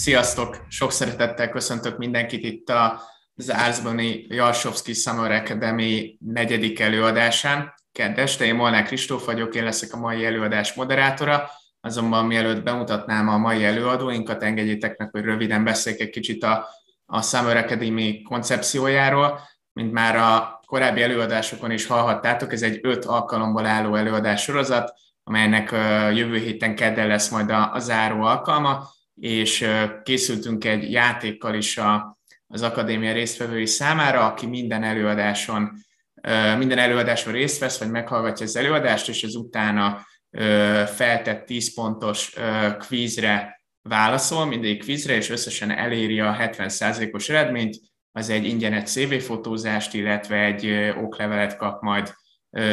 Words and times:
Sziasztok! 0.00 0.64
Sok 0.68 0.92
szeretettel 0.92 1.48
köszöntök 1.48 1.98
mindenkit 1.98 2.44
itt 2.44 2.72
az 3.34 3.50
Árzbani 3.50 4.26
Jalsovszki 4.28 4.92
Summer 4.92 5.30
Academy 5.30 6.16
negyedik 6.20 6.80
előadásán. 6.80 7.74
Kedves, 7.92 8.40
én 8.40 8.54
Molnár 8.54 8.84
Kristóf 8.84 9.24
vagyok, 9.24 9.54
én 9.54 9.64
leszek 9.64 9.92
a 9.92 9.98
mai 9.98 10.24
előadás 10.24 10.74
moderátora, 10.74 11.50
azonban 11.80 12.26
mielőtt 12.26 12.62
bemutatnám 12.62 13.28
a 13.28 13.38
mai 13.38 13.64
előadóinkat, 13.64 14.42
engedjétek 14.42 14.98
meg, 14.98 15.10
hogy 15.10 15.22
röviden 15.22 15.64
beszéljek 15.64 16.00
egy 16.00 16.10
kicsit 16.10 16.44
a, 16.44 16.68
a 17.06 17.22
Summer 17.22 17.56
Academy 17.56 18.22
koncepciójáról. 18.22 19.40
Mint 19.72 19.92
már 19.92 20.16
a 20.16 20.60
korábbi 20.66 21.02
előadásokon 21.02 21.70
is 21.70 21.86
hallhattátok, 21.86 22.52
ez 22.52 22.62
egy 22.62 22.78
öt 22.82 23.04
alkalomból 23.04 23.66
álló 23.66 23.94
előadás 23.94 24.42
sorozat, 24.42 24.92
amelynek 25.24 25.70
jövő 26.14 26.36
héten 26.38 26.74
kedden 26.74 27.06
lesz 27.06 27.28
majd 27.28 27.50
a, 27.50 27.74
a 27.74 27.78
záró 27.78 28.22
alkalma, 28.22 28.98
és 29.20 29.66
készültünk 30.02 30.64
egy 30.64 30.90
játékkal 30.90 31.54
is 31.54 31.78
a, 31.78 32.18
az 32.46 32.62
akadémia 32.62 33.12
résztvevői 33.12 33.66
számára, 33.66 34.26
aki 34.26 34.46
minden 34.46 34.82
előadáson, 34.82 35.72
minden 36.58 36.78
előadáson 36.78 37.32
részt 37.32 37.58
vesz, 37.58 37.78
vagy 37.78 37.90
meghallgatja 37.90 38.46
az 38.46 38.56
előadást, 38.56 39.08
és 39.08 39.24
az 39.24 39.34
utána 39.34 40.06
feltett 40.86 41.46
10 41.46 41.74
pontos 41.74 42.34
kvízre 42.78 43.60
válaszol, 43.82 44.46
mindig 44.46 44.82
kvízre, 44.82 45.14
és 45.14 45.30
összesen 45.30 45.70
eléri 45.70 46.20
a 46.20 46.36
70%-os 46.38 47.28
eredményt, 47.28 47.76
az 48.12 48.28
egy 48.28 48.44
ingyenes 48.44 48.90
CV-fotózást, 48.90 49.94
illetve 49.94 50.44
egy 50.44 50.92
oklevelet 50.96 51.56
kap 51.56 51.82
majd 51.82 52.14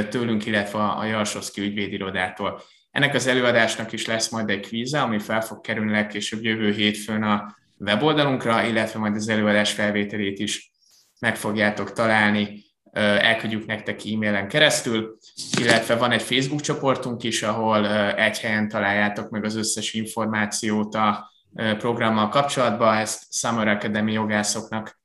tőlünk, 0.10 0.46
illetve 0.46 0.84
a 0.84 1.06
Jalsowski 1.06 1.62
ügyvédirodától. 1.62 2.62
Ennek 2.98 3.14
az 3.14 3.28
előadásnak 3.28 3.92
is 3.92 4.06
lesz 4.06 4.30
majd 4.30 4.50
egy 4.50 4.68
kvíze, 4.68 5.02
ami 5.02 5.20
fel 5.20 5.42
fog 5.42 5.62
kerülni 5.62 5.92
legkésőbb 5.92 6.44
jövő 6.44 6.72
hétfőn 6.72 7.24
a 7.24 7.56
weboldalunkra, 7.80 8.64
illetve 8.64 9.00
majd 9.00 9.16
az 9.16 9.28
előadás 9.28 9.72
felvételét 9.74 10.40
is 10.40 10.72
meg 11.20 11.36
fogjátok 11.36 11.92
találni, 11.92 12.64
elküldjük 12.92 13.66
nektek 13.66 14.00
e-mailen 14.06 14.48
keresztül, 14.48 15.18
illetve 15.60 15.96
van 15.96 16.12
egy 16.12 16.22
Facebook 16.22 16.62
csoportunk 16.62 17.24
is, 17.24 17.44
ahol 17.44 17.88
egy 18.16 18.40
helyen 18.40 18.68
találjátok 18.68 19.30
meg 19.30 19.44
az 19.44 19.56
összes 19.56 19.94
információt 19.94 20.96
a 20.96 21.32
programmal 21.54 22.30
kapcsolatban, 22.30 22.98
ezt 22.98 23.34
Summer 23.34 23.68
Academy 23.68 24.12
jogászoknak 24.12 25.00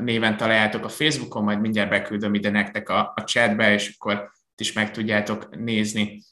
néven 0.00 0.36
találjátok 0.36 0.84
a 0.84 0.88
Facebookon, 0.88 1.44
majd 1.44 1.60
mindjárt 1.60 1.90
beküldöm 1.90 2.34
ide 2.34 2.50
nektek 2.50 2.88
a, 2.88 3.12
a 3.16 3.24
chatbe, 3.24 3.72
és 3.72 3.94
akkor 3.98 4.30
is 4.56 4.72
meg 4.72 4.90
tudjátok 4.90 5.56
nézni. 5.56 6.26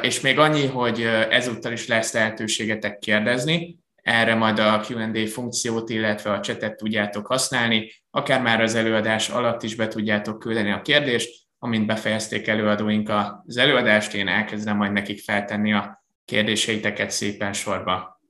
És 0.00 0.20
még 0.20 0.38
annyi, 0.38 0.66
hogy 0.66 1.02
ezúttal 1.30 1.72
is 1.72 1.86
lesz 1.86 2.12
lehetőségetek 2.12 2.98
kérdezni, 2.98 3.78
erre 4.02 4.34
majd 4.34 4.58
a 4.58 4.84
Q&A 4.88 5.26
funkciót, 5.26 5.90
illetve 5.90 6.32
a 6.32 6.40
chatet 6.40 6.76
tudjátok 6.76 7.26
használni, 7.26 7.92
akár 8.10 8.42
már 8.42 8.60
az 8.60 8.74
előadás 8.74 9.28
alatt 9.28 9.62
is 9.62 9.74
be 9.74 9.88
tudjátok 9.88 10.38
küldeni 10.38 10.70
a 10.70 10.82
kérdést, 10.82 11.46
amint 11.58 11.86
befejezték 11.86 12.46
előadóink 12.46 13.10
az 13.46 13.56
előadást, 13.56 14.14
én 14.14 14.28
elkezdem 14.28 14.76
majd 14.76 14.92
nekik 14.92 15.20
feltenni 15.20 15.72
a 15.72 16.04
kérdéseiteket 16.24 17.10
szépen 17.10 17.52
sorba. 17.52 18.20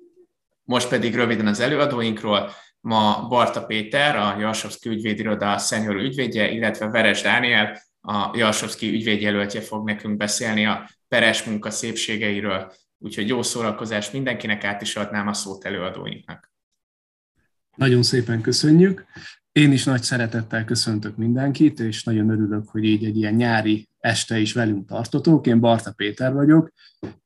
Most 0.65 0.89
pedig 0.89 1.15
röviden 1.15 1.47
az 1.47 1.61
előadóinkról. 1.61 2.51
Ma 2.81 3.27
Barta 3.29 3.65
Péter, 3.65 4.17
a 4.17 4.37
Jalsovszki 4.39 4.89
ügyvédiroda 4.89 5.59
szenyor 5.59 5.97
ügyvédje, 5.97 6.51
illetve 6.51 6.87
Veres 6.87 7.23
Dániel, 7.23 7.83
a 8.01 8.31
Jalsovszki 8.37 8.89
ügyvédjelöltje 8.89 9.61
fog 9.61 9.87
nekünk 9.87 10.17
beszélni 10.17 10.67
a 10.67 10.89
peres 11.09 11.43
munka 11.43 11.71
szépségeiről. 11.71 12.73
Úgyhogy 12.99 13.29
jó 13.29 13.43
szórakozás 13.43 14.11
mindenkinek, 14.11 14.65
át 14.65 14.83
is 14.83 14.97
adnám 14.97 15.29
a 15.29 15.33
szót 15.33 15.65
előadóinknak. 15.65 16.53
Nagyon 17.77 18.03
szépen 18.03 18.41
köszönjük. 18.41 19.05
Én 19.53 19.73
is 19.73 19.85
nagy 19.85 20.03
szeretettel 20.03 20.65
köszöntök 20.65 21.17
mindenkit, 21.17 21.81
és 21.81 22.05
nagyon 22.05 22.31
örülök, 22.31 22.69
hogy 22.69 22.85
így 22.85 23.05
egy 23.05 23.17
ilyen 23.17 23.35
nyári 23.35 23.89
este 23.99 24.39
is 24.39 24.53
velünk 24.53 24.89
tartotok. 24.89 25.47
Én 25.47 25.61
Barta 25.61 25.93
Péter 25.93 26.33
vagyok, 26.33 26.71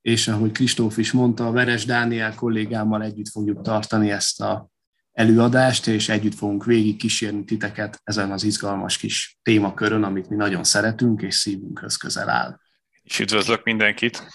és 0.01 0.29
ahogy 0.29 0.53
Kristóf 0.53 0.99
is 0.99 1.13
mondta, 1.13 1.51
Veres 1.51 1.85
Dániel 1.85 2.35
kollégámmal 2.35 3.03
együtt 3.03 3.29
fogjuk 3.29 3.63
tartani 3.63 4.11
ezt 4.11 4.41
a 4.41 4.71
előadást, 5.13 5.87
és 5.87 6.09
együtt 6.09 6.35
fogunk 6.35 6.65
végig 6.65 6.97
kísérni 6.97 7.45
titeket 7.45 8.01
ezen 8.05 8.31
az 8.31 8.45
izgalmas 8.45 8.99
kis 8.99 9.39
témakörön, 9.43 10.03
amit 10.03 10.29
mi 10.29 10.37
nagyon 10.37 10.65
szeretünk, 10.65 11.23
és 11.23 11.35
szívünkhöz 11.35 11.97
közel 11.97 12.29
áll. 12.29 12.59
És 13.03 13.19
üdvözlök 13.19 13.65
mindenkit! 13.65 14.27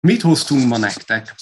Mit 0.00 0.22
hoztunk 0.22 0.68
ma 0.68 0.78
nektek? 0.78 1.34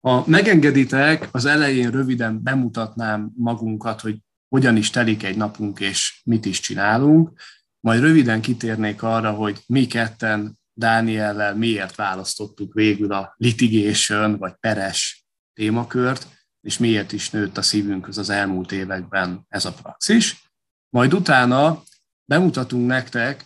Ha 0.00 0.24
megengeditek, 0.26 1.28
az 1.30 1.44
elején 1.44 1.90
röviden 1.90 2.42
bemutatnám 2.42 3.30
magunkat, 3.36 4.00
hogy 4.00 4.18
hogyan 4.48 4.76
is 4.76 4.90
telik 4.90 5.22
egy 5.22 5.36
napunk, 5.36 5.80
és 5.80 6.20
mit 6.24 6.44
is 6.44 6.60
csinálunk. 6.60 7.40
Majd 7.80 8.00
röviden 8.00 8.40
kitérnék 8.40 9.02
arra, 9.02 9.32
hogy 9.32 9.62
mi 9.66 9.86
ketten 9.86 10.58
Dániellel 10.72 11.54
miért 11.54 11.94
választottuk 11.94 12.74
végül 12.74 13.12
a 13.12 13.34
litigation 13.36 14.38
vagy 14.38 14.54
peres 14.60 15.26
témakört, 15.52 16.26
és 16.60 16.78
miért 16.78 17.12
is 17.12 17.30
nőtt 17.30 17.56
a 17.56 17.62
szívünkhöz 17.62 18.18
az 18.18 18.30
elmúlt 18.30 18.72
években 18.72 19.44
ez 19.48 19.64
a 19.64 19.72
praxis. 19.72 20.50
Majd 20.88 21.14
utána 21.14 21.82
bemutatunk 22.24 22.86
nektek 22.86 23.44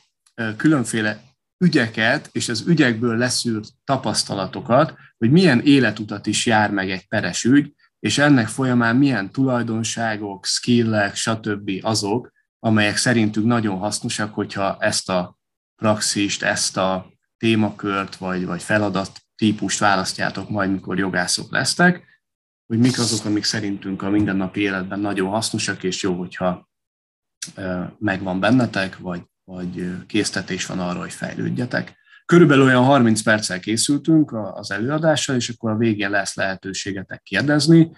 különféle 0.57 1.23
ügyeket 1.65 2.29
és 2.33 2.49
az 2.49 2.65
ügyekből 2.67 3.17
leszűrt 3.17 3.69
tapasztalatokat, 3.85 4.95
hogy 5.19 5.31
milyen 5.31 5.61
életutat 5.61 6.27
is 6.27 6.47
jár 6.47 6.71
meg 6.71 6.91
egy 6.91 7.09
peres 7.09 7.45
ügy, 7.45 7.75
és 7.99 8.19
ennek 8.19 8.49
folyamán 8.49 8.97
milyen 8.97 9.31
tulajdonságok, 9.31 10.45
skillek, 10.45 11.15
stb. 11.15 11.71
azok, 11.83 12.33
amelyek 12.59 12.97
szerintünk 12.97 13.47
nagyon 13.47 13.79
hasznosak, 13.79 14.35
hogyha 14.35 14.77
ezt 14.81 15.09
a 15.11 15.39
praxist, 15.77 16.43
ezt 16.43 16.77
a 16.77 17.13
témakört 17.37 18.17
vagy, 18.17 18.47
vagy 18.47 18.63
feladat 18.63 19.21
típust 19.35 19.79
választjátok 19.79 20.51
majd, 20.51 20.71
mikor 20.71 20.99
jogászok 20.99 21.51
lesztek, 21.51 22.23
hogy 22.67 22.79
mik 22.79 22.99
azok, 22.99 23.25
amik 23.25 23.45
szerintünk 23.45 24.03
a 24.03 24.11
mindennapi 24.11 24.61
életben 24.61 25.01
nagyon 25.01 25.29
hasznosak, 25.29 25.83
és 25.83 26.03
jó, 26.03 26.15
hogyha 26.19 26.69
megvan 27.99 28.41
bennetek, 28.41 28.99
vagy 28.99 29.23
vagy 29.45 30.07
késztetés 30.07 30.67
van 30.67 30.81
arra, 30.81 30.99
hogy 30.99 31.13
fejlődjetek. 31.13 31.97
Körülbelül 32.25 32.65
olyan 32.65 32.85
30 32.85 33.23
perccel 33.23 33.61
készültünk 33.61 34.33
az 34.33 34.71
előadással, 34.71 35.37
és 35.37 35.49
akkor 35.49 35.71
a 35.71 35.77
végén 35.77 36.11
lesz 36.11 36.35
lehetőségetek 36.35 37.23
kérdezni, 37.23 37.91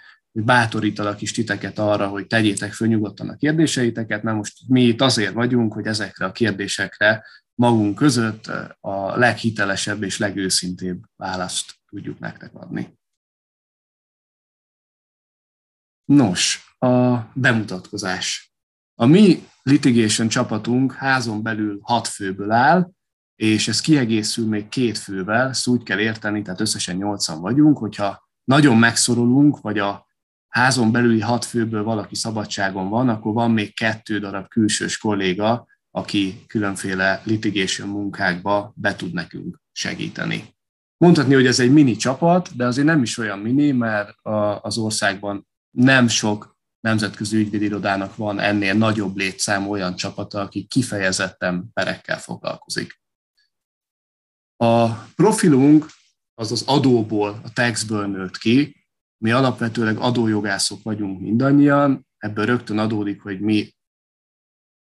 bátorítalak 0.45 1.21
is 1.21 1.33
titeket 1.33 1.79
arra, 1.79 2.09
hogy 2.09 2.27
tegyétek 2.27 2.73
föl 2.73 2.89
nyugodtan 2.89 3.29
a 3.29 3.37
kérdéseiteket, 3.37 4.23
mert 4.23 4.37
most 4.37 4.59
mi 4.69 4.83
itt 4.83 5.01
azért 5.01 5.33
vagyunk, 5.33 5.73
hogy 5.73 5.87
ezekre 5.87 6.25
a 6.25 6.33
kérdésekre 6.33 7.25
magunk 7.55 7.95
között 7.95 8.47
a 8.81 9.17
leghitelesebb 9.17 10.03
és 10.03 10.19
legőszintébb 10.19 11.03
választ 11.17 11.75
tudjuk 11.89 12.19
nektek 12.19 12.55
adni. 12.55 12.99
Nos, 16.05 16.75
a 16.79 17.19
bemutatkozás. 17.35 18.56
A 18.99 19.07
mi 19.07 19.49
litigation 19.63 20.29
csapatunk 20.29 20.93
házon 20.93 21.43
belül 21.43 21.79
hat 21.83 22.09
főből 22.09 22.51
áll, 22.51 22.91
és 23.35 23.69
ez 23.69 23.81
kiegészül 23.81 24.49
még 24.49 24.69
két 24.69 24.99
fővel, 24.99 25.49
ezt 25.49 25.67
úgy 25.67 25.83
kell 25.83 25.99
érteni, 25.99 26.43
tehát 26.43 26.61
összesen 26.61 26.97
nyolcan 26.97 27.41
vagyunk, 27.41 27.79
hogyha 27.79 28.29
nagyon 28.45 28.77
megszorulunk, 28.77 29.61
vagy 29.61 29.79
a 29.79 30.07
házon 30.49 30.93
belüli 30.93 31.21
hat 31.21 31.45
főből 31.45 31.83
valaki 31.83 32.15
szabadságon 32.15 32.89
van, 32.89 33.09
akkor 33.09 33.33
van 33.33 33.51
még 33.51 33.75
kettő 33.75 34.19
darab 34.19 34.49
külsős 34.49 34.99
kolléga, 34.99 35.67
aki 35.91 36.45
különféle 36.47 37.21
litigation 37.25 37.89
munkákba 37.89 38.73
be 38.77 38.97
tud 38.97 39.13
nekünk 39.13 39.61
segíteni. 39.73 40.57
Mondhatni, 40.97 41.35
hogy 41.35 41.47
ez 41.47 41.61
egy 41.61 41.73
mini 41.73 41.97
csapat, 41.97 42.57
de 42.57 42.67
azért 42.67 42.87
nem 42.87 43.03
is 43.03 43.19
olyan 43.19 43.39
mini, 43.39 43.71
mert 43.71 44.15
az 44.61 44.79
országban 44.79 45.47
nem 45.71 46.09
sok 46.09 46.56
nemzetközi 46.87 47.37
ügyvédirodának 47.37 48.17
van 48.17 48.39
ennél 48.39 48.75
nagyobb 48.75 49.17
létszám 49.17 49.69
olyan 49.69 49.97
csapata, 49.97 50.41
aki 50.41 50.65
kifejezetten 50.65 51.71
perekkel 51.73 52.19
foglalkozik. 52.19 53.01
A 54.57 54.89
profilunk 54.93 55.87
az 56.35 56.53
az 56.53 56.63
adóból, 56.67 57.41
a 57.45 57.53
taxből 57.53 58.07
nőtt 58.07 58.37
ki. 58.37 58.87
Mi 59.19 59.31
alapvetőleg 59.31 59.97
adójogászok 59.97 60.83
vagyunk 60.83 61.21
mindannyian, 61.21 62.07
ebből 62.19 62.45
rögtön 62.45 62.79
adódik, 62.79 63.21
hogy 63.21 63.41
mi 63.41 63.75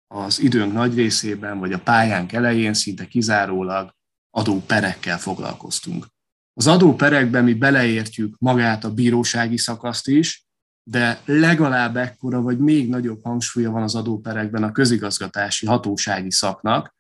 az 0.07 0.39
időnk 0.39 0.73
nagy 0.73 0.95
részében, 0.95 1.59
vagy 1.59 1.73
a 1.73 1.79
pályánk 1.79 2.31
elején 2.31 2.73
szinte 2.73 3.05
kizárólag 3.05 3.95
adóperekkel 4.29 5.19
foglalkoztunk. 5.19 6.07
Az 6.53 6.67
adóperekben 6.67 7.43
mi 7.43 7.53
beleértjük 7.53 8.37
magát 8.37 8.83
a 8.83 8.93
bírósági 8.93 9.57
szakaszt 9.57 10.07
is, 10.07 10.50
de 10.83 11.21
legalább 11.25 11.97
ekkora 11.97 12.41
vagy 12.41 12.59
még 12.59 12.89
nagyobb 12.89 13.23
hangsúlya 13.23 13.71
van 13.71 13.83
az 13.83 13.95
adóperekben 13.95 14.63
a 14.63 14.71
közigazgatási 14.71 15.65
hatósági 15.65 16.31
szaknak, 16.31 16.95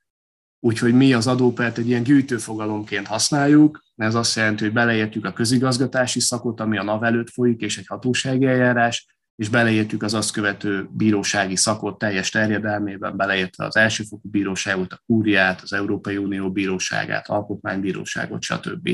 úgyhogy 0.59 0.93
mi 0.93 1.13
az 1.13 1.27
adópert 1.27 1.77
egy 1.77 1.87
ilyen 1.87 2.03
gyűjtőfogalomként 2.03 3.07
használjuk, 3.07 3.83
ez 3.95 4.15
azt 4.15 4.35
jelenti, 4.35 4.63
hogy 4.63 4.73
beleértjük 4.73 5.25
a 5.25 5.33
közigazgatási 5.33 6.19
szakot, 6.19 6.59
ami 6.59 6.77
a 6.77 6.83
NAV 6.83 7.03
előtt 7.03 7.29
folyik, 7.29 7.61
és 7.61 7.77
egy 7.77 7.87
hatósági 7.87 8.45
eljárás, 8.45 9.05
és 9.35 9.49
beleértjük 9.49 10.03
az 10.03 10.13
azt 10.13 10.31
követő 10.31 10.87
bírósági 10.91 11.55
szakot 11.55 11.97
teljes 11.97 12.29
terjedelmében, 12.29 13.17
beleértve 13.17 13.65
az 13.65 13.75
elsőfokú 13.75 14.29
bíróságot, 14.29 14.93
a 14.93 15.01
kúriát, 15.05 15.61
az 15.61 15.73
Európai 15.73 16.17
Unió 16.17 16.51
bíróságát, 16.51 17.29
alkotmánybíróságot, 17.29 18.41
stb. 18.41 18.89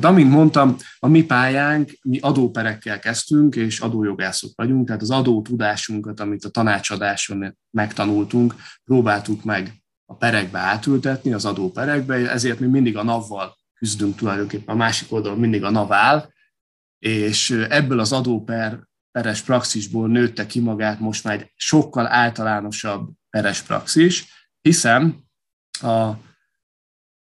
Tehát 0.00 0.16
amint 0.16 0.30
mondtam, 0.30 0.76
a 0.98 1.08
mi 1.08 1.24
pályánk, 1.24 1.90
mi 2.02 2.18
adóperekkel 2.18 2.98
kezdtünk, 2.98 3.56
és 3.56 3.80
adójogászok 3.80 4.50
vagyunk, 4.54 4.86
tehát 4.86 5.02
az 5.02 5.10
adótudásunkat, 5.10 6.20
amit 6.20 6.44
a 6.44 6.48
tanácsadáson 6.48 7.56
megtanultunk, 7.70 8.54
próbáltuk 8.84 9.44
meg 9.44 9.72
a 10.06 10.14
perekbe 10.14 10.58
átültetni, 10.58 11.32
az 11.32 11.44
adóperekbe, 11.44 12.30
ezért 12.30 12.60
mi 12.60 12.66
mindig 12.66 12.96
a 12.96 13.02
NAV-val 13.02 13.56
küzdünk 13.74 14.16
tulajdonképpen, 14.16 14.74
a 14.74 14.78
másik 14.78 15.12
oldalon 15.12 15.38
mindig 15.38 15.64
a 15.64 15.70
NAV 15.70 15.92
áll, 15.92 16.30
és 16.98 17.50
ebből 17.50 18.00
az 18.00 18.12
adóper 18.12 18.80
peres 19.10 19.40
praxisból 19.42 20.08
nőtte 20.08 20.46
ki 20.46 20.60
magát 20.60 21.00
most 21.00 21.24
már 21.24 21.34
egy 21.34 21.52
sokkal 21.54 22.06
általánosabb 22.06 23.10
peres 23.30 23.62
praxis, 23.62 24.24
hiszen 24.60 25.24
a, 25.80 26.12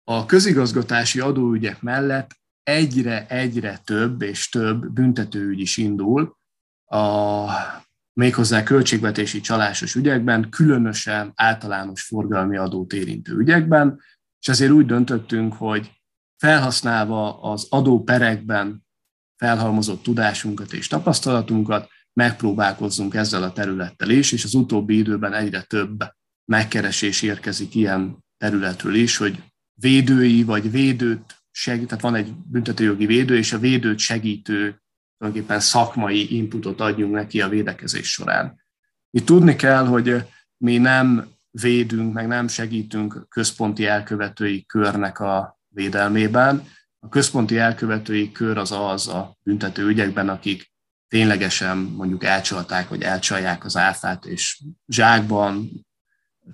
a 0.04 0.26
közigazgatási 0.26 1.20
adóügyek 1.20 1.82
mellett 1.82 2.39
egyre-egyre 2.70 3.78
több 3.84 4.22
és 4.22 4.48
több 4.48 4.92
büntetőügy 4.92 5.60
is 5.60 5.76
indul, 5.76 6.36
a, 6.84 7.46
méghozzá 8.12 8.62
költségvetési 8.62 9.40
csalásos 9.40 9.94
ügyekben, 9.94 10.50
különösen 10.50 11.32
általános 11.34 12.02
forgalmi 12.02 12.56
adót 12.56 12.92
érintő 12.92 13.36
ügyekben, 13.36 14.00
és 14.40 14.48
ezért 14.48 14.70
úgy 14.70 14.86
döntöttünk, 14.86 15.54
hogy 15.54 15.90
felhasználva 16.36 17.40
az 17.42 17.66
adóperekben 17.70 18.86
felhalmozott 19.36 20.02
tudásunkat 20.02 20.72
és 20.72 20.86
tapasztalatunkat, 20.86 21.88
megpróbálkozzunk 22.12 23.14
ezzel 23.14 23.42
a 23.42 23.52
területtel 23.52 24.10
is, 24.10 24.32
és 24.32 24.44
az 24.44 24.54
utóbbi 24.54 24.96
időben 24.96 25.32
egyre 25.34 25.62
több 25.62 26.04
megkeresés 26.44 27.22
érkezik 27.22 27.74
ilyen 27.74 28.24
területről 28.36 28.94
is, 28.94 29.16
hogy 29.16 29.42
védői 29.74 30.44
vagy 30.44 30.70
védőt 30.70 31.39
segít, 31.60 31.86
tehát 31.88 32.02
van 32.02 32.14
egy 32.14 32.34
büntetőjogi 32.34 33.06
védő, 33.06 33.36
és 33.36 33.52
a 33.52 33.58
védőt 33.58 33.98
segítő 33.98 34.82
tulajdonképpen 35.18 35.60
szakmai 35.60 36.36
inputot 36.36 36.80
adjunk 36.80 37.12
neki 37.12 37.40
a 37.40 37.48
védekezés 37.48 38.12
során. 38.12 38.60
Itt 39.10 39.26
tudni 39.26 39.56
kell, 39.56 39.86
hogy 39.86 40.24
mi 40.56 40.78
nem 40.78 41.28
védünk, 41.50 42.12
meg 42.12 42.26
nem 42.26 42.48
segítünk 42.48 43.26
központi 43.28 43.86
elkövetői 43.86 44.64
körnek 44.66 45.18
a 45.18 45.58
védelmében. 45.68 46.64
A 46.98 47.08
központi 47.08 47.58
elkövetői 47.58 48.32
kör 48.32 48.58
az 48.58 48.72
az 48.72 49.08
a 49.08 49.36
büntető 49.42 49.86
ügyekben, 49.86 50.28
akik 50.28 50.72
ténylegesen 51.08 51.76
mondjuk 51.76 52.24
elcsalták, 52.24 52.88
vagy 52.88 53.02
elcsalják 53.02 53.64
az 53.64 53.76
áfát, 53.76 54.24
és 54.24 54.62
zsákban, 54.86 55.70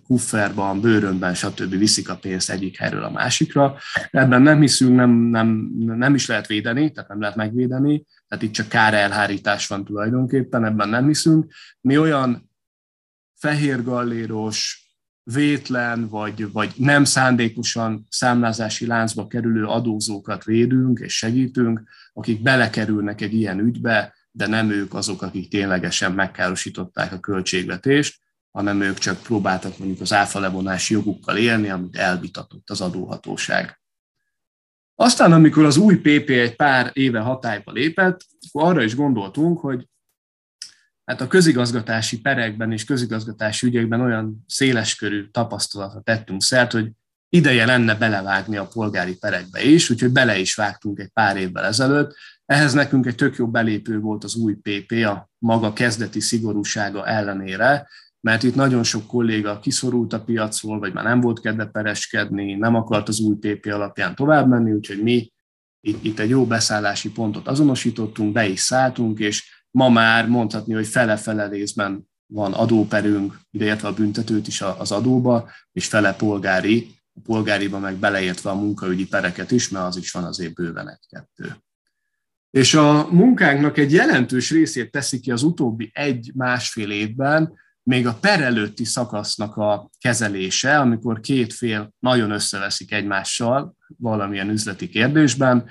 kufferban, 0.04 0.80
bőrönben, 0.80 1.34
stb. 1.34 1.78
viszik 1.78 2.08
a 2.08 2.16
pénzt 2.16 2.50
egyik 2.50 2.78
helyről 2.78 3.02
a 3.02 3.10
másikra. 3.10 3.76
Ebben 4.10 4.42
nem 4.42 4.60
hiszünk, 4.60 4.96
nem, 4.96 5.10
nem, 5.10 5.70
nem 5.76 6.14
is 6.14 6.26
lehet 6.26 6.46
védeni, 6.46 6.92
tehát 6.92 7.08
nem 7.08 7.20
lehet 7.20 7.36
megvédeni, 7.36 8.04
tehát 8.28 8.44
itt 8.44 8.52
csak 8.52 8.74
elhárítás 8.74 9.66
van 9.66 9.84
tulajdonképpen, 9.84 10.64
ebben 10.64 10.88
nem 10.88 11.06
hiszünk. 11.06 11.52
Mi 11.80 11.98
olyan 11.98 12.50
fehérgalléros, 13.34 14.86
vétlen 15.32 16.08
vagy, 16.08 16.52
vagy 16.52 16.72
nem 16.76 17.04
szándékosan 17.04 18.06
számlázási 18.08 18.86
láncba 18.86 19.26
kerülő 19.26 19.64
adózókat 19.64 20.44
védünk 20.44 20.98
és 20.98 21.16
segítünk, 21.16 21.82
akik 22.12 22.42
belekerülnek 22.42 23.20
egy 23.20 23.34
ilyen 23.34 23.58
ügybe, 23.58 24.14
de 24.30 24.46
nem 24.46 24.70
ők 24.70 24.94
azok, 24.94 25.22
akik 25.22 25.50
ténylegesen 25.50 26.12
megkárosították 26.12 27.12
a 27.12 27.20
költségvetést, 27.20 28.20
hanem 28.56 28.80
ők 28.80 28.98
csak 28.98 29.22
próbáltak 29.22 29.78
mondjuk 29.78 30.00
az 30.00 30.12
áfa 30.12 30.38
levonási 30.40 30.94
jogukkal 30.94 31.36
élni, 31.36 31.68
amit 31.68 31.96
elvitatott 31.96 32.70
az 32.70 32.80
adóhatóság. 32.80 33.80
Aztán, 34.94 35.32
amikor 35.32 35.64
az 35.64 35.76
új 35.76 35.96
PP 35.96 36.28
egy 36.28 36.56
pár 36.56 36.90
éve 36.92 37.20
hatályba 37.20 37.72
lépett, 37.72 38.20
akkor 38.48 38.70
arra 38.70 38.82
is 38.82 38.94
gondoltunk, 38.94 39.60
hogy 39.60 39.88
hát 41.04 41.20
a 41.20 41.26
közigazgatási 41.26 42.20
perekben 42.20 42.72
és 42.72 42.84
közigazgatási 42.84 43.66
ügyekben 43.66 44.00
olyan 44.00 44.44
széleskörű 44.46 45.28
tapasztalatra 45.30 46.00
tettünk 46.00 46.42
szert, 46.42 46.72
hogy 46.72 46.90
ideje 47.28 47.66
lenne 47.66 47.94
belevágni 47.94 48.56
a 48.56 48.66
polgári 48.66 49.16
perekbe 49.16 49.62
is, 49.62 49.90
úgyhogy 49.90 50.12
bele 50.12 50.38
is 50.38 50.54
vágtunk 50.54 50.98
egy 50.98 51.10
pár 51.12 51.36
évvel 51.36 51.64
ezelőtt. 51.64 52.14
Ehhez 52.46 52.72
nekünk 52.72 53.06
egy 53.06 53.14
tök 53.14 53.36
jó 53.36 53.48
belépő 53.48 53.98
volt 53.98 54.24
az 54.24 54.34
új 54.34 54.54
PP 54.54 54.92
a 54.92 55.30
maga 55.38 55.72
kezdeti 55.72 56.20
szigorúsága 56.20 57.06
ellenére, 57.06 57.88
mert 58.26 58.42
itt 58.42 58.54
nagyon 58.54 58.82
sok 58.82 59.06
kolléga 59.06 59.58
kiszorult 59.58 60.12
a 60.12 60.20
piacról, 60.20 60.78
vagy 60.78 60.92
már 60.92 61.04
nem 61.04 61.20
volt 61.20 61.40
kedve 61.40 61.64
pereskedni, 61.64 62.54
nem 62.54 62.74
akart 62.74 63.08
az 63.08 63.20
új 63.20 63.34
PP 63.34 63.66
alapján 63.66 64.14
tovább 64.14 64.48
menni, 64.48 64.72
úgyhogy 64.72 65.02
mi 65.02 65.32
itt, 65.80 66.04
itt 66.04 66.18
egy 66.18 66.28
jó 66.28 66.46
beszállási 66.46 67.10
pontot 67.10 67.48
azonosítottunk, 67.48 68.32
be 68.32 68.46
is 68.46 68.60
szálltunk, 68.60 69.18
és 69.18 69.64
ma 69.70 69.88
már 69.88 70.28
mondhatni, 70.28 70.74
hogy 70.74 70.86
fele-fele 70.86 71.48
részben 71.48 72.08
van 72.26 72.52
adóperünk, 72.52 73.40
ideértve 73.50 73.88
a 73.88 73.94
büntetőt 73.94 74.46
is 74.46 74.60
az 74.60 74.92
adóba, 74.92 75.50
és 75.72 75.86
fele 75.86 76.14
polgári, 76.14 76.94
a 77.14 77.20
polgáriba 77.24 77.78
meg 77.78 77.94
beleértve 77.94 78.50
a 78.50 78.54
munkaügyi 78.54 79.06
pereket 79.06 79.50
is, 79.50 79.68
mert 79.68 79.86
az 79.86 79.96
is 79.96 80.12
van 80.12 80.24
azért 80.24 80.54
bőven 80.54 80.88
egy-kettő. 80.88 81.56
És 82.50 82.74
a 82.74 83.08
munkánknak 83.10 83.78
egy 83.78 83.92
jelentős 83.92 84.50
részét 84.50 84.90
teszi 84.90 85.20
ki 85.20 85.30
az 85.30 85.42
utóbbi 85.42 85.90
egy-másfél 85.94 86.90
évben 86.90 87.64
még 87.86 88.06
a 88.06 88.14
per 88.14 88.40
előtti 88.40 88.84
szakasznak 88.84 89.56
a 89.56 89.90
kezelése, 89.98 90.78
amikor 90.78 91.20
két 91.20 91.52
fél 91.52 91.94
nagyon 91.98 92.30
összeveszik 92.30 92.92
egymással 92.92 93.76
valamilyen 93.98 94.48
üzleti 94.48 94.88
kérdésben, 94.88 95.70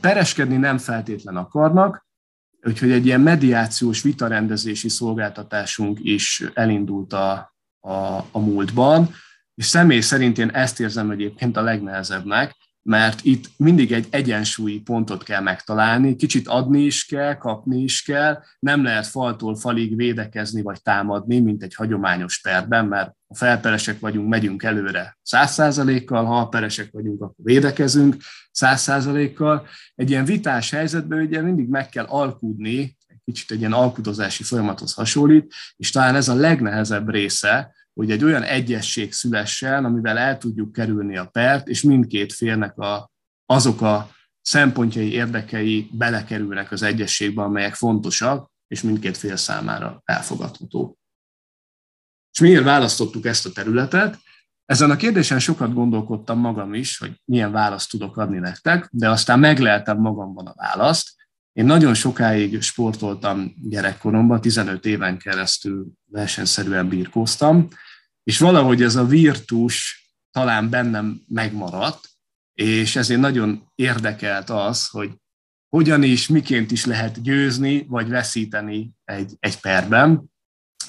pereskedni 0.00 0.56
nem 0.56 0.78
feltétlen 0.78 1.36
akarnak, 1.36 2.06
úgyhogy 2.62 2.90
egy 2.90 3.06
ilyen 3.06 3.20
mediációs 3.20 4.02
vitarendezési 4.02 4.88
szolgáltatásunk 4.88 5.98
is 6.02 6.44
elindult 6.54 7.12
a, 7.12 7.54
a, 7.80 8.16
a 8.30 8.38
múltban, 8.38 9.14
és 9.54 9.66
személy 9.66 10.00
szerint 10.00 10.38
én 10.38 10.48
ezt 10.48 10.80
érzem 10.80 11.10
egyébként 11.10 11.56
a 11.56 11.62
legnehezebbnek, 11.62 12.56
mert 12.82 13.24
itt 13.24 13.50
mindig 13.56 13.92
egy 13.92 14.06
egyensúlyi 14.10 14.80
pontot 14.80 15.22
kell 15.22 15.40
megtalálni, 15.40 16.16
kicsit 16.16 16.48
adni 16.48 16.80
is 16.80 17.04
kell, 17.04 17.36
kapni 17.36 17.82
is 17.82 18.02
kell, 18.02 18.42
nem 18.58 18.82
lehet 18.82 19.06
faltól 19.06 19.56
falig 19.56 19.96
védekezni 19.96 20.62
vagy 20.62 20.82
támadni, 20.82 21.40
mint 21.40 21.62
egy 21.62 21.74
hagyományos 21.74 22.40
perben, 22.40 22.86
mert 22.86 23.12
ha 23.28 23.34
felperesek 23.34 24.00
vagyunk, 24.00 24.28
megyünk 24.28 24.62
előre 24.62 25.18
száz 25.22 25.52
százalékkal, 25.52 26.24
ha 26.24 26.48
peresek 26.48 26.88
vagyunk, 26.90 27.22
akkor 27.22 27.44
védekezünk 27.44 28.16
száz 28.50 28.80
százalékkal. 28.80 29.66
Egy 29.94 30.10
ilyen 30.10 30.24
vitás 30.24 30.70
helyzetben 30.70 31.20
ugye 31.20 31.40
mindig 31.40 31.68
meg 31.68 31.88
kell 31.88 32.04
alkudni, 32.04 32.96
egy 33.06 33.20
kicsit 33.24 33.50
egy 33.50 33.58
ilyen 33.58 33.72
alkudozási 33.72 34.42
folyamathoz 34.42 34.94
hasonlít, 34.94 35.52
és 35.76 35.90
talán 35.90 36.14
ez 36.14 36.28
a 36.28 36.34
legnehezebb 36.34 37.10
része, 37.10 37.74
hogy 37.94 38.10
egy 38.10 38.24
olyan 38.24 38.42
egyesség 38.42 39.12
szülessen, 39.12 39.84
amivel 39.84 40.18
el 40.18 40.38
tudjuk 40.38 40.72
kerülni 40.72 41.16
a 41.16 41.26
pert, 41.26 41.68
és 41.68 41.82
mindkét 41.82 42.32
félnek 42.32 42.78
a, 42.78 43.10
azok 43.46 43.80
a 43.80 44.10
szempontjai, 44.40 45.12
érdekei 45.12 45.88
belekerülnek 45.92 46.72
az 46.72 46.82
egyességbe, 46.82 47.42
amelyek 47.42 47.74
fontosak, 47.74 48.50
és 48.68 48.82
mindkét 48.82 49.16
fél 49.16 49.36
számára 49.36 50.02
elfogadható. 50.04 50.98
És 52.32 52.40
miért 52.40 52.64
választottuk 52.64 53.26
ezt 53.26 53.46
a 53.46 53.52
területet? 53.52 54.18
Ezen 54.64 54.90
a 54.90 54.96
kérdésen 54.96 55.38
sokat 55.38 55.74
gondolkodtam 55.74 56.38
magam 56.38 56.74
is, 56.74 56.98
hogy 56.98 57.20
milyen 57.24 57.52
választ 57.52 57.90
tudok 57.90 58.16
adni 58.16 58.38
nektek, 58.38 58.88
de 58.90 59.10
aztán 59.10 59.38
megleltem 59.38 59.98
magamban 59.98 60.46
a 60.46 60.54
választ, 60.54 61.21
én 61.52 61.64
nagyon 61.64 61.94
sokáig 61.94 62.60
sportoltam 62.62 63.54
gyerekkoromban, 63.62 64.40
15 64.40 64.86
éven 64.86 65.18
keresztül 65.18 65.86
versenyszerűen 66.10 66.88
birkóztam, 66.88 67.68
és 68.22 68.38
valahogy 68.38 68.82
ez 68.82 68.96
a 68.96 69.06
virtus 69.06 70.06
talán 70.30 70.70
bennem 70.70 71.22
megmaradt, 71.28 72.08
és 72.52 72.96
ezért 72.96 73.20
nagyon 73.20 73.70
érdekelt 73.74 74.50
az, 74.50 74.88
hogy 74.88 75.10
hogyan 75.68 76.02
is, 76.02 76.28
miként 76.28 76.70
is 76.70 76.84
lehet 76.84 77.22
győzni, 77.22 77.86
vagy 77.88 78.08
veszíteni 78.08 78.92
egy, 79.04 79.36
egy 79.38 79.60
perben. 79.60 80.22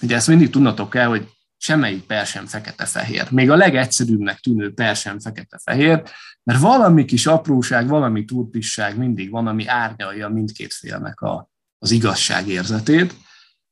Ugye 0.02 0.16
ezt 0.16 0.28
mindig 0.28 0.50
tudnatok 0.50 0.90
kell, 0.90 1.08
hogy 1.08 1.30
semmelyik 1.64 2.04
per 2.04 2.26
sem 2.26 2.46
fekete-fehér. 2.46 3.32
Még 3.32 3.50
a 3.50 3.56
legegyszerűbbnek 3.56 4.40
tűnő 4.40 4.74
per 4.74 4.96
sem 4.96 5.20
fekete-fehér, 5.20 6.04
mert 6.44 6.60
valami 6.60 7.06
kis 7.06 7.26
apróság, 7.26 7.88
valami 7.88 8.26
turpisság 8.26 8.98
mindig 8.98 9.32
van, 9.32 9.48
ami 9.48 9.68
árnyalja 9.68 10.30
mindkét 10.30 10.74
félnek 10.74 11.22
a, 11.22 11.50
az 11.78 11.92
igazság 11.92 12.48
érzetét. 12.48 13.16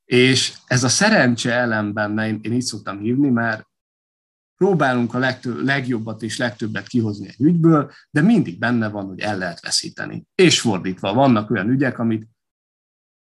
És 0.04 0.52
ez 0.66 0.84
a 0.84 0.88
szerencse 0.88 1.52
elem 1.52 1.92
benne, 1.92 2.26
én, 2.26 2.38
én 2.42 2.52
így 2.52 2.62
szoktam 2.62 2.98
hívni, 2.98 3.28
mert 3.28 3.66
próbálunk 4.56 5.14
a 5.14 5.18
legtöbb, 5.18 5.64
legjobbat 5.64 6.22
és 6.22 6.36
legtöbbet 6.38 6.88
kihozni 6.88 7.28
egy 7.28 7.40
ügyből, 7.40 7.92
de 8.10 8.20
mindig 8.20 8.58
benne 8.58 8.88
van, 8.88 9.06
hogy 9.06 9.20
el 9.20 9.38
lehet 9.38 9.60
veszíteni. 9.60 10.24
És 10.34 10.60
fordítva, 10.60 11.14
vannak 11.14 11.50
olyan 11.50 11.68
ügyek, 11.68 11.98
amit 11.98 12.28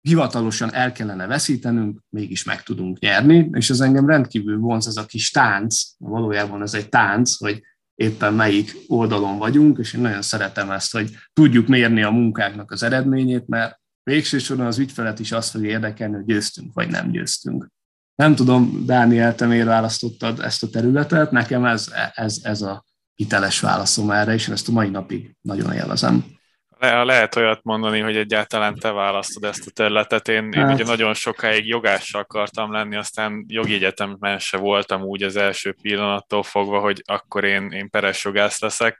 hivatalosan 0.07 0.75
el 0.75 0.93
kellene 0.93 1.27
veszítenünk, 1.27 2.01
mégis 2.09 2.45
meg 2.45 2.63
tudunk 2.63 2.99
nyerni, 2.99 3.49
és 3.53 3.71
ez 3.71 3.81
engem 3.81 4.07
rendkívül 4.07 4.59
vonz, 4.59 4.87
ez 4.87 4.97
a 4.97 5.07
kis 5.07 5.31
tánc, 5.31 5.83
valójában 5.99 6.63
ez 6.63 6.75
egy 6.75 6.89
tánc, 6.89 7.37
hogy 7.37 7.63
éppen 7.95 8.35
melyik 8.35 8.77
oldalon 8.87 9.39
vagyunk, 9.39 9.79
és 9.79 9.93
én 9.93 10.01
nagyon 10.01 10.23
szeretem 10.23 10.71
ezt, 10.71 10.93
hogy 10.93 11.11
tudjuk 11.33 11.67
mérni 11.67 12.03
a 12.03 12.11
munkáknak 12.11 12.71
az 12.71 12.83
eredményét, 12.83 13.47
mert 13.47 13.81
végső 14.03 14.39
soron 14.39 14.67
az 14.67 14.79
ügyfelet 14.79 15.19
is 15.19 15.33
azt 15.33 15.51
fog 15.51 15.65
érdekelni, 15.65 16.15
hogy 16.15 16.25
győztünk 16.25 16.73
vagy 16.73 16.89
nem 16.89 17.11
győztünk. 17.11 17.69
Nem 18.15 18.35
tudom, 18.35 18.83
Dániel, 18.85 19.35
te 19.35 19.47
miért 19.47 19.67
választottad 19.67 20.41
ezt 20.41 20.63
a 20.63 20.69
területet, 20.69 21.31
nekem 21.31 21.65
ez, 21.65 21.93
ez, 22.15 22.39
ez 22.43 22.63
a 22.63 22.85
hiteles 23.15 23.61
válaszom 23.61 24.11
erre, 24.11 24.35
és 24.35 24.49
én 24.49 24.55
ezt 24.55 24.69
a 24.69 24.73
mai 24.73 24.89
napig 24.89 25.37
nagyon 25.41 25.73
élvezem. 25.73 26.36
Le, 26.79 27.03
lehet 27.03 27.37
olyat 27.37 27.61
mondani, 27.63 28.01
hogy 28.01 28.17
egyáltalán 28.17 28.75
te 28.75 28.91
választod 28.91 29.45
ezt 29.45 29.67
a 29.67 29.71
területet. 29.71 30.29
Én, 30.29 30.53
hát. 30.53 30.69
én 30.69 30.75
ugye 30.75 30.85
nagyon 30.85 31.15
sokáig 31.15 31.67
jogással 31.67 32.21
akartam 32.21 32.73
lenni, 32.73 32.97
aztán 32.97 33.45
jogi 33.49 33.75
egyetemben 33.75 34.39
se 34.39 34.57
voltam 34.57 35.03
úgy 35.03 35.23
az 35.23 35.37
első 35.37 35.77
pillanattól 35.83 36.43
fogva, 36.43 36.81
hogy 36.81 37.03
akkor 37.07 37.45
én, 37.45 37.71
én 37.71 37.91
peres 37.91 38.25
jogász 38.25 38.61
leszek. 38.61 38.99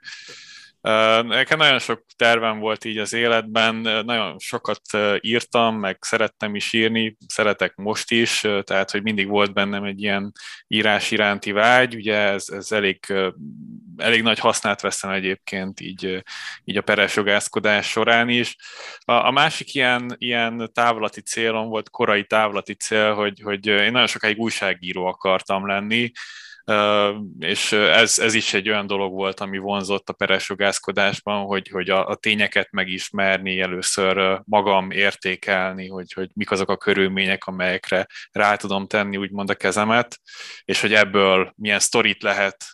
Nekem 1.23 1.57
nagyon 1.57 1.79
sok 1.79 2.03
tervem 2.15 2.59
volt 2.59 2.85
így 2.85 2.97
az 2.97 3.13
életben, 3.13 3.75
nagyon 4.05 4.39
sokat 4.39 4.81
írtam, 5.19 5.75
meg 5.75 5.97
szerettem 5.99 6.55
is 6.55 6.73
írni, 6.73 7.17
szeretek 7.27 7.75
most 7.75 8.11
is, 8.11 8.45
tehát 8.63 8.91
hogy 8.91 9.03
mindig 9.03 9.27
volt 9.27 9.53
bennem 9.53 9.83
egy 9.83 10.01
ilyen 10.01 10.31
írás 10.67 11.11
iránti 11.11 11.51
vágy, 11.51 11.95
ugye 11.95 12.15
ez, 12.15 12.49
ez 12.49 12.71
elég, 12.71 13.13
elég 13.97 14.21
nagy 14.21 14.39
hasznát 14.39 14.81
veszem 14.81 15.09
egyébként 15.09 15.79
így, 15.79 16.23
így 16.63 16.77
a 16.77 16.81
peres 16.81 17.15
jogászkodás 17.15 17.89
során 17.89 18.29
is. 18.29 18.55
A, 19.05 19.11
a 19.11 19.31
másik 19.31 19.73
ilyen, 19.73 20.15
ilyen 20.17 20.69
távlati 20.73 21.21
célom 21.21 21.67
volt, 21.67 21.89
korai 21.89 22.23
távlati 22.23 22.73
cél, 22.73 23.13
hogy, 23.13 23.41
hogy 23.43 23.67
én 23.67 23.91
nagyon 23.91 24.07
sokáig 24.07 24.39
újságíró 24.39 25.05
akartam 25.05 25.67
lenni, 25.67 26.11
és 27.39 27.71
ez, 27.71 28.19
ez 28.19 28.33
is 28.33 28.53
egy 28.53 28.69
olyan 28.69 28.87
dolog 28.87 29.13
volt, 29.13 29.39
ami 29.39 29.57
vonzott 29.57 30.09
a 30.09 30.13
peres 30.13 30.49
jogászkodásban, 30.49 31.45
hogy, 31.45 31.67
hogy 31.67 31.89
a, 31.89 32.07
a 32.07 32.15
tényeket 32.15 32.71
megismerni, 32.71 33.59
először 33.59 34.41
magam 34.43 34.91
értékelni, 34.91 35.87
hogy, 35.87 36.13
hogy 36.13 36.29
mik 36.33 36.51
azok 36.51 36.69
a 36.69 36.77
körülmények, 36.77 37.45
amelyekre 37.45 38.07
rá 38.31 38.55
tudom 38.55 38.87
tenni 38.87 39.17
úgymond 39.17 39.49
a 39.49 39.55
kezemet, 39.55 40.19
és 40.65 40.81
hogy 40.81 40.93
ebből 40.93 41.53
milyen 41.55 41.79
sztorit 41.79 42.23
lehet 42.23 42.65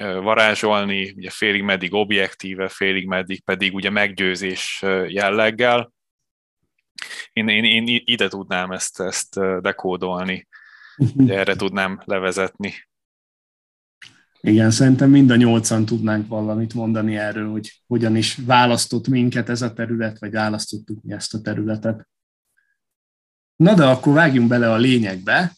varázsolni, 0.00 1.12
ugye 1.16 1.30
félig 1.30 1.62
meddig 1.62 1.94
objektíve, 1.94 2.68
félig 2.68 3.06
meddig 3.06 3.44
pedig 3.44 3.74
ugye 3.74 3.90
meggyőzés 3.90 4.82
jelleggel. 5.06 5.92
Én, 7.32 7.48
én, 7.48 7.64
én 7.64 8.02
ide 8.04 8.28
tudnám 8.28 8.70
ezt, 8.70 9.00
ezt 9.00 9.60
dekódolni, 9.60 10.48
erre 11.26 11.56
tudnám 11.56 12.02
levezetni. 12.04 12.90
Igen, 14.46 14.70
szerintem 14.70 15.10
mind 15.10 15.30
a 15.30 15.36
nyolcan 15.36 15.84
tudnánk 15.84 16.28
valamit 16.28 16.74
mondani 16.74 17.16
erről, 17.16 17.50
hogy 17.50 17.82
hogyan 17.86 18.16
is 18.16 18.36
választott 18.36 19.08
minket 19.08 19.48
ez 19.48 19.62
a 19.62 19.72
terület, 19.72 20.18
vagy 20.18 20.30
választottuk 20.30 21.02
mi 21.02 21.12
ezt 21.12 21.34
a 21.34 21.40
területet. 21.40 22.08
Na 23.56 23.74
de 23.74 23.84
akkor 23.84 24.12
vágjunk 24.12 24.48
bele 24.48 24.72
a 24.72 24.76
lényegbe, 24.76 25.52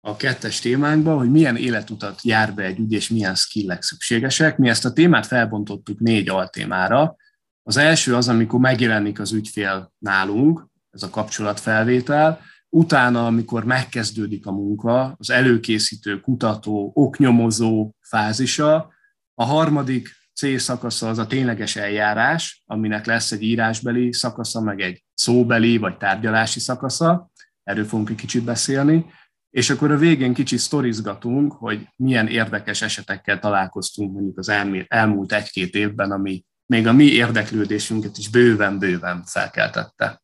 a 0.00 0.16
kettes 0.16 0.60
témánkba, 0.60 1.16
hogy 1.16 1.30
milyen 1.30 1.56
életutat 1.56 2.22
jár 2.22 2.54
be 2.54 2.62
egy 2.62 2.78
ügy, 2.78 2.92
és 2.92 3.08
milyen 3.08 3.34
skillek 3.34 3.82
szükségesek. 3.82 4.58
Mi 4.58 4.68
ezt 4.68 4.84
a 4.84 4.92
témát 4.92 5.26
felbontottuk 5.26 5.98
négy 5.98 6.28
altémára. 6.28 7.16
Az 7.62 7.76
első 7.76 8.14
az, 8.14 8.28
amikor 8.28 8.60
megjelenik 8.60 9.20
az 9.20 9.32
ügyfél 9.32 9.92
nálunk, 9.98 10.66
ez 10.90 11.02
a 11.02 11.10
kapcsolatfelvétel, 11.10 12.40
Utána, 12.74 13.26
amikor 13.26 13.64
megkezdődik 13.64 14.46
a 14.46 14.52
munka, 14.52 15.14
az 15.18 15.30
előkészítő, 15.30 16.20
kutató, 16.20 16.90
oknyomozó 16.94 17.94
fázisa, 18.00 18.92
a 19.34 19.44
harmadik 19.44 20.08
C 20.32 20.60
szakasza 20.60 21.08
az 21.08 21.18
a 21.18 21.26
tényleges 21.26 21.76
eljárás, 21.76 22.62
aminek 22.66 23.06
lesz 23.06 23.32
egy 23.32 23.42
írásbeli 23.42 24.12
szakasza, 24.12 24.60
meg 24.60 24.80
egy 24.80 25.04
szóbeli 25.14 25.76
vagy 25.76 25.96
tárgyalási 25.96 26.60
szakasza, 26.60 27.30
erről 27.62 27.84
fogunk 27.84 28.10
egy 28.10 28.16
kicsit 28.16 28.44
beszélni, 28.44 29.06
és 29.50 29.70
akkor 29.70 29.90
a 29.90 29.96
végén 29.96 30.34
kicsit 30.34 30.58
sztorizgatunk, 30.58 31.52
hogy 31.52 31.88
milyen 31.96 32.26
érdekes 32.26 32.82
esetekkel 32.82 33.38
találkoztunk 33.38 34.12
mondjuk 34.12 34.38
az 34.38 34.52
elmúlt 34.88 35.32
egy-két 35.32 35.74
évben, 35.74 36.10
ami 36.10 36.44
még 36.66 36.86
a 36.86 36.92
mi 36.92 37.04
érdeklődésünket 37.04 38.18
is 38.18 38.28
bőven-bőven 38.28 39.22
felkeltette. 39.24 40.22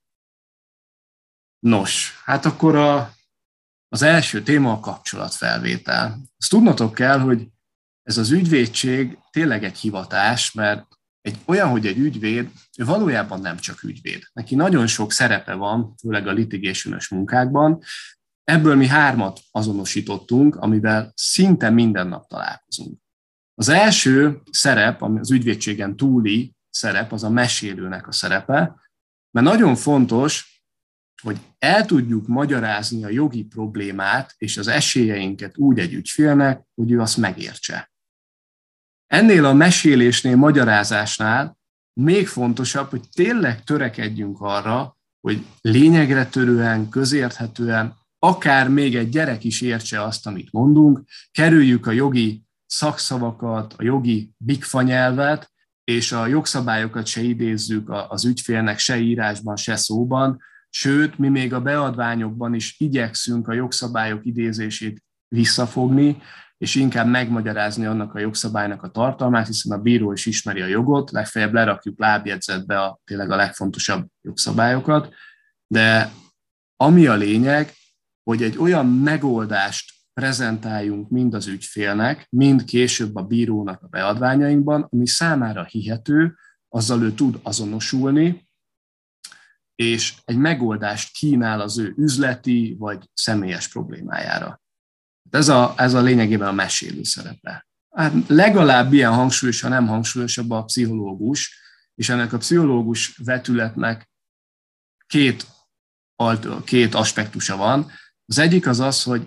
Nos, 1.61 2.21
hát 2.25 2.45
akkor 2.45 2.77
a, 2.77 3.15
az 3.89 4.03
első 4.03 4.43
téma 4.43 4.73
a 4.73 4.81
kapcsolatfelvétel. 4.81 6.21
Azt 6.39 6.51
tudnotok 6.51 6.95
kell, 6.95 7.19
hogy 7.19 7.49
ez 8.03 8.19
az 8.19 8.31
ügyvédség 8.31 9.19
tényleg 9.31 9.65
egy 9.65 9.79
hivatás, 9.79 10.53
mert 10.53 10.87
egy 11.21 11.39
olyan, 11.45 11.69
hogy 11.69 11.87
egy 11.87 11.99
ügyvéd, 11.99 12.51
ő 12.79 12.85
valójában 12.85 13.41
nem 13.41 13.57
csak 13.57 13.83
ügyvéd. 13.83 14.23
Neki 14.33 14.55
nagyon 14.55 14.87
sok 14.87 15.13
szerepe 15.13 15.55
van, 15.55 15.95
főleg 15.95 16.27
a 16.27 16.33
litigation 16.33 16.99
munkákban. 17.11 17.83
Ebből 18.45 18.77
mi 18.77 18.87
hármat 18.87 19.41
azonosítottunk, 19.51 20.57
amivel 20.57 21.13
szinte 21.15 21.71
minden 21.71 22.07
nap 22.07 22.27
találkozunk. 22.27 22.99
Az 23.55 23.69
első 23.69 24.41
szerep, 24.51 25.03
ami 25.03 25.19
az 25.19 25.31
ügyvédségen 25.31 25.97
túli 25.97 26.55
szerep, 26.71 27.13
az 27.13 27.25
a 27.25 27.31
mesélőnek 27.31 28.09
a 28.09 28.13
szerepe, 28.13 28.81
mert 29.31 29.47
nagyon 29.47 29.77
fontos, 29.77 30.60
hogy 31.21 31.39
el 31.59 31.87
tudjuk 31.87 32.27
magyarázni 32.27 33.05
a 33.05 33.09
jogi 33.09 33.45
problémát 33.45 34.35
és 34.39 34.57
az 34.57 34.69
esélyeinket 34.69 35.59
úgy 35.59 35.79
egy 35.79 35.93
ügyfélnek, 35.93 36.63
hogy 36.75 36.91
ő 36.91 37.01
azt 37.01 37.17
megértse. 37.17 37.93
Ennél 39.07 39.45
a 39.45 39.53
mesélésnél, 39.53 40.37
magyarázásnál 40.37 41.59
még 42.01 42.27
fontosabb, 42.27 42.91
hogy 42.91 43.03
tényleg 43.13 43.65
törekedjünk 43.65 44.41
arra, 44.41 44.99
hogy 45.21 45.47
lényegre 45.61 46.27
törően, 46.27 46.89
közérthetően, 46.89 47.99
akár 48.19 48.69
még 48.69 48.97
egy 48.97 49.09
gyerek 49.09 49.45
is 49.45 49.61
értse 49.61 50.03
azt, 50.03 50.27
amit 50.27 50.53
mondunk, 50.53 51.03
kerüljük 51.31 51.87
a 51.87 51.91
jogi 51.91 52.43
szakszavakat, 52.67 53.75
a 53.77 53.83
jogi 53.83 54.31
bigfa 54.37 54.83
nyelvet, 54.83 55.53
és 55.85 56.13
a 56.13 56.27
jogszabályokat 56.27 57.07
se 57.07 57.21
idézzük 57.21 57.91
az 58.09 58.25
ügyfélnek 58.25 58.79
se 58.79 58.99
írásban, 58.99 59.57
se 59.57 59.77
szóban, 59.77 60.41
Sőt, 60.71 61.19
mi 61.19 61.29
még 61.29 61.55
a 61.55 61.61
beadványokban 61.61 62.55
is 62.55 62.75
igyekszünk 62.79 63.49
a 63.49 63.53
jogszabályok 63.53 64.27
idézését 64.27 65.03
visszafogni, 65.29 66.23
és 66.59 66.75
inkább 66.75 67.07
megmagyarázni 67.07 67.85
annak 67.85 68.15
a 68.15 68.19
jogszabálynak 68.19 68.83
a 68.83 68.91
tartalmát, 68.91 69.47
hiszen 69.47 69.79
a 69.79 69.83
bíró 69.83 70.13
is 70.13 70.27
ismeri 70.27 70.61
a 70.61 70.67
jogot, 70.67 71.11
legfeljebb 71.11 71.53
lerakjuk 71.53 71.99
lábjegyzetbe 71.99 72.81
a, 72.81 73.01
tényleg 73.05 73.31
a 73.31 73.37
legfontosabb 73.37 74.07
jogszabályokat, 74.23 75.15
de 75.67 76.13
ami 76.77 77.07
a 77.07 77.15
lényeg, 77.15 77.73
hogy 78.23 78.43
egy 78.43 78.59
olyan 78.59 78.87
megoldást 78.87 79.93
prezentáljunk 80.13 81.09
mind 81.09 81.35
az 81.35 81.47
ügyfélnek, 81.47 82.27
mind 82.31 82.65
később 82.65 83.17
a 83.17 83.23
bírónak 83.23 83.83
a 83.83 83.87
beadványainkban, 83.87 84.89
ami 84.91 85.07
számára 85.07 85.65
hihető, 85.65 86.37
azzal 86.69 87.03
ő 87.03 87.13
tud 87.13 87.39
azonosulni, 87.43 88.49
és 89.81 90.15
egy 90.25 90.37
megoldást 90.37 91.13
kínál 91.13 91.61
az 91.61 91.79
ő 91.79 91.95
üzleti 91.97 92.77
vagy 92.79 93.11
személyes 93.15 93.69
problémájára. 93.69 94.63
Ez 95.31 95.49
a, 95.49 95.75
ez 95.77 95.95
a 95.95 96.01
lényegében 96.01 96.49
a 96.49 96.53
mesélő 96.53 97.03
szerepe. 97.03 97.67
Hát 97.91 98.13
legalább 98.27 98.93
ilyen 98.93 99.15
hangsúlyos, 99.15 99.61
ha 99.61 99.69
nem 99.69 99.87
hangsúlyosabb 99.87 100.51
a 100.51 100.65
pszichológus, 100.65 101.61
és 101.95 102.09
ennek 102.09 102.33
a 102.33 102.39
pszichológus 102.39 103.17
vetületnek 103.17 104.11
két, 105.07 105.47
két 106.65 106.95
aspektusa 106.95 107.57
van. 107.57 107.91
Az 108.27 108.39
egyik 108.39 108.67
az 108.67 108.81
az, 108.81 109.03
hogy 109.03 109.27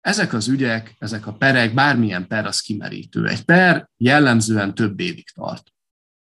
ezek 0.00 0.32
az 0.32 0.48
ügyek, 0.48 0.94
ezek 0.98 1.26
a 1.26 1.32
perek, 1.32 1.74
bármilyen 1.74 2.26
per 2.26 2.46
az 2.46 2.60
kimerítő. 2.60 3.26
Egy 3.26 3.44
per 3.44 3.90
jellemzően 3.96 4.74
több 4.74 5.00
évig 5.00 5.30
tart. 5.30 5.72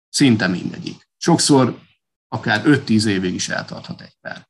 Szinte 0.09 0.47
mindegyik. 0.47 1.09
Sokszor 1.17 1.81
akár 2.33 2.61
5-10 2.65 3.05
évig 3.05 3.33
is 3.33 3.49
eltarthat 3.49 4.01
egy 4.01 4.17
per. 4.21 4.47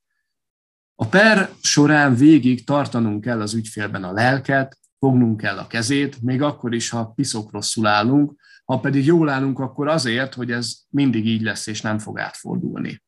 A 0.95 1.05
per 1.05 1.49
során 1.61 2.15
végig 2.15 2.65
tartanunk 2.65 3.21
kell 3.21 3.41
az 3.41 3.53
ügyfélben 3.53 4.03
a 4.03 4.11
lelket, 4.11 4.77
fognunk 4.99 5.37
kell 5.37 5.57
a 5.57 5.67
kezét, 5.67 6.21
még 6.21 6.41
akkor 6.41 6.73
is, 6.73 6.89
ha 6.89 7.05
piszok 7.15 7.51
rosszul 7.51 7.87
állunk, 7.87 8.41
ha 8.65 8.79
pedig 8.79 9.05
jól 9.05 9.29
állunk, 9.29 9.59
akkor 9.59 9.87
azért, 9.87 10.33
hogy 10.33 10.51
ez 10.51 10.73
mindig 10.89 11.25
így 11.25 11.41
lesz, 11.41 11.67
és 11.67 11.81
nem 11.81 11.99
fog 11.99 12.19
átfordulni. 12.19 13.03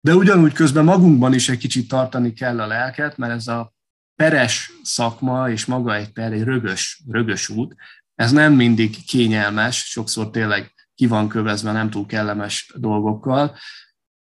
De 0.00 0.14
ugyanúgy 0.14 0.52
közben 0.52 0.84
magunkban 0.84 1.34
is 1.34 1.48
egy 1.48 1.58
kicsit 1.58 1.88
tartani 1.88 2.32
kell 2.32 2.60
a 2.60 2.66
lelket, 2.66 3.16
mert 3.16 3.32
ez 3.32 3.46
a 3.46 3.74
peres 4.14 4.72
szakma, 4.82 5.50
és 5.50 5.64
maga 5.64 5.94
egy 5.94 6.12
per, 6.12 6.32
egy 6.32 6.42
rögös, 6.42 7.02
rögös 7.08 7.48
út, 7.48 7.74
Ez 8.14 8.32
nem 8.32 8.52
mindig 8.52 9.04
kényelmes, 9.04 9.76
sokszor 9.76 10.30
tényleg 10.30 10.74
ki 10.94 11.06
van 11.06 11.28
kövezve 11.28 11.72
nem 11.72 11.90
túl 11.90 12.06
kellemes 12.06 12.72
dolgokkal, 12.76 13.56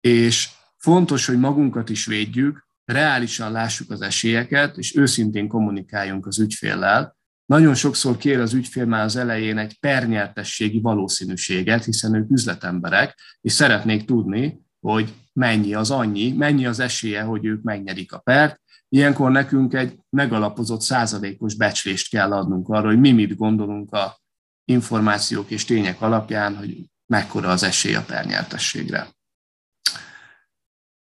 és 0.02 0.48
fontos, 0.76 1.26
hogy 1.26 1.38
magunkat 1.38 1.90
is 1.90 2.06
védjük, 2.06 2.68
reálisan 2.84 3.52
lássuk 3.52 3.90
az 3.90 4.00
esélyeket, 4.00 4.76
és 4.76 4.96
őszintén 4.96 5.48
kommunikáljunk 5.48 6.26
az 6.26 6.38
ügyféllel. 6.38 7.16
Nagyon 7.46 7.74
sokszor 7.74 8.16
kér 8.16 8.38
az 8.38 8.52
ügyfél 8.52 8.84
már 8.84 9.04
az 9.04 9.16
elején 9.16 9.58
egy 9.58 9.78
pernyertességi 9.80 10.80
valószínűséget, 10.80 11.84
hiszen 11.84 12.14
ők 12.14 12.30
üzletemberek, 12.30 13.18
és 13.40 13.52
szeretnék 13.52 14.04
tudni, 14.04 14.60
hogy 14.80 15.12
mennyi 15.32 15.74
az 15.74 15.90
annyi, 15.90 16.32
mennyi 16.32 16.66
az 16.66 16.80
esélye, 16.80 17.22
hogy 17.22 17.44
ők 17.44 17.62
megnyerik 17.62 18.12
a 18.12 18.18
pert. 18.18 18.60
Ilyenkor 18.88 19.30
nekünk 19.30 19.74
egy 19.74 19.98
megalapozott 20.10 20.80
százalékos 20.80 21.54
becslést 21.54 22.10
kell 22.10 22.32
adnunk 22.32 22.68
arra, 22.68 22.86
hogy 22.86 23.00
mi 23.00 23.12
mit 23.12 23.36
gondolunk 23.36 23.92
a 23.92 24.20
információk 24.64 25.50
és 25.50 25.64
tények 25.64 26.00
alapján, 26.00 26.56
hogy 26.56 26.90
mekkora 27.06 27.48
az 27.48 27.62
esély 27.62 27.94
a 27.94 28.02
pernyertességre. 28.02 29.08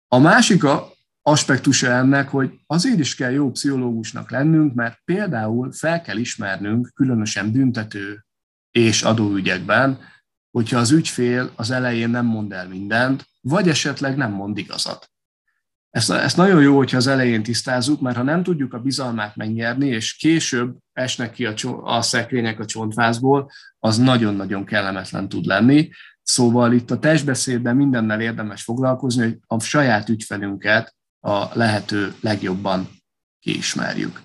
A 0.07 0.17
másik 0.17 0.63
a 0.63 0.91
aspektusa 1.21 1.87
ennek, 1.87 2.29
hogy 2.29 2.59
azért 2.65 2.99
is 2.99 3.15
kell 3.15 3.31
jó 3.31 3.51
pszichológusnak 3.51 4.31
lennünk, 4.31 4.73
mert 4.73 5.01
például 5.05 5.71
fel 5.71 6.01
kell 6.01 6.17
ismernünk, 6.17 6.91
különösen 6.93 7.51
büntető 7.51 8.25
és 8.71 9.03
adóügyekben, 9.03 9.99
hogyha 10.51 10.79
az 10.79 10.91
ügyfél 10.91 11.51
az 11.55 11.71
elején 11.71 12.09
nem 12.09 12.25
mond 12.25 12.51
el 12.51 12.67
mindent, 12.67 13.25
vagy 13.41 13.69
esetleg 13.69 14.17
nem 14.17 14.31
mond 14.31 14.57
igazat. 14.57 15.11
Ezt, 15.89 16.11
ezt 16.11 16.37
nagyon 16.37 16.61
jó, 16.61 16.77
hogyha 16.77 16.97
az 16.97 17.07
elején 17.07 17.43
tisztázzuk, 17.43 18.01
mert 18.01 18.17
ha 18.17 18.23
nem 18.23 18.43
tudjuk 18.43 18.73
a 18.73 18.79
bizalmát 18.79 19.35
megnyerni, 19.35 19.87
és 19.87 20.15
később 20.15 20.77
esnek 20.93 21.31
ki 21.31 21.45
a, 21.45 21.53
a 21.83 22.01
szekrények 22.01 22.59
a 22.59 22.65
csontvázból, 22.65 23.51
az 23.79 23.97
nagyon-nagyon 23.97 24.65
kellemetlen 24.65 25.29
tud 25.29 25.45
lenni. 25.45 25.89
Szóval 26.27 26.73
itt 26.73 26.91
a 26.91 26.99
testbeszédben 26.99 27.75
mindennel 27.75 28.21
érdemes 28.21 28.63
foglalkozni, 28.63 29.23
hogy 29.23 29.39
a 29.47 29.59
saját 29.59 30.09
ügyfelünket 30.09 30.95
a 31.19 31.57
lehető 31.57 32.13
legjobban 32.21 32.89
kiismerjük. 33.39 34.21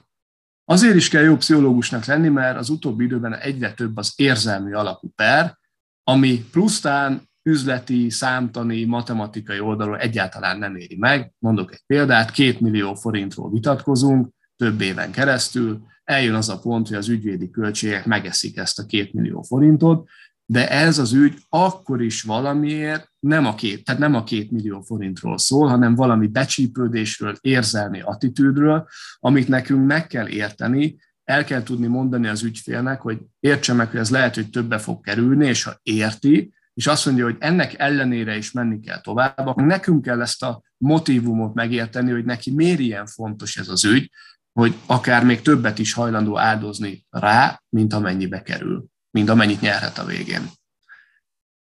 Azért 0.64 0.94
is 0.94 1.08
kell 1.08 1.22
jó 1.22 1.36
pszichológusnak 1.36 2.04
lenni, 2.04 2.28
mert 2.28 2.58
az 2.58 2.68
utóbbi 2.68 3.04
időben 3.04 3.34
egyre 3.34 3.72
több 3.72 3.96
az 3.96 4.12
érzelmi 4.16 4.72
alapú 4.72 5.08
per, 5.14 5.58
ami 6.04 6.44
plusztán 6.50 7.22
üzleti, 7.42 8.10
számtani, 8.10 8.84
matematikai 8.84 9.60
oldalról 9.60 9.98
egyáltalán 9.98 10.58
nem 10.58 10.76
éri 10.76 10.96
meg. 10.96 11.32
Mondok 11.38 11.72
egy 11.72 11.82
példát, 11.86 12.30
két 12.30 12.60
millió 12.60 12.94
forintról 12.94 13.50
vitatkozunk 13.50 14.28
több 14.56 14.80
éven 14.80 15.10
keresztül, 15.10 15.86
eljön 16.04 16.34
az 16.34 16.48
a 16.48 16.58
pont, 16.58 16.88
hogy 16.88 16.96
az 16.96 17.08
ügyvédi 17.08 17.50
költségek 17.50 18.06
megeszik 18.06 18.56
ezt 18.56 18.78
a 18.78 18.86
két 18.86 19.12
millió 19.12 19.42
forintot, 19.42 20.08
de 20.52 20.70
ez 20.70 20.98
az 20.98 21.12
ügy 21.12 21.38
akkor 21.48 22.02
is 22.02 22.22
valamiért 22.22 23.12
nem 23.18 23.46
a 23.46 23.54
két, 23.54 23.84
tehát 23.84 24.00
nem 24.00 24.14
a 24.14 24.24
két 24.24 24.50
millió 24.50 24.80
forintról 24.80 25.38
szól, 25.38 25.68
hanem 25.68 25.94
valami 25.94 26.26
becsípődésről, 26.26 27.36
érzelmi 27.40 28.00
attitűdről, 28.00 28.88
amit 29.18 29.48
nekünk 29.48 29.86
meg 29.86 30.06
kell 30.06 30.28
érteni, 30.28 30.96
el 31.24 31.44
kell 31.44 31.62
tudni 31.62 31.86
mondani 31.86 32.26
az 32.26 32.42
ügyfélnek, 32.42 33.00
hogy 33.00 33.18
értse 33.40 33.72
meg, 33.72 33.90
hogy 33.90 34.00
ez 34.00 34.10
lehet, 34.10 34.34
hogy 34.34 34.50
többe 34.50 34.78
fog 34.78 35.00
kerülni, 35.00 35.46
és 35.46 35.62
ha 35.62 35.78
érti, 35.82 36.52
és 36.74 36.86
azt 36.86 37.06
mondja, 37.06 37.24
hogy 37.24 37.36
ennek 37.38 37.78
ellenére 37.78 38.36
is 38.36 38.52
menni 38.52 38.80
kell 38.80 39.00
tovább, 39.00 39.46
akkor 39.46 39.64
nekünk 39.64 40.02
kell 40.02 40.20
ezt 40.20 40.42
a 40.42 40.62
motivumot 40.76 41.54
megérteni, 41.54 42.10
hogy 42.10 42.24
neki 42.24 42.50
miért 42.50 42.78
ilyen 42.78 43.06
fontos 43.06 43.56
ez 43.56 43.68
az 43.68 43.84
ügy, 43.84 44.10
hogy 44.52 44.74
akár 44.86 45.24
még 45.24 45.42
többet 45.42 45.78
is 45.78 45.92
hajlandó 45.92 46.38
áldozni 46.38 47.06
rá, 47.10 47.62
mint 47.68 47.92
amennyibe 47.92 48.42
kerül, 48.42 48.90
mint 49.12 49.28
amennyit 49.28 49.60
nyerhet 49.60 49.98
a 49.98 50.04
végén. 50.04 50.50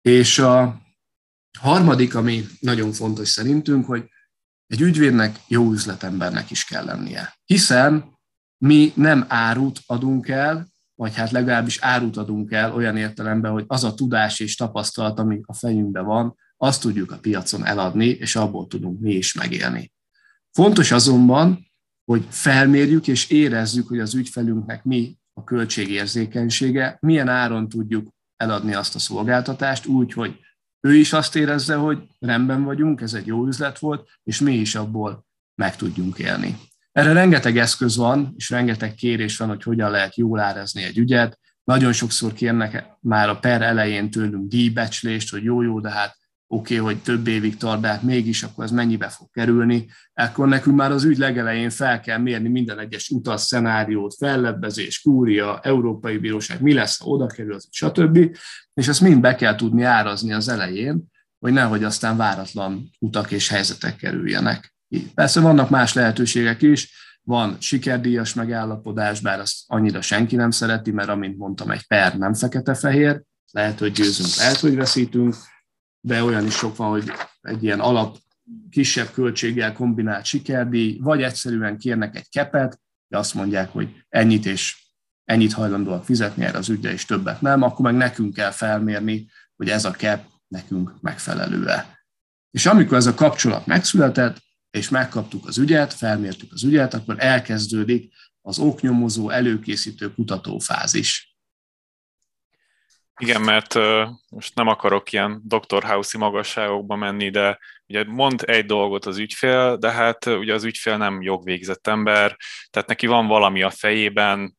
És 0.01 0.39
a 0.39 0.81
harmadik, 1.59 2.15
ami 2.15 2.45
nagyon 2.59 2.91
fontos 2.91 3.29
szerintünk, 3.29 3.85
hogy 3.85 4.09
egy 4.67 4.81
ügyvédnek 4.81 5.39
jó 5.47 5.71
üzletembernek 5.71 6.51
is 6.51 6.65
kell 6.65 6.85
lennie. 6.85 7.33
Hiszen 7.45 8.17
mi 8.57 8.91
nem 8.95 9.25
árut 9.27 9.79
adunk 9.85 10.27
el, 10.27 10.67
vagy 10.95 11.15
hát 11.15 11.31
legalábbis 11.31 11.79
árut 11.81 12.17
adunk 12.17 12.51
el 12.51 12.73
olyan 12.73 12.97
értelemben, 12.97 13.51
hogy 13.51 13.63
az 13.67 13.83
a 13.83 13.93
tudás 13.93 14.39
és 14.39 14.55
tapasztalat, 14.55 15.19
ami 15.19 15.39
a 15.45 15.53
fejünkben 15.53 16.05
van, 16.05 16.35
azt 16.57 16.81
tudjuk 16.81 17.11
a 17.11 17.17
piacon 17.17 17.65
eladni, 17.65 18.05
és 18.05 18.35
abból 18.35 18.67
tudunk 18.67 18.99
mi 18.99 19.13
is 19.13 19.33
megélni. 19.33 19.91
Fontos 20.51 20.91
azonban, 20.91 21.71
hogy 22.05 22.25
felmérjük 22.29 23.07
és 23.07 23.29
érezzük, 23.29 23.87
hogy 23.87 23.99
az 23.99 24.13
ügyfelünknek 24.13 24.83
mi 24.83 25.17
a 25.33 25.43
költségérzékenysége, 25.43 26.97
milyen 27.01 27.27
áron 27.27 27.69
tudjuk 27.69 28.07
eladni 28.37 28.73
azt 28.73 28.95
a 28.95 28.99
szolgáltatást, 28.99 29.85
úgy, 29.85 30.13
hogy 30.13 30.39
ő 30.79 30.95
is 30.95 31.13
azt 31.13 31.35
érezze, 31.35 31.75
hogy 31.75 32.03
rendben 32.19 32.63
vagyunk, 32.63 33.01
ez 33.01 33.13
egy 33.13 33.25
jó 33.25 33.45
üzlet 33.45 33.79
volt, 33.79 34.09
és 34.23 34.39
mi 34.39 34.53
is 34.53 34.75
abból 34.75 35.25
meg 35.55 35.75
tudjunk 35.75 36.17
élni. 36.17 36.57
Erre 36.91 37.13
rengeteg 37.13 37.57
eszköz 37.57 37.95
van, 37.95 38.33
és 38.37 38.49
rengeteg 38.49 38.93
kérés 38.93 39.37
van, 39.37 39.47
hogy 39.47 39.63
hogyan 39.63 39.91
lehet 39.91 40.17
jól 40.17 40.39
árazni 40.39 40.83
egy 40.83 40.97
ügyet. 40.97 41.39
Nagyon 41.63 41.93
sokszor 41.93 42.33
kérnek 42.33 42.85
már 42.99 43.29
a 43.29 43.39
per 43.39 43.61
elején 43.61 44.09
tőlünk 44.09 44.47
díjbecslést, 44.47 45.29
hogy 45.29 45.43
jó-jó, 45.43 45.79
de 45.79 45.89
hát 45.89 46.17
oké, 46.53 46.79
okay, 46.79 46.93
hogy 46.93 47.03
több 47.03 47.27
évig 47.27 47.57
tart, 47.57 47.81
de 47.81 47.87
hát 47.87 48.03
mégis 48.03 48.43
akkor 48.43 48.63
ez 48.63 48.71
mennyibe 48.71 49.07
fog 49.09 49.29
kerülni. 49.31 49.89
Ekkor 50.13 50.47
nekünk 50.47 50.75
már 50.75 50.91
az 50.91 51.03
ügy 51.03 51.17
legelején 51.17 51.69
fel 51.69 51.99
kell 51.99 52.17
mérni 52.17 52.49
minden 52.49 52.79
egyes 52.79 53.09
utas 53.09 53.41
szenáriót, 53.41 54.15
fellebbezés, 54.15 55.01
kúria, 55.01 55.59
Európai 55.63 56.17
Bíróság, 56.17 56.61
mi 56.61 56.73
lesz, 56.73 56.99
ha 56.99 57.09
oda 57.09 57.27
kerül, 57.27 57.57
stb. 57.69 58.37
És 58.73 58.87
ezt 58.87 59.01
mind 59.01 59.21
be 59.21 59.35
kell 59.35 59.55
tudni 59.55 59.83
árazni 59.83 60.33
az 60.33 60.47
elején, 60.47 61.03
hogy 61.39 61.53
nehogy 61.53 61.83
aztán 61.83 62.17
váratlan 62.17 62.89
utak 62.99 63.31
és 63.31 63.49
helyzetek 63.49 63.95
kerüljenek. 63.95 64.75
Persze 65.13 65.39
vannak 65.39 65.69
más 65.69 65.93
lehetőségek 65.93 66.61
is, 66.61 67.01
van 67.23 67.55
sikerdíjas 67.59 68.33
megállapodás, 68.33 69.19
bár 69.19 69.39
azt 69.39 69.55
annyira 69.67 70.01
senki 70.01 70.35
nem 70.35 70.51
szereti, 70.51 70.91
mert 70.91 71.09
amint 71.09 71.37
mondtam, 71.37 71.71
egy 71.71 71.87
per 71.87 72.17
nem 72.17 72.33
fekete-fehér, 72.33 73.21
lehet, 73.51 73.79
hogy 73.79 73.91
győzünk, 73.91 74.35
lehet, 74.35 74.57
hogy 74.57 74.75
veszítünk, 74.75 75.35
de 76.05 76.23
olyan 76.23 76.45
is 76.45 76.53
sok 76.53 76.75
van, 76.75 76.89
hogy 76.89 77.11
egy 77.41 77.63
ilyen 77.63 77.79
alap 77.79 78.17
kisebb 78.69 79.11
költséggel 79.11 79.73
kombinált 79.73 80.25
sikerdíj, 80.25 80.97
vagy 81.01 81.21
egyszerűen 81.21 81.77
kérnek 81.77 82.15
egy 82.15 82.29
kepet, 82.29 82.79
de 83.07 83.17
azt 83.17 83.33
mondják, 83.33 83.71
hogy 83.71 84.03
ennyit 84.09 84.45
és 84.45 84.83
ennyit 85.23 85.53
hajlandóak 85.53 86.05
fizetni 86.05 86.43
erre 86.45 86.57
az 86.57 86.69
ügyre, 86.69 86.91
és 86.91 87.05
többet 87.05 87.41
nem, 87.41 87.61
akkor 87.61 87.85
meg 87.85 87.95
nekünk 87.95 88.33
kell 88.33 88.51
felmérni, 88.51 89.29
hogy 89.55 89.69
ez 89.69 89.85
a 89.85 89.91
kep 89.91 90.25
nekünk 90.47 90.93
megfelelő-e. 91.01 92.05
És 92.51 92.65
amikor 92.65 92.97
ez 92.97 93.05
a 93.05 93.13
kapcsolat 93.13 93.65
megszületett, 93.65 94.37
és 94.69 94.89
megkaptuk 94.89 95.47
az 95.47 95.57
ügyet, 95.57 95.93
felmértük 95.93 96.51
az 96.53 96.63
ügyet, 96.63 96.93
akkor 96.93 97.15
elkezdődik 97.19 98.13
az 98.41 98.59
oknyomozó, 98.59 99.29
előkészítő 99.29 100.13
kutatófázis. 100.13 101.32
Igen, 103.19 103.41
mert 103.41 103.75
uh, 103.75 104.07
most 104.29 104.55
nem 104.55 104.67
akarok 104.67 105.11
ilyen 105.11 105.41
Dr. 105.45 105.83
House-i 105.83 106.17
magasságokba 106.17 106.95
menni, 106.95 107.29
de 107.29 107.59
ugye 107.87 108.03
mond 108.03 108.43
egy 108.45 108.65
dolgot 108.65 109.05
az 109.05 109.17
ügyfél, 109.17 109.77
de 109.77 109.91
hát 109.91 110.25
ugye 110.25 110.53
az 110.53 110.63
ügyfél 110.63 110.97
nem 110.97 111.21
jogvégzett 111.21 111.87
ember, 111.87 112.37
tehát 112.69 112.87
neki 112.87 113.07
van 113.07 113.27
valami 113.27 113.61
a 113.61 113.69
fejében, 113.69 114.57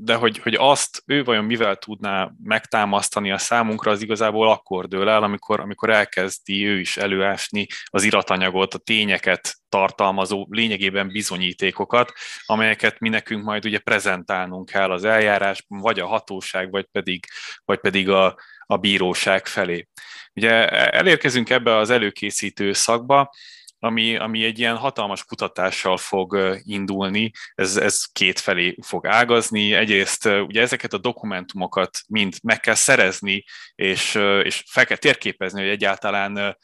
de 0.00 0.14
hogy, 0.14 0.38
hogy 0.38 0.54
azt 0.54 1.02
ő 1.06 1.24
vajon 1.24 1.44
mivel 1.44 1.76
tudná 1.76 2.30
megtámasztani 2.42 3.30
a 3.30 3.38
számunkra, 3.38 3.90
az 3.90 4.02
igazából 4.02 4.50
akkor 4.50 4.88
dől 4.88 5.08
el, 5.08 5.22
amikor, 5.22 5.60
amikor 5.60 5.90
elkezdi 5.90 6.66
ő 6.66 6.78
is 6.78 6.96
előásni 6.96 7.66
az 7.84 8.02
iratanyagot, 8.02 8.74
a 8.74 8.78
tényeket 8.78 9.54
tartalmazó 9.68 10.46
lényegében 10.50 11.08
bizonyítékokat, 11.08 12.12
amelyeket 12.46 12.98
mi 12.98 13.08
nekünk 13.08 13.44
majd 13.44 13.64
ugye 13.64 13.78
prezentálnunk 13.78 14.68
kell 14.70 14.90
az 14.90 15.04
eljárásban, 15.04 15.80
vagy 15.80 16.00
a 16.00 16.06
hatóság, 16.06 16.70
vagy 16.70 16.86
pedig, 16.92 17.26
vagy 17.64 17.78
pedig 17.80 18.08
a, 18.08 18.36
a 18.66 18.76
bíróság 18.76 19.46
felé. 19.46 19.88
Ugye 20.34 20.68
elérkezünk 20.68 21.50
ebbe 21.50 21.76
az 21.76 21.90
előkészítő 21.90 22.72
szakba, 22.72 23.30
ami, 23.82 24.16
ami 24.16 24.44
egy 24.44 24.58
ilyen 24.58 24.76
hatalmas 24.76 25.24
kutatással 25.24 25.96
fog 25.96 26.58
indulni, 26.64 27.30
ez, 27.54 27.76
ez 27.76 28.04
két 28.12 28.38
felé 28.38 28.76
fog 28.82 29.06
ágazni. 29.06 29.74
Egyrészt 29.74 30.24
ugye 30.24 30.60
ezeket 30.60 30.92
a 30.92 30.98
dokumentumokat 30.98 31.98
mind 32.08 32.34
meg 32.42 32.60
kell 32.60 32.74
szerezni, 32.74 33.44
és, 33.74 34.14
és 34.42 34.64
fel 34.66 34.86
kell 34.86 34.96
térképezni, 34.96 35.60
hogy 35.60 35.70
egyáltalán 35.70 36.58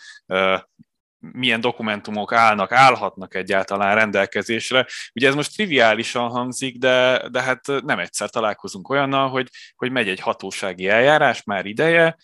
milyen 1.18 1.60
dokumentumok 1.60 2.32
állnak, 2.32 2.72
állhatnak 2.72 3.34
egyáltalán 3.34 3.94
rendelkezésre. 3.94 4.86
Ugye 5.14 5.28
ez 5.28 5.34
most 5.34 5.54
triviálisan 5.54 6.28
hangzik, 6.28 6.78
de, 6.78 7.28
de 7.30 7.42
hát 7.42 7.66
nem 7.66 7.98
egyszer 7.98 8.30
találkozunk 8.30 8.88
olyannal, 8.88 9.28
hogy, 9.28 9.48
hogy 9.76 9.90
megy 9.90 10.08
egy 10.08 10.20
hatósági 10.20 10.88
eljárás 10.88 11.42
már 11.42 11.66
ideje, 11.66 12.16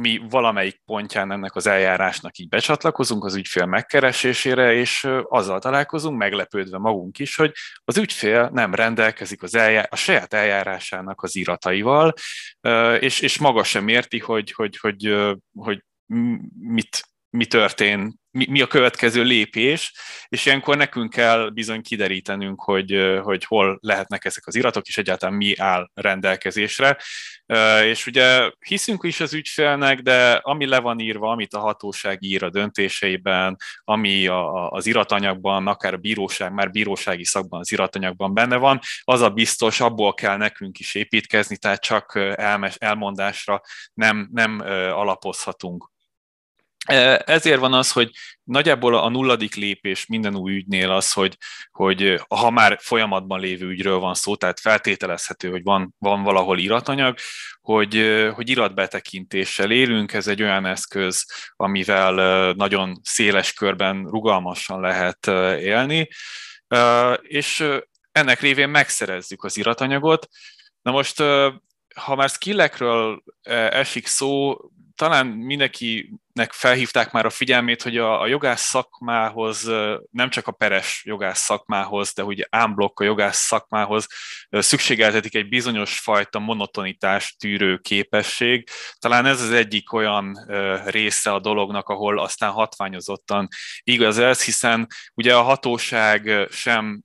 mi 0.00 0.20
valamelyik 0.30 0.80
pontján 0.84 1.32
ennek 1.32 1.54
az 1.54 1.66
eljárásnak 1.66 2.38
így 2.38 2.48
becsatlakozunk 2.48 3.24
az 3.24 3.34
ügyfél 3.34 3.66
megkeresésére, 3.66 4.72
és 4.72 5.08
azzal 5.22 5.58
találkozunk, 5.58 6.18
meglepődve 6.18 6.78
magunk 6.78 7.18
is, 7.18 7.36
hogy 7.36 7.52
az 7.84 7.96
ügyfél 7.96 8.50
nem 8.52 8.74
rendelkezik 8.74 9.42
az 9.42 9.54
eljár, 9.54 9.88
a 9.90 9.96
saját 9.96 10.34
eljárásának 10.34 11.22
az 11.22 11.36
irataival, 11.36 12.12
és, 12.98 13.20
és 13.20 13.38
maga 13.38 13.64
sem 13.64 13.88
érti, 13.88 14.18
hogy, 14.18 14.52
hogy, 14.52 14.78
hogy, 14.78 15.14
hogy 15.52 15.84
mit, 16.58 17.13
mi 17.34 17.46
történt, 17.46 18.14
mi, 18.30 18.46
mi 18.50 18.60
a 18.60 18.66
következő 18.66 19.22
lépés, 19.22 19.92
és 20.28 20.46
ilyenkor 20.46 20.76
nekünk 20.76 21.10
kell 21.10 21.50
bizony 21.50 21.82
kiderítenünk, 21.82 22.62
hogy, 22.62 23.18
hogy 23.22 23.44
hol 23.44 23.78
lehetnek 23.80 24.24
ezek 24.24 24.46
az 24.46 24.54
iratok, 24.54 24.86
és 24.86 24.98
egyáltalán 24.98 25.34
mi 25.34 25.54
áll 25.58 25.90
rendelkezésre. 25.94 26.98
És 27.84 28.06
ugye 28.06 28.50
hiszünk 28.66 29.02
is 29.02 29.20
az 29.20 29.34
ügyfélnek, 29.34 30.00
de 30.00 30.32
ami 30.32 30.66
le 30.66 30.78
van 30.78 30.98
írva, 30.98 31.30
amit 31.30 31.54
a 31.54 31.58
hatóság 31.58 32.22
ír 32.22 32.42
a 32.42 32.50
döntéseiben, 32.50 33.56
ami 33.84 34.26
a, 34.26 34.70
az 34.70 34.86
iratanyagban, 34.86 35.66
akár 35.66 35.94
a 35.94 35.96
bíróság, 35.96 36.52
már 36.52 36.70
bírósági 36.70 37.24
szakban 37.24 37.60
az 37.60 37.72
iratanyagban 37.72 38.34
benne 38.34 38.56
van, 38.56 38.80
az 39.02 39.20
a 39.20 39.30
biztos, 39.30 39.80
abból 39.80 40.14
kell 40.14 40.36
nekünk 40.36 40.78
is 40.78 40.94
építkezni, 40.94 41.56
tehát 41.56 41.82
csak 41.82 42.32
elmes, 42.34 42.74
elmondásra 42.78 43.60
nem, 43.94 44.28
nem 44.32 44.60
alapozhatunk. 44.90 45.92
Ezért 46.84 47.60
van 47.60 47.72
az, 47.72 47.92
hogy 47.92 48.10
nagyjából 48.42 48.94
a 48.96 49.08
nulladik 49.08 49.54
lépés 49.54 50.06
minden 50.06 50.36
új 50.36 50.54
ügynél 50.54 50.90
az, 50.90 51.12
hogy, 51.12 51.36
hogy 51.70 52.20
ha 52.28 52.50
már 52.50 52.78
folyamatban 52.80 53.40
lévő 53.40 53.66
ügyről 53.66 53.98
van 53.98 54.14
szó, 54.14 54.36
tehát 54.36 54.60
feltételezhető, 54.60 55.50
hogy 55.50 55.62
van, 55.62 55.94
van 55.98 56.22
valahol 56.22 56.58
iratanyag, 56.58 57.18
hogy, 57.60 58.24
hogy 58.34 58.50
iratbetekintéssel 58.50 59.70
élünk, 59.70 60.12
ez 60.12 60.26
egy 60.26 60.42
olyan 60.42 60.66
eszköz, 60.66 61.26
amivel 61.56 62.52
nagyon 62.52 63.00
széles 63.02 63.52
körben 63.52 64.06
rugalmasan 64.06 64.80
lehet 64.80 65.26
élni, 65.60 66.08
és 67.20 67.68
ennek 68.12 68.40
révén 68.40 68.68
megszerezzük 68.68 69.44
az 69.44 69.56
iratanyagot. 69.56 70.28
Na 70.82 70.90
most, 70.90 71.22
ha 71.94 72.14
már 72.14 72.28
skillekről 72.28 73.22
esik 73.70 74.06
szó, 74.06 74.56
talán 74.94 75.26
mindenkinek 75.26 76.52
felhívták 76.52 77.12
már 77.12 77.26
a 77.26 77.30
figyelmét, 77.30 77.82
hogy 77.82 77.98
a, 77.98 78.20
a 78.20 78.26
jogász 78.26 78.62
szakmához, 78.62 79.70
nem 80.10 80.30
csak 80.30 80.46
a 80.46 80.52
peres 80.52 81.02
jogász 81.04 81.40
szakmához, 81.40 82.12
de 82.12 82.24
ugye 82.24 82.44
ámblokk 82.50 83.00
a 83.00 83.04
jogász 83.04 83.38
szakmához 83.38 84.06
szükségeltetik 84.50 85.34
egy 85.34 85.48
bizonyos 85.48 85.98
fajta 85.98 86.38
monotonitást 86.38 87.38
tűrő 87.38 87.78
képesség. 87.78 88.68
Talán 88.98 89.26
ez 89.26 89.40
az 89.40 89.50
egyik 89.50 89.92
olyan 89.92 90.38
része 90.86 91.32
a 91.32 91.40
dolognak, 91.40 91.88
ahol 91.88 92.18
aztán 92.18 92.50
hatványozottan 92.50 93.48
igaz 93.82 94.18
ez, 94.18 94.44
hiszen 94.44 94.86
ugye 95.14 95.36
a 95.36 95.42
hatóság 95.42 96.46
sem 96.50 97.04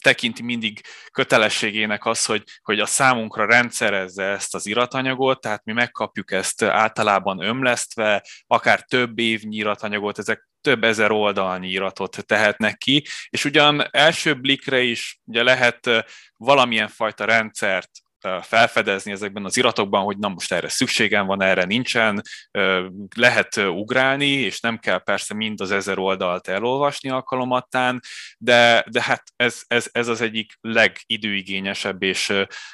tekinti 0.00 0.42
mindig 0.42 0.80
kötelességének 1.12 2.04
az, 2.04 2.24
hogy, 2.24 2.42
hogy 2.62 2.80
a 2.80 2.86
számunkra 2.86 3.46
rendszerezze 3.46 4.24
ezt 4.24 4.54
az 4.54 4.66
iratanyagot, 4.66 5.40
tehát 5.40 5.64
mi 5.64 5.72
megkapjuk 5.72 6.32
ezt 6.32 6.62
általában 6.62 7.42
ömlesztve, 7.42 8.24
akár 8.46 8.82
több 8.82 9.18
évnyi 9.18 9.56
iratanyagot, 9.56 10.18
ezek 10.18 10.48
több 10.60 10.84
ezer 10.84 11.10
oldalnyi 11.10 11.68
iratot 11.68 12.26
tehetnek 12.26 12.76
ki, 12.76 13.04
és 13.28 13.44
ugyan 13.44 13.88
első 13.90 14.34
blikre 14.34 14.80
is 14.80 15.20
ugye 15.24 15.42
lehet 15.42 15.90
valamilyen 16.36 16.88
fajta 16.88 17.24
rendszert 17.24 17.90
felfedezni 18.42 19.12
ezekben 19.12 19.44
az 19.44 19.56
iratokban, 19.56 20.02
hogy 20.02 20.18
na 20.18 20.28
most 20.28 20.52
erre 20.52 20.68
szükségem 20.68 21.26
van, 21.26 21.42
erre 21.42 21.64
nincsen, 21.64 22.22
lehet 23.16 23.56
ugrálni, 23.56 24.30
és 24.30 24.60
nem 24.60 24.78
kell 24.78 24.98
persze 24.98 25.34
mind 25.34 25.60
az 25.60 25.70
ezer 25.70 25.98
oldalt 25.98 26.48
elolvasni 26.48 27.10
alkalomattán, 27.10 28.00
de, 28.38 28.84
de 28.90 29.02
hát 29.02 29.22
ez, 29.36 29.62
ez, 29.66 29.88
ez 29.92 30.08
az 30.08 30.20
egyik 30.20 30.52
legidőigényesebb 30.60 32.02
és 32.02 32.32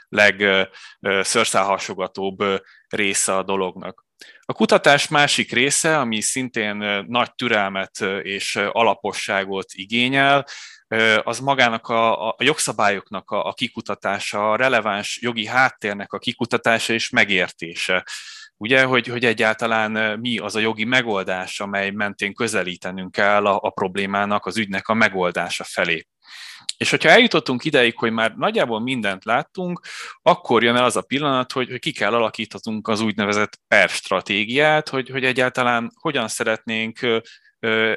legszörszálhasogatóbb 0.08 2.44
része 2.88 3.36
a 3.36 3.42
dolognak. 3.42 4.05
A 4.40 4.52
kutatás 4.52 5.08
másik 5.08 5.52
része, 5.52 5.98
ami 5.98 6.20
szintén 6.20 6.76
nagy 7.08 7.34
türelmet 7.34 8.00
és 8.22 8.56
alaposságot 8.56 9.66
igényel, 9.72 10.46
az 11.22 11.38
magának 11.38 11.88
a, 11.88 12.28
a 12.28 12.36
jogszabályoknak 12.38 13.30
a, 13.30 13.46
a 13.46 13.52
kikutatása, 13.52 14.50
a 14.50 14.56
releváns 14.56 15.18
jogi 15.22 15.46
háttérnek 15.46 16.12
a 16.12 16.18
kikutatása 16.18 16.92
és 16.92 17.10
megértése. 17.10 18.06
Ugye, 18.56 18.84
hogy, 18.84 19.06
hogy 19.06 19.24
egyáltalán 19.24 20.18
mi 20.20 20.38
az 20.38 20.56
a 20.56 20.60
jogi 20.60 20.84
megoldás, 20.84 21.60
amely 21.60 21.90
mentén 21.90 22.34
közelítenünk 22.34 23.12
kell 23.12 23.46
a, 23.46 23.58
a 23.62 23.70
problémának, 23.70 24.46
az 24.46 24.56
ügynek 24.56 24.88
a 24.88 24.94
megoldása 24.94 25.64
felé. 25.64 26.06
És 26.76 26.90
hogyha 26.90 27.08
eljutottunk 27.08 27.64
ideig, 27.64 27.98
hogy 27.98 28.12
már 28.12 28.34
nagyjából 28.34 28.80
mindent 28.80 29.24
láttunk, 29.24 29.80
akkor 30.22 30.62
jön 30.62 30.76
el 30.76 30.84
az 30.84 30.96
a 30.96 31.02
pillanat, 31.02 31.52
hogy, 31.52 31.68
hogy 31.68 31.78
ki 31.78 31.92
kell 31.92 32.14
alakíthatunk 32.14 32.88
az 32.88 33.00
úgynevezett 33.00 33.60
per 33.68 33.88
stratégiát, 33.88 34.88
hogy, 34.88 35.08
hogy 35.08 35.24
egyáltalán 35.24 35.92
hogyan 35.94 36.28
szeretnénk 36.28 36.98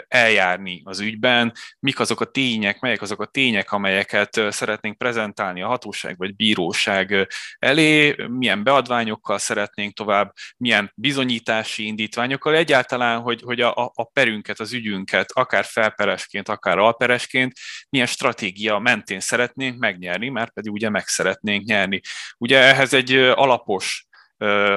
eljárni 0.07 0.81
az 0.85 0.99
ügyben, 0.99 1.53
mik 1.79 1.99
azok 1.99 2.21
a 2.21 2.25
tények, 2.25 2.79
melyek 2.79 3.01
azok 3.01 3.21
a 3.21 3.25
tények, 3.25 3.71
amelyeket 3.71 4.41
szeretnénk 4.49 4.97
prezentálni 4.97 5.61
a 5.61 5.67
hatóság 5.67 6.17
vagy 6.17 6.35
bíróság 6.35 7.27
elé, 7.59 8.15
milyen 8.27 8.63
beadványokkal 8.63 9.37
szeretnénk 9.37 9.93
tovább, 9.93 10.33
milyen 10.57 10.91
bizonyítási 10.95 11.85
indítványokkal, 11.85 12.55
egyáltalán, 12.55 13.19
hogy, 13.19 13.41
hogy 13.41 13.61
a, 13.61 13.91
a 13.95 14.03
perünket, 14.13 14.59
az 14.59 14.73
ügyünket, 14.73 15.31
akár 15.31 15.65
felperesként, 15.65 16.49
akár 16.49 16.77
alperesként, 16.77 17.53
milyen 17.89 18.07
stratégia 18.07 18.79
mentén 18.79 19.19
szeretnénk 19.19 19.79
megnyerni, 19.79 20.29
mert 20.29 20.51
pedig 20.51 20.71
ugye 20.71 20.89
meg 20.89 21.07
szeretnénk 21.07 21.65
nyerni. 21.65 22.01
Ugye 22.37 22.57
ehhez 22.57 22.93
egy 22.93 23.13
alapos 23.15 24.07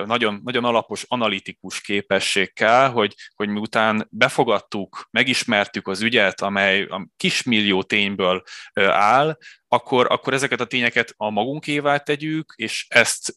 nagyon, 0.07 0.40
nagyon 0.44 0.64
alapos 0.64 1.05
analitikus 1.09 1.81
képesség 1.81 2.53
kell, 2.53 2.88
hogy, 2.88 3.14
hogy 3.35 3.48
miután 3.48 4.07
befogadtuk, 4.11 5.09
megismertük 5.11 5.88
az 5.88 6.01
ügyet, 6.01 6.40
amely 6.40 6.83
a 6.83 7.09
kismillió 7.16 7.83
tényből 7.83 8.42
áll, 8.90 9.38
akkor, 9.68 10.07
akkor 10.11 10.33
ezeket 10.33 10.61
a 10.61 10.66
tényeket 10.66 11.14
a 11.16 11.31
magunkévá 11.31 11.96
tegyük, 11.96 12.53
és 12.57 12.87
ezt 12.88 13.35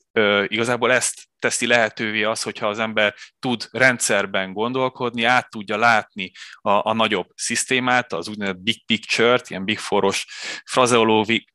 igazából 0.47 0.91
ezt 0.91 1.27
teszi 1.39 1.67
lehetővé 1.67 2.23
az, 2.23 2.41
hogyha 2.41 2.67
az 2.67 2.79
ember 2.79 3.15
tud 3.39 3.67
rendszerben 3.71 4.53
gondolkodni, 4.53 5.23
át 5.23 5.49
tudja 5.49 5.77
látni 5.77 6.31
a, 6.61 6.89
a 6.89 6.93
nagyobb 6.93 7.27
szisztémát, 7.35 8.13
az 8.13 8.27
úgynevezett 8.27 8.61
big 8.61 8.85
picture-t, 8.85 9.49
ilyen 9.49 9.65
big 9.65 9.77
foros 9.77 10.25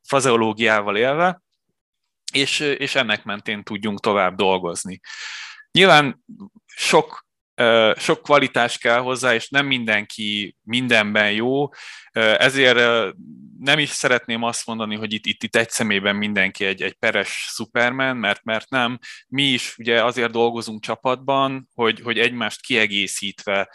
frazeológiával 0.03 0.97
élve, 0.97 1.41
és, 2.33 2.61
és 2.61 2.95
ennek 2.95 3.25
mentén 3.25 3.63
tudjunk 3.63 4.01
tovább 4.01 4.35
dolgozni. 4.37 5.01
Nyilván 5.71 6.25
sok, 6.67 7.27
sok 7.97 8.23
kvalitás 8.23 8.79
kell 8.79 8.99
hozzá, 8.99 9.35
és 9.35 9.49
nem 9.49 9.67
mindenki 9.67 10.57
mindenben 10.63 11.33
jó, 11.33 11.69
ezért 12.13 13.15
nem 13.59 13.79
is 13.79 13.89
szeretném 13.89 14.43
azt 14.43 14.67
mondani, 14.67 14.97
hogy 14.97 15.13
itt, 15.13 15.27
itt, 15.27 15.43
itt 15.43 15.57
egy 15.57 15.71
szemében 15.71 16.17
mindenki 16.17 16.65
egy, 16.65 16.83
egy 16.83 16.95
peres 16.95 17.47
szupermen, 17.51 18.17
mert, 18.17 18.45
mert 18.45 18.71
nem. 18.71 18.99
Mi 19.29 19.43
is 19.43 19.79
ugye 19.79 20.05
azért 20.05 20.31
dolgozunk 20.31 20.83
csapatban, 20.83 21.69
hogy, 21.75 22.01
hogy 22.01 22.19
egymást 22.19 22.61
kiegészítve 22.61 23.71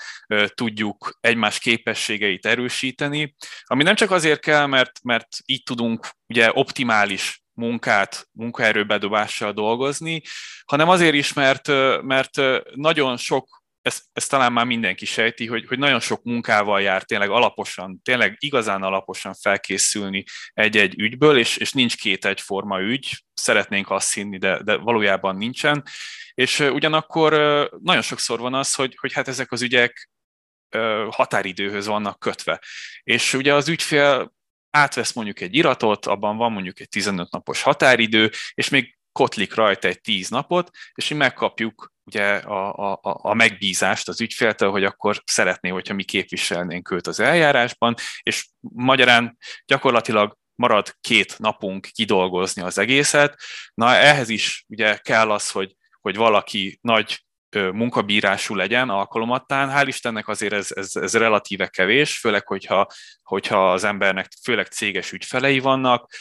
tudjuk 0.48 1.18
egymás 1.22 1.60
képességeit 1.60 2.46
erősíteni, 2.46 3.36
ami 3.64 3.84
nem 3.84 3.96
csak 3.96 4.12
azért 4.12 4.40
kell, 4.40 4.66
mert, 4.66 5.04
mert 5.04 5.28
így 5.46 5.64
tudunk 5.64 6.10
ugye 6.28 6.50
optimális 6.54 7.44
munkát, 7.56 8.28
munkaerőbedobással 8.32 9.52
dolgozni, 9.52 10.22
hanem 10.66 10.90
azért 10.90 11.14
is, 11.14 11.34
mert, 11.34 11.68
mert 12.02 12.42
nagyon 12.76 13.18
sok 13.18 13.64
ezt, 13.86 14.04
ezt 14.14 14.30
talán 14.30 14.54
már 14.54 14.66
mindenki 14.66 15.06
sejti, 15.06 15.48
hogy, 15.48 15.66
hogy 15.68 15.80
nagyon 15.80 16.00
sok 16.00 16.24
munkával 16.24 16.82
jár 16.82 17.04
tényleg 17.04 17.30
alaposan, 17.30 18.02
tényleg 18.04 18.36
igazán 18.40 18.84
alaposan 18.84 19.34
felkészülni 19.34 20.24
egy-egy 20.54 21.00
ügyből, 21.00 21.38
és, 21.38 21.58
és 21.58 21.72
nincs 21.72 21.98
két 21.98 22.26
egyforma 22.26 22.82
ügy, 22.82 23.24
szeretnénk 23.34 23.90
azt 23.90 24.14
hinni, 24.14 24.38
de, 24.38 24.64
de 24.64 24.76
valójában 24.76 25.36
nincsen. 25.36 25.84
És 26.34 26.60
ugyanakkor 26.60 27.32
nagyon 27.82 28.02
sokszor 28.02 28.40
van 28.40 28.54
az, 28.54 28.74
hogy, 28.74 28.96
hogy 29.00 29.14
hát 29.14 29.28
ezek 29.28 29.52
az 29.52 29.62
ügyek 29.62 30.10
határidőhöz 31.10 31.86
vannak 31.86 32.20
kötve. 32.20 32.62
És 33.04 33.34
ugye 33.34 33.54
az 33.54 33.68
ügyfél 33.68 34.34
átvesz 34.76 35.14
mondjuk 35.14 35.42
egy 35.42 35.56
iratot, 35.56 36.06
abban 36.06 36.38
van 36.38 36.52
mondjuk 36.52 36.80
egy 36.80 36.90
15 36.90 37.32
napos 37.32 37.62
határidő, 37.62 38.32
és 38.54 38.70
még 38.70 38.98
kotlik 39.12 39.56
rajta 39.56 39.88
egy 39.88 40.02
10 40.02 40.30
napot, 40.30 40.70
és 40.94 41.08
mi 41.08 41.16
megkapjuk 41.16 41.94
ugye 42.04 42.36
a, 42.36 42.94
a, 42.94 43.00
a 43.02 43.34
megbízást 43.34 44.08
az 44.08 44.22
ügyféltől, 44.22 44.72
hogy 44.72 44.84
akkor 44.84 45.22
szeretné, 45.26 45.70
hogyha 45.70 45.94
mi 45.94 46.04
képviselnénk 46.04 46.92
őt 46.92 47.08
az 47.08 47.20
eljárásban, 47.20 47.96
és 48.22 48.48
magyarán 48.60 49.38
gyakorlatilag 49.66 50.38
marad 50.56 50.96
két 51.02 51.40
napunk 51.40 51.88
kidolgozni 51.92 52.62
az 52.62 52.78
egészet. 52.78 53.42
Na 53.74 53.96
ehhez 53.96 54.30
is 54.30 54.66
ugye 54.68 54.98
kell 54.98 55.32
az, 55.32 55.52
hogy, 55.52 55.76
hogy 56.02 56.16
valaki 56.16 56.78
nagy 56.82 57.25
munkabírású 57.56 58.56
legyen 58.56 58.90
alkalomattán. 58.90 59.70
Hál' 59.74 59.88
Istennek 59.88 60.28
azért 60.28 60.54
ez, 60.54 60.72
ez, 60.76 60.96
ez 60.96 61.14
relatíve 61.14 61.68
kevés, 61.68 62.18
főleg, 62.18 62.48
hogyha, 62.48 62.88
hogyha 63.24 63.72
az 63.72 63.84
embernek 63.84 64.28
főleg 64.44 64.68
céges 64.68 65.12
ügyfelei 65.12 65.60
vannak, 65.60 66.12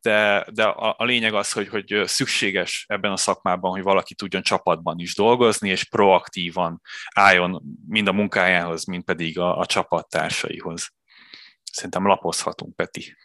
de, 0.00 0.46
de 0.52 0.64
a, 0.64 0.94
a 0.98 1.04
lényeg 1.04 1.34
az, 1.34 1.52
hogy, 1.52 1.68
hogy 1.68 2.02
szükséges 2.04 2.84
ebben 2.88 3.12
a 3.12 3.16
szakmában, 3.16 3.70
hogy 3.70 3.82
valaki 3.82 4.14
tudjon 4.14 4.42
csapatban 4.42 4.98
is 4.98 5.14
dolgozni, 5.14 5.68
és 5.68 5.84
proaktívan 5.84 6.80
álljon 7.14 7.62
mind 7.88 8.08
a 8.08 8.12
munkájához, 8.12 8.84
mind 8.84 9.04
pedig 9.04 9.38
a, 9.38 9.58
a 9.58 9.66
csapattársaihoz. 9.66 10.90
Szerintem 11.72 12.06
lapozhatunk, 12.06 12.76
Peti. 12.76 13.16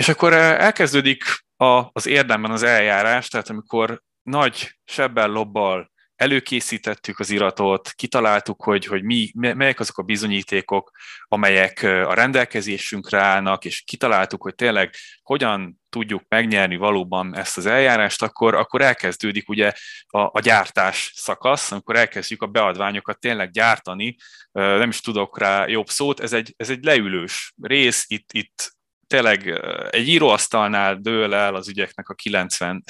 És 0.00 0.08
akkor 0.08 0.32
elkezdődik 0.32 1.24
a, 1.56 1.88
az 1.92 2.06
érdemben 2.06 2.50
az 2.50 2.62
eljárás, 2.62 3.28
tehát 3.28 3.48
amikor 3.48 4.02
nagy 4.22 4.78
sebbel 4.84 5.28
lobbal 5.28 5.90
előkészítettük 6.16 7.18
az 7.18 7.30
iratot, 7.30 7.92
kitaláltuk, 7.92 8.62
hogy, 8.62 8.86
hogy 8.86 9.02
mi, 9.02 9.30
melyek 9.34 9.80
azok 9.80 9.98
a 9.98 10.02
bizonyítékok, 10.02 10.90
amelyek 11.24 11.82
a 11.82 12.14
rendelkezésünkre 12.14 13.18
állnak, 13.18 13.64
és 13.64 13.80
kitaláltuk, 13.80 14.42
hogy 14.42 14.54
tényleg 14.54 14.94
hogyan 15.22 15.80
tudjuk 15.88 16.22
megnyerni 16.28 16.76
valóban 16.76 17.36
ezt 17.36 17.56
az 17.56 17.66
eljárást, 17.66 18.22
akkor, 18.22 18.54
akkor 18.54 18.80
elkezdődik 18.80 19.48
ugye 19.48 19.72
a, 20.06 20.18
a 20.18 20.40
gyártás 20.40 21.12
szakasz, 21.14 21.72
amikor 21.72 21.96
elkezdjük 21.96 22.42
a 22.42 22.46
beadványokat 22.46 23.18
tényleg 23.18 23.50
gyártani, 23.50 24.16
nem 24.52 24.88
is 24.88 25.00
tudok 25.00 25.38
rá 25.38 25.66
jobb 25.66 25.88
szót, 25.88 26.20
ez 26.20 26.32
egy, 26.32 26.54
ez 26.56 26.70
egy 26.70 26.84
leülős 26.84 27.52
rész, 27.62 28.04
itt, 28.08 28.32
itt 28.32 28.78
tényleg 29.10 29.60
egy 29.90 30.08
íróasztalnál 30.08 30.94
dől 30.94 31.34
el 31.34 31.54
az 31.54 31.68
ügyeknek 31.68 32.08
a 32.08 32.14
90 32.14 32.82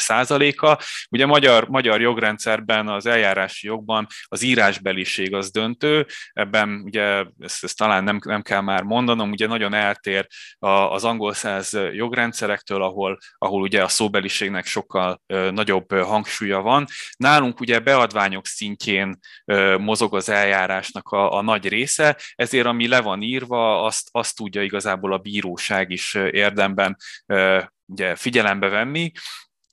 a 0.56 0.78
Ugye 1.11 1.26
magyar, 1.26 1.68
magyar 1.68 2.00
jogrendszerben, 2.00 2.88
az 2.88 3.06
eljárási 3.06 3.66
jogban 3.66 4.06
az 4.24 4.42
írásbeliség 4.42 5.35
az 5.35 5.50
döntő, 5.50 6.06
ebben 6.33 6.83
ugye 6.85 7.24
ezt, 7.38 7.64
ezt 7.64 7.76
talán 7.76 8.04
nem, 8.04 8.18
nem 8.24 8.42
kell 8.42 8.61
már 8.61 8.83
mondanom, 8.83 9.30
ugye 9.30 9.46
nagyon 9.46 9.74
eltér 9.74 10.26
az 10.59 11.04
angol 11.04 11.33
száz 11.33 11.78
jogrendszerektől, 11.92 12.83
ahol, 12.83 13.18
ahol 13.38 13.62
ugye 13.62 13.83
a 13.83 13.88
szóbeliségnek 13.88 14.66
sokkal 14.66 15.22
nagyobb 15.50 15.92
hangsúlya 15.92 16.61
van. 16.61 16.87
Nálunk 17.16 17.61
ugye 17.61 17.78
beadványok 17.78 18.46
szintjén 18.46 19.18
mozog 19.78 20.14
az 20.14 20.28
eljárásnak 20.28 21.09
a, 21.09 21.33
a 21.37 21.42
nagy 21.42 21.68
része, 21.68 22.16
ezért 22.35 22.66
ami 22.66 22.88
le 22.88 23.00
van 23.00 23.22
írva, 23.22 23.85
azt, 23.85 24.09
azt 24.11 24.37
tudja 24.37 24.62
igazából 24.62 25.12
a 25.12 25.18
bíróság 25.18 25.90
is 25.90 26.10
érdemben 26.14 26.96
ugye 27.87 28.16
figyelembe 28.16 28.68
venni. 28.68 29.12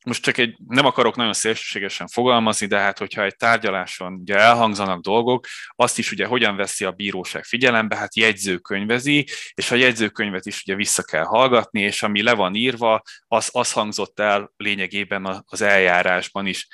Most 0.06 0.24
csak 0.24 0.38
egy, 0.38 0.58
nem 0.68 0.86
akarok 0.86 1.16
nagyon 1.16 1.34
szélsőségesen 1.34 2.08
fogalmazni, 2.08 2.66
de 2.66 2.78
hát 2.78 2.98
hogyha 2.98 3.24
egy 3.24 3.36
tárgyaláson 3.36 4.14
ugye 4.14 4.36
elhangzanak 4.36 5.02
dolgok, 5.02 5.48
azt 5.76 5.98
is 5.98 6.12
ugye 6.12 6.26
hogyan 6.26 6.56
veszi 6.56 6.86
a 6.86 6.92
bíróság 6.92 7.44
figyelembe, 7.44 7.96
hát 7.96 8.16
jegyzőkönyvezi, 8.16 9.28
és 9.54 9.72
a 9.72 9.76
jegyzőkönyvet 9.76 10.46
is 10.46 10.62
ugye 10.62 10.76
vissza 10.76 11.04
kell 11.04 11.24
hallgatni, 11.24 11.82
és 11.82 12.04
ami 12.04 12.24
le 12.24 12.34
van 12.34 12.56
írva, 12.56 13.02
az, 13.28 13.50
az 13.52 13.72
hangzott 13.72 14.20
el 14.20 14.54
lényegében 14.58 15.44
az 15.46 15.62
eljárásban 15.62 16.46
is. 16.46 16.68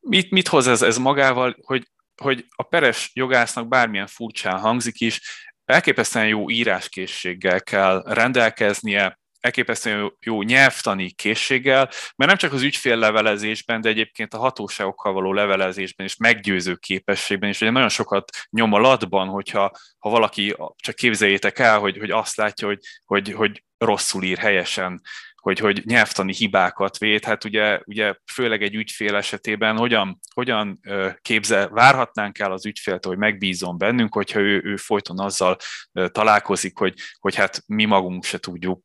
Mit, 0.00 0.30
mit 0.30 0.48
hoz 0.48 0.66
ez, 0.66 0.82
ez 0.82 0.98
magával, 0.98 1.56
hogy, 1.62 1.86
hogy 2.22 2.44
a 2.56 2.62
peres 2.62 3.10
jogásznak 3.14 3.68
bármilyen 3.68 4.06
furcsán 4.06 4.58
hangzik 4.58 5.00
is, 5.00 5.20
elképesztően 5.66 6.26
jó 6.26 6.50
íráskészséggel 6.50 7.62
kell 7.62 8.02
rendelkeznie, 8.06 9.18
elképesztően 9.40 10.12
jó 10.20 10.42
nyelvtani 10.42 11.10
készséggel, 11.10 11.90
mert 12.16 12.30
nem 12.30 12.36
csak 12.36 12.52
az 12.52 12.62
ügyféllevelezésben, 12.62 13.80
de 13.80 13.88
egyébként 13.88 14.34
a 14.34 14.38
hatóságokkal 14.38 15.12
való 15.12 15.32
levelezésben 15.32 16.06
és 16.06 16.16
meggyőző 16.16 16.74
képességben 16.74 17.48
is, 17.48 17.60
ugye 17.60 17.70
nagyon 17.70 17.88
sokat 17.88 18.30
nyom 18.50 18.72
a 18.72 18.78
latban, 18.78 19.28
hogyha 19.28 19.70
ha 19.98 20.10
valaki, 20.10 20.56
csak 20.76 20.94
képzeljétek 20.94 21.58
el, 21.58 21.78
hogy, 21.78 21.98
hogy 21.98 22.10
azt 22.10 22.36
látja, 22.36 22.66
hogy, 22.66 22.80
hogy, 23.04 23.32
hogy 23.32 23.64
rosszul 23.78 24.22
ír 24.22 24.38
helyesen, 24.38 25.00
hogy, 25.46 25.58
hogy 25.58 25.82
nyelvtani 25.84 26.34
hibákat 26.34 26.98
véd, 26.98 27.24
hát 27.24 27.44
ugye, 27.44 27.80
ugye 27.84 28.14
főleg 28.32 28.62
egy 28.62 28.74
ügyfél 28.74 29.16
esetében 29.16 29.76
hogyan, 29.76 30.18
hogyan 30.34 30.80
képzel, 31.22 31.68
várhatnánk 31.68 32.38
el 32.38 32.52
az 32.52 32.66
ügyféltől, 32.66 33.12
hogy 33.12 33.20
megbízom 33.20 33.78
bennünk, 33.78 34.14
hogyha 34.14 34.40
ő, 34.40 34.60
ő 34.64 34.76
folyton 34.76 35.18
azzal 35.18 35.56
találkozik, 35.92 36.78
hogy, 36.78 36.94
hogy 37.18 37.34
hát 37.34 37.62
mi 37.66 37.84
magunk 37.84 38.24
se 38.24 38.38
tudjuk 38.38 38.82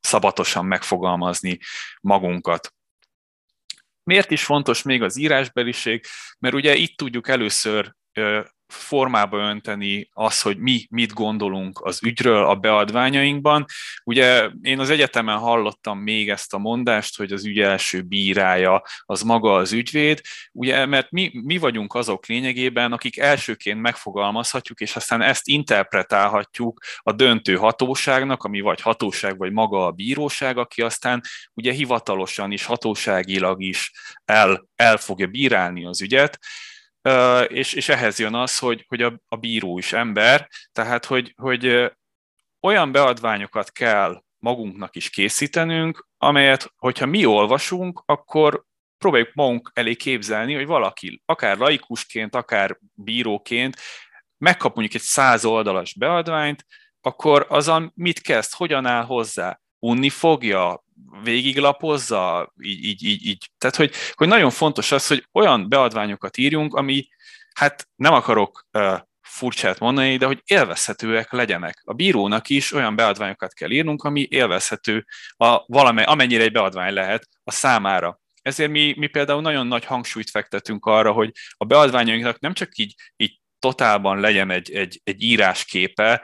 szabatosan 0.00 0.66
megfogalmazni 0.66 1.58
magunkat. 2.00 2.74
Miért 4.02 4.30
is 4.30 4.44
fontos 4.44 4.82
még 4.82 5.02
az 5.02 5.16
írásbeliség? 5.16 6.04
Mert 6.38 6.54
ugye 6.54 6.74
itt 6.74 6.96
tudjuk 6.96 7.28
először 7.28 7.94
formába 8.74 9.38
önteni 9.38 10.08
az, 10.12 10.40
hogy 10.40 10.58
mi 10.58 10.86
mit 10.90 11.12
gondolunk 11.12 11.80
az 11.82 12.00
ügyről 12.02 12.44
a 12.44 12.54
beadványainkban. 12.54 13.64
Ugye 14.04 14.50
én 14.62 14.78
az 14.78 14.90
egyetemen 14.90 15.38
hallottam 15.38 15.98
még 15.98 16.30
ezt 16.30 16.54
a 16.54 16.58
mondást, 16.58 17.16
hogy 17.16 17.32
az 17.32 17.44
ügy 17.44 17.58
első 17.58 18.02
bírája 18.02 18.82
az 19.06 19.22
maga 19.22 19.54
az 19.54 19.72
ügyvéd, 19.72 20.20
ugye, 20.52 20.86
mert 20.86 21.10
mi, 21.10 21.30
mi 21.44 21.58
vagyunk 21.58 21.94
azok 21.94 22.26
lényegében, 22.26 22.92
akik 22.92 23.18
elsőként 23.18 23.80
megfogalmazhatjuk, 23.80 24.80
és 24.80 24.96
aztán 24.96 25.22
ezt 25.22 25.48
interpretálhatjuk 25.48 26.80
a 26.98 27.12
döntő 27.12 27.54
hatóságnak, 27.56 28.44
ami 28.44 28.60
vagy 28.60 28.80
hatóság, 28.80 29.38
vagy 29.38 29.52
maga 29.52 29.86
a 29.86 29.90
bíróság, 29.90 30.58
aki 30.58 30.82
aztán 30.82 31.20
ugye 31.54 31.72
hivatalosan 31.72 32.52
is, 32.52 32.64
hatóságilag 32.64 33.62
is 33.62 33.92
el, 34.24 34.68
el 34.76 34.96
fogja 34.96 35.26
bírálni 35.26 35.84
az 35.84 36.02
ügyet 36.02 36.38
és, 37.48 37.72
és 37.72 37.88
ehhez 37.88 38.18
jön 38.18 38.34
az, 38.34 38.58
hogy, 38.58 38.84
hogy 38.88 39.02
a, 39.02 39.20
a 39.28 39.36
bíró 39.36 39.78
is 39.78 39.92
ember, 39.92 40.48
tehát 40.72 41.04
hogy, 41.04 41.34
hogy 41.36 41.92
olyan 42.60 42.92
beadványokat 42.92 43.72
kell 43.72 44.22
magunknak 44.38 44.96
is 44.96 45.10
készítenünk, 45.10 46.08
amelyet, 46.18 46.72
hogyha 46.76 47.06
mi 47.06 47.24
olvasunk, 47.24 48.02
akkor 48.06 48.64
próbáljuk 48.98 49.34
magunk 49.34 49.70
elé 49.74 49.94
képzelni, 49.94 50.54
hogy 50.54 50.66
valaki, 50.66 51.22
akár 51.26 51.58
laikusként, 51.58 52.34
akár 52.34 52.78
bíróként 52.94 53.76
megkap 54.38 54.74
mondjuk 54.74 55.02
egy 55.02 55.08
száz 55.08 55.44
oldalas 55.44 55.94
beadványt, 55.94 56.66
akkor 57.00 57.46
azon 57.48 57.92
mit 57.94 58.20
kezd, 58.20 58.52
hogyan 58.52 58.86
áll 58.86 59.04
hozzá? 59.04 59.60
Unni 59.78 60.08
fogja, 60.08 60.83
végiglapozza, 61.22 62.52
így, 62.60 62.84
így, 62.84 63.04
így, 63.04 63.26
így. 63.26 63.50
Tehát, 63.58 63.76
hogy, 63.76 63.92
hogy 64.12 64.28
nagyon 64.28 64.50
fontos 64.50 64.92
az, 64.92 65.06
hogy 65.06 65.28
olyan 65.32 65.68
beadványokat 65.68 66.36
írjunk, 66.36 66.74
ami, 66.74 67.08
hát 67.54 67.88
nem 67.96 68.12
akarok 68.12 68.66
uh, 68.72 68.98
furcsát 69.20 69.78
mondani, 69.78 70.16
de 70.16 70.26
hogy 70.26 70.42
élvezhetőek 70.44 71.32
legyenek. 71.32 71.82
A 71.84 71.92
bírónak 71.92 72.48
is 72.48 72.72
olyan 72.72 72.96
beadványokat 72.96 73.52
kell 73.52 73.70
írnunk, 73.70 74.02
ami 74.02 74.26
élvezhető, 74.30 75.06
a 75.36 75.64
valamely, 75.66 76.04
amennyire 76.04 76.42
egy 76.42 76.52
beadvány 76.52 76.92
lehet 76.92 77.28
a 77.44 77.50
számára. 77.50 78.20
Ezért 78.42 78.70
mi, 78.70 78.94
mi 78.96 79.06
például 79.06 79.40
nagyon 79.40 79.66
nagy 79.66 79.84
hangsúlyt 79.84 80.30
fektetünk 80.30 80.86
arra, 80.86 81.12
hogy 81.12 81.30
a 81.50 81.64
beadványainknak 81.64 82.40
nem 82.40 82.52
csak 82.52 82.76
így, 82.76 82.94
így 83.16 83.40
totálban 83.58 84.20
legyen 84.20 84.50
egy, 84.50 84.70
egy, 84.70 85.00
egy 85.04 85.22
írásképe 85.22 86.22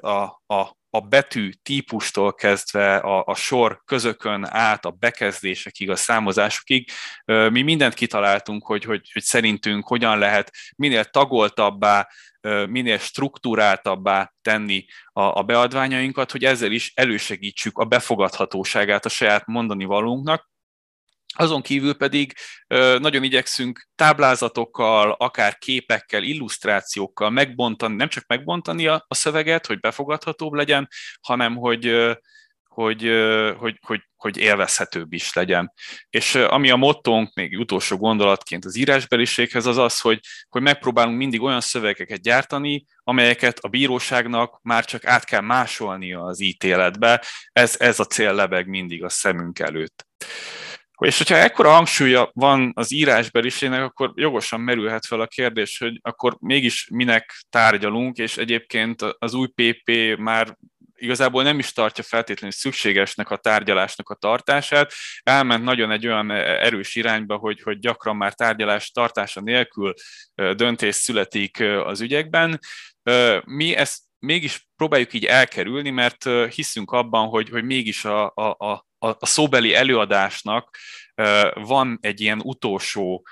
a, 0.00 0.10
a, 0.46 0.78
a 0.90 1.00
betű 1.00 1.50
típustól 1.62 2.34
kezdve 2.34 2.96
a, 2.96 3.24
a 3.26 3.34
sor 3.34 3.82
közökön 3.84 4.46
át, 4.48 4.84
a 4.84 4.90
bekezdésekig, 4.90 5.90
a 5.90 5.96
számozásokig, 5.96 6.90
mi 7.24 7.62
mindent 7.62 7.94
kitaláltunk, 7.94 8.66
hogy, 8.66 8.84
hogy, 8.84 9.10
hogy 9.12 9.22
szerintünk 9.22 9.86
hogyan 9.86 10.18
lehet 10.18 10.52
minél 10.76 11.04
tagoltabbá, 11.04 12.08
minél 12.66 12.98
struktúráltabbá 12.98 14.32
tenni 14.42 14.84
a, 15.12 15.22
a 15.22 15.42
beadványainkat, 15.42 16.30
hogy 16.30 16.44
ezzel 16.44 16.72
is 16.72 16.92
elősegítsük 16.94 17.78
a 17.78 17.84
befogadhatóságát 17.84 19.04
a 19.04 19.08
saját 19.08 19.46
mondani 19.46 19.84
valónknak, 19.84 20.50
azon 21.36 21.62
kívül 21.62 21.94
pedig 21.94 22.32
nagyon 22.98 23.22
igyekszünk 23.22 23.88
táblázatokkal, 23.94 25.10
akár 25.10 25.58
képekkel, 25.58 26.22
illusztrációkkal 26.22 27.30
megbontani, 27.30 27.94
nem 27.94 28.08
csak 28.08 28.24
megbontani 28.26 28.86
a, 28.86 29.06
szöveget, 29.08 29.66
hogy 29.66 29.80
befogadhatóbb 29.80 30.52
legyen, 30.52 30.88
hanem 31.20 31.56
hogy, 31.56 32.16
hogy, 32.68 33.10
hogy, 33.58 33.78
hogy, 33.86 34.00
hogy 34.16 34.36
élvezhetőbb 34.36 35.12
is 35.12 35.32
legyen. 35.32 35.72
És 36.10 36.34
ami 36.34 36.70
a 36.70 36.76
mottónk, 36.76 37.34
még 37.34 37.58
utolsó 37.58 37.96
gondolatként 37.96 38.64
az 38.64 38.76
írásbeliséghez, 38.76 39.66
az 39.66 39.76
az, 39.76 40.00
hogy, 40.00 40.20
hogy 40.48 40.62
megpróbálunk 40.62 41.16
mindig 41.16 41.42
olyan 41.42 41.60
szövegeket 41.60 42.22
gyártani, 42.22 42.84
amelyeket 43.02 43.58
a 43.58 43.68
bíróságnak 43.68 44.58
már 44.62 44.84
csak 44.84 45.04
át 45.06 45.24
kell 45.24 45.40
másolnia 45.40 46.22
az 46.22 46.40
ítéletbe. 46.40 47.24
Ez, 47.52 47.76
ez 47.78 48.00
a 48.00 48.04
cél 48.04 48.32
lebeg 48.32 48.66
mindig 48.66 49.04
a 49.04 49.08
szemünk 49.08 49.58
előtt. 49.58 50.06
És 51.00 51.18
hogyha 51.18 51.36
ekkora 51.36 51.70
hangsúlya 51.70 52.30
van 52.32 52.72
az 52.74 52.92
írásbeliségnek, 52.92 53.82
akkor 53.82 54.12
jogosan 54.14 54.60
merülhet 54.60 55.06
fel 55.06 55.20
a 55.20 55.26
kérdés, 55.26 55.78
hogy 55.78 55.98
akkor 56.02 56.36
mégis 56.40 56.88
minek 56.92 57.44
tárgyalunk, 57.50 58.16
és 58.16 58.36
egyébként 58.36 59.02
az 59.18 59.34
új 59.34 59.46
PP 59.46 60.16
már 60.18 60.56
igazából 61.00 61.42
nem 61.42 61.58
is 61.58 61.72
tartja 61.72 62.04
feltétlenül 62.04 62.56
szükségesnek 62.56 63.30
a 63.30 63.36
tárgyalásnak 63.36 64.08
a 64.08 64.14
tartását. 64.14 64.92
Elment 65.22 65.64
nagyon 65.64 65.90
egy 65.90 66.06
olyan 66.06 66.30
erős 66.30 66.94
irányba, 66.94 67.36
hogy, 67.36 67.62
hogy 67.62 67.78
gyakran 67.78 68.16
már 68.16 68.34
tárgyalás 68.34 68.90
tartása 68.90 69.40
nélkül 69.40 69.94
döntés 70.34 70.94
születik 70.94 71.60
az 71.84 72.00
ügyekben. 72.00 72.58
Mi 73.44 73.76
ezt 73.76 74.02
mégis 74.18 74.68
próbáljuk 74.76 75.12
így 75.12 75.24
elkerülni, 75.24 75.90
mert 75.90 76.28
hiszünk 76.54 76.90
abban, 76.90 77.28
hogy, 77.28 77.48
hogy 77.48 77.64
mégis 77.64 78.04
a, 78.04 78.32
a, 78.34 78.56
a, 78.58 78.88
a 79.00 79.26
szóbeli 79.26 79.74
előadásnak 79.74 80.76
van 81.54 81.98
egy 82.00 82.20
ilyen 82.20 82.40
utolsó 82.44 83.26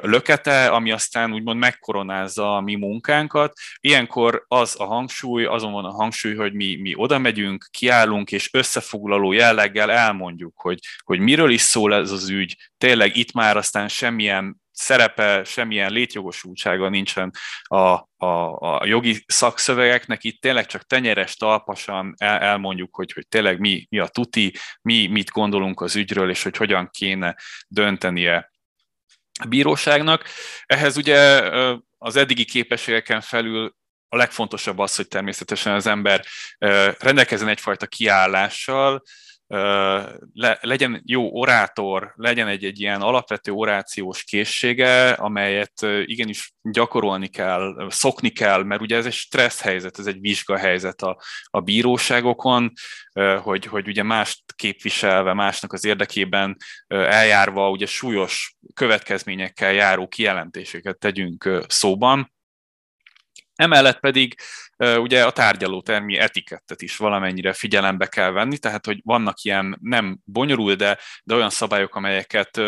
lökete, 0.00 0.66
ami 0.66 0.90
aztán 0.90 1.32
úgymond 1.32 1.58
megkoronázza 1.58 2.56
a 2.56 2.60
mi 2.60 2.74
munkánkat. 2.74 3.52
Ilyenkor 3.80 4.44
az 4.48 4.74
a 4.78 4.84
hangsúly, 4.84 5.44
azon 5.44 5.72
van 5.72 5.84
a 5.84 5.90
hangsúly, 5.90 6.34
hogy 6.34 6.52
mi, 6.52 6.76
mi 6.76 6.92
oda 6.96 7.18
megyünk, 7.18 7.68
kiállunk, 7.70 8.32
és 8.32 8.48
összefoglaló 8.52 9.32
jelleggel 9.32 9.90
elmondjuk, 9.90 10.60
hogy, 10.60 10.78
hogy 11.04 11.18
miről 11.18 11.50
is 11.50 11.60
szól 11.60 11.94
ez 11.94 12.10
az 12.10 12.28
ügy. 12.28 12.56
Tényleg 12.78 13.16
itt 13.16 13.32
már 13.32 13.56
aztán 13.56 13.88
semmilyen 13.88 14.60
szerepe, 14.72 15.44
semmilyen 15.44 15.92
létjogosultsága 15.92 16.88
nincsen 16.88 17.30
a, 17.62 17.76
a, 18.16 18.58
a 18.58 18.82
jogi 18.84 19.24
szakszövegeknek, 19.26 20.24
itt 20.24 20.40
tényleg 20.40 20.66
csak 20.66 20.86
tenyeres, 20.86 21.36
talpasan 21.36 22.14
el, 22.18 22.38
elmondjuk, 22.38 22.94
hogy, 22.94 23.12
hogy 23.12 23.28
tényleg 23.28 23.58
mi, 23.58 23.86
mi 23.90 23.98
a 23.98 24.08
tuti, 24.08 24.54
mi 24.82 25.06
mit 25.06 25.30
gondolunk 25.30 25.80
az 25.80 25.96
ügyről, 25.96 26.30
és 26.30 26.42
hogy 26.42 26.56
hogyan 26.56 26.88
kéne 26.92 27.36
döntenie 27.68 28.50
a 29.40 29.46
bíróságnak. 29.46 30.24
Ehhez 30.66 30.96
ugye 30.96 31.50
az 31.98 32.16
eddigi 32.16 32.44
képességeken 32.44 33.20
felül 33.20 33.74
a 34.08 34.16
legfontosabb 34.16 34.78
az, 34.78 34.96
hogy 34.96 35.08
természetesen 35.08 35.74
az 35.74 35.86
ember 35.86 36.24
rendelkezzen 36.98 37.48
egyfajta 37.48 37.86
kiállással, 37.86 39.02
le, 40.32 40.58
legyen 40.60 41.02
jó 41.04 41.40
orátor, 41.40 42.12
legyen 42.16 42.48
egy, 42.48 42.64
egy 42.64 42.80
ilyen 42.80 43.00
alapvető 43.00 43.52
orációs 43.52 44.24
készsége, 44.24 45.10
amelyet 45.10 45.72
igenis 46.04 46.52
gyakorolni 46.62 47.28
kell, 47.28 47.86
szokni 47.88 48.28
kell, 48.28 48.62
mert 48.62 48.80
ugye 48.80 48.96
ez 48.96 49.06
egy 49.06 49.12
stressz 49.12 49.60
helyzet, 49.60 49.98
ez 49.98 50.06
egy 50.06 50.20
vizsgahelyzet 50.20 51.02
a, 51.02 51.20
a 51.44 51.60
bíróságokon, 51.60 52.72
hogy, 53.42 53.66
hogy 53.66 53.88
ugye 53.88 54.02
mást 54.02 54.42
képviselve, 54.56 55.32
másnak 55.32 55.72
az 55.72 55.84
érdekében 55.84 56.56
eljárva 56.86 57.70
ugye 57.70 57.86
súlyos 57.86 58.56
következményekkel 58.74 59.72
járó 59.72 60.08
kijelentéseket 60.08 60.98
tegyünk 60.98 61.64
szóban. 61.68 62.32
Emellett 63.54 64.00
pedig 64.00 64.34
ugye 64.76 65.24
a 65.24 65.30
tárgyalótermi 65.30 66.18
etikettet 66.18 66.82
is 66.82 66.96
valamennyire 66.96 67.52
figyelembe 67.52 68.06
kell 68.06 68.30
venni, 68.30 68.58
tehát 68.58 68.86
hogy 68.86 69.00
vannak 69.04 69.42
ilyen 69.42 69.78
nem 69.80 70.18
bonyolult, 70.24 70.78
de, 70.78 70.98
de 71.24 71.34
olyan 71.34 71.50
szabályok, 71.50 71.94
amelyeket 71.94 72.60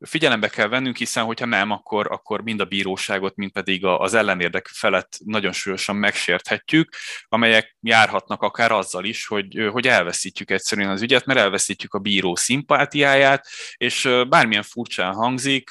figyelembe 0.00 0.48
kell 0.48 0.68
vennünk, 0.68 0.96
hiszen 0.96 1.24
hogyha 1.24 1.46
nem, 1.46 1.70
akkor, 1.70 2.06
akkor 2.10 2.42
mind 2.42 2.60
a 2.60 2.64
bíróságot, 2.64 3.36
mind 3.36 3.52
pedig 3.52 3.84
az 3.84 4.14
ellenérdek 4.14 4.66
felett 4.66 5.18
nagyon 5.24 5.52
súlyosan 5.52 5.96
megsérthetjük, 5.96 6.94
amelyek 7.28 7.76
járhatnak 7.80 8.42
akár 8.42 8.72
azzal 8.72 9.04
is, 9.04 9.26
hogy, 9.26 9.68
hogy 9.72 9.86
elveszítjük 9.86 10.50
egyszerűen 10.50 10.90
az 10.90 11.02
ügyet, 11.02 11.24
mert 11.24 11.38
elveszítjük 11.38 11.94
a 11.94 11.98
bíró 11.98 12.36
szimpátiáját, 12.36 13.46
és 13.76 14.08
bármilyen 14.28 14.62
furcsán 14.62 15.14
hangzik, 15.14 15.70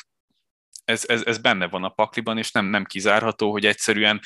ez, 0.87 1.03
ez, 1.07 1.25
ez 1.25 1.37
benne 1.37 1.67
van 1.67 1.83
a 1.83 1.89
pakliban, 1.89 2.37
és 2.37 2.51
nem, 2.51 2.65
nem 2.65 2.85
kizárható, 2.85 3.51
hogy 3.51 3.65
egyszerűen 3.65 4.21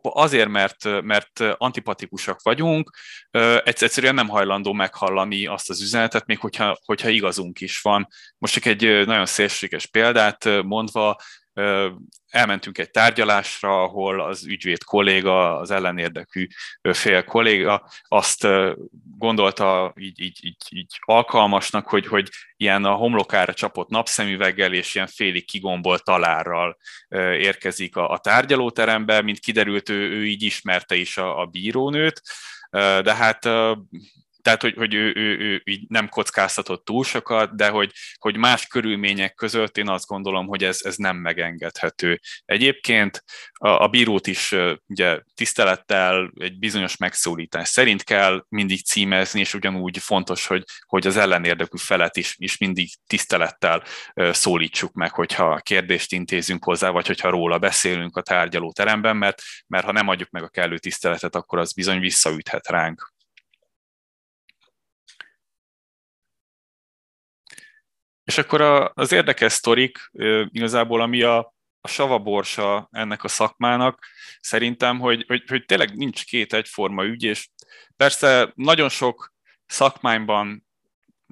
azért, 0.00 0.48
mert, 0.48 1.02
mert 1.02 1.40
antipatikusak 1.56 2.42
vagyunk, 2.42 2.90
egyszerűen 3.64 4.14
nem 4.14 4.28
hajlandó 4.28 4.72
meghallani 4.72 5.46
azt 5.46 5.70
az 5.70 5.82
üzenetet, 5.82 6.26
még 6.26 6.38
hogyha, 6.38 6.78
hogyha 6.84 7.08
igazunk 7.08 7.60
is 7.60 7.80
van. 7.80 8.08
Most 8.38 8.52
csak 8.52 8.64
egy 8.64 9.06
nagyon 9.06 9.26
szélséges 9.26 9.86
példát 9.86 10.62
mondva, 10.62 11.20
elmentünk 12.28 12.78
egy 12.78 12.90
tárgyalásra, 12.90 13.82
ahol 13.82 14.20
az 14.20 14.46
ügyvéd 14.46 14.84
kolléga, 14.84 15.56
az 15.58 15.70
ellenérdekű 15.70 16.46
fél 16.92 17.24
kolléga 17.24 17.88
azt 18.02 18.46
gondolta 19.18 19.92
így, 19.96 20.20
így, 20.20 20.38
így, 20.44 20.56
így 20.68 20.98
alkalmasnak, 21.00 21.88
hogy, 21.88 22.06
hogy 22.06 22.28
ilyen 22.56 22.84
a 22.84 22.94
homlokára 22.94 23.54
csapott 23.54 23.88
napszemüveggel 23.88 24.72
és 24.72 24.94
ilyen 24.94 25.06
félig 25.06 25.44
kigombolt 25.44 26.04
talárral 26.04 26.76
érkezik 27.38 27.96
a, 27.96 28.10
a 28.10 28.18
tárgyalóterembe, 28.18 29.22
mint 29.22 29.38
kiderült, 29.38 29.88
ő, 29.88 30.10
ő 30.10 30.26
így 30.26 30.42
ismerte 30.42 30.94
is 30.94 31.16
a, 31.16 31.40
a 31.40 31.46
bírónőt, 31.46 32.22
de 33.02 33.14
hát 33.14 33.48
tehát 34.42 34.62
hogy, 34.62 34.74
hogy 34.74 34.94
ő, 34.94 35.12
ő, 35.16 35.38
ő 35.38 35.62
így 35.64 35.84
nem 35.88 36.08
kockáztatott 36.08 36.84
túl 36.84 37.04
sokat, 37.04 37.56
de 37.56 37.68
hogy, 37.68 37.92
hogy 38.18 38.36
más 38.36 38.66
körülmények 38.66 39.34
között 39.34 39.78
én 39.78 39.88
azt 39.88 40.06
gondolom, 40.06 40.46
hogy 40.46 40.64
ez, 40.64 40.80
ez 40.82 40.96
nem 40.96 41.16
megengedhető. 41.16 42.20
Egyébként 42.44 43.24
a, 43.52 43.68
a 43.68 43.88
bírót 43.88 44.26
is 44.26 44.54
ugye 44.86 45.20
tisztelettel 45.34 46.32
egy 46.40 46.58
bizonyos 46.58 46.96
megszólítás 46.96 47.68
szerint 47.68 48.02
kell 48.02 48.44
mindig 48.48 48.84
címezni, 48.84 49.40
és 49.40 49.54
ugyanúgy 49.54 49.98
fontos, 49.98 50.46
hogy, 50.46 50.64
hogy 50.86 51.06
az 51.06 51.16
ellenérdekű 51.16 51.76
felet 51.78 52.16
is, 52.16 52.34
is 52.38 52.58
mindig 52.58 52.88
tisztelettel 53.06 53.82
szólítsuk 54.14 54.92
meg, 54.92 55.12
hogyha 55.12 55.60
kérdést 55.60 56.12
intézünk 56.12 56.64
hozzá, 56.64 56.90
vagy 56.90 57.06
hogyha 57.06 57.30
róla 57.30 57.58
beszélünk 57.58 58.16
a 58.16 58.22
tárgyalóteremben, 58.22 59.16
mert, 59.16 59.42
mert 59.66 59.84
ha 59.84 59.92
nem 59.92 60.08
adjuk 60.08 60.30
meg 60.30 60.42
a 60.42 60.48
kellő 60.48 60.78
tiszteletet, 60.78 61.34
akkor 61.34 61.58
az 61.58 61.72
bizony 61.72 62.00
visszaüthet 62.00 62.68
ránk. 62.68 63.11
És 68.32 68.38
akkor 68.38 68.60
a, 68.60 68.92
az 68.94 69.12
érdekes 69.12 69.52
sztorik, 69.52 70.10
igazából 70.48 71.00
ami 71.00 71.22
a, 71.22 71.54
a 71.80 71.88
savaborsa 71.88 72.88
ennek 72.90 73.24
a 73.24 73.28
szakmának, 73.28 74.06
szerintem, 74.40 74.98
hogy, 74.98 75.24
hogy, 75.26 75.42
hogy 75.48 75.64
tényleg 75.64 75.96
nincs 75.96 76.24
két 76.24 76.52
egyforma 76.52 77.04
ügy, 77.04 77.22
és 77.22 77.48
persze 77.96 78.52
nagyon 78.54 78.88
sok 78.88 79.32
szakmányban 79.66 80.66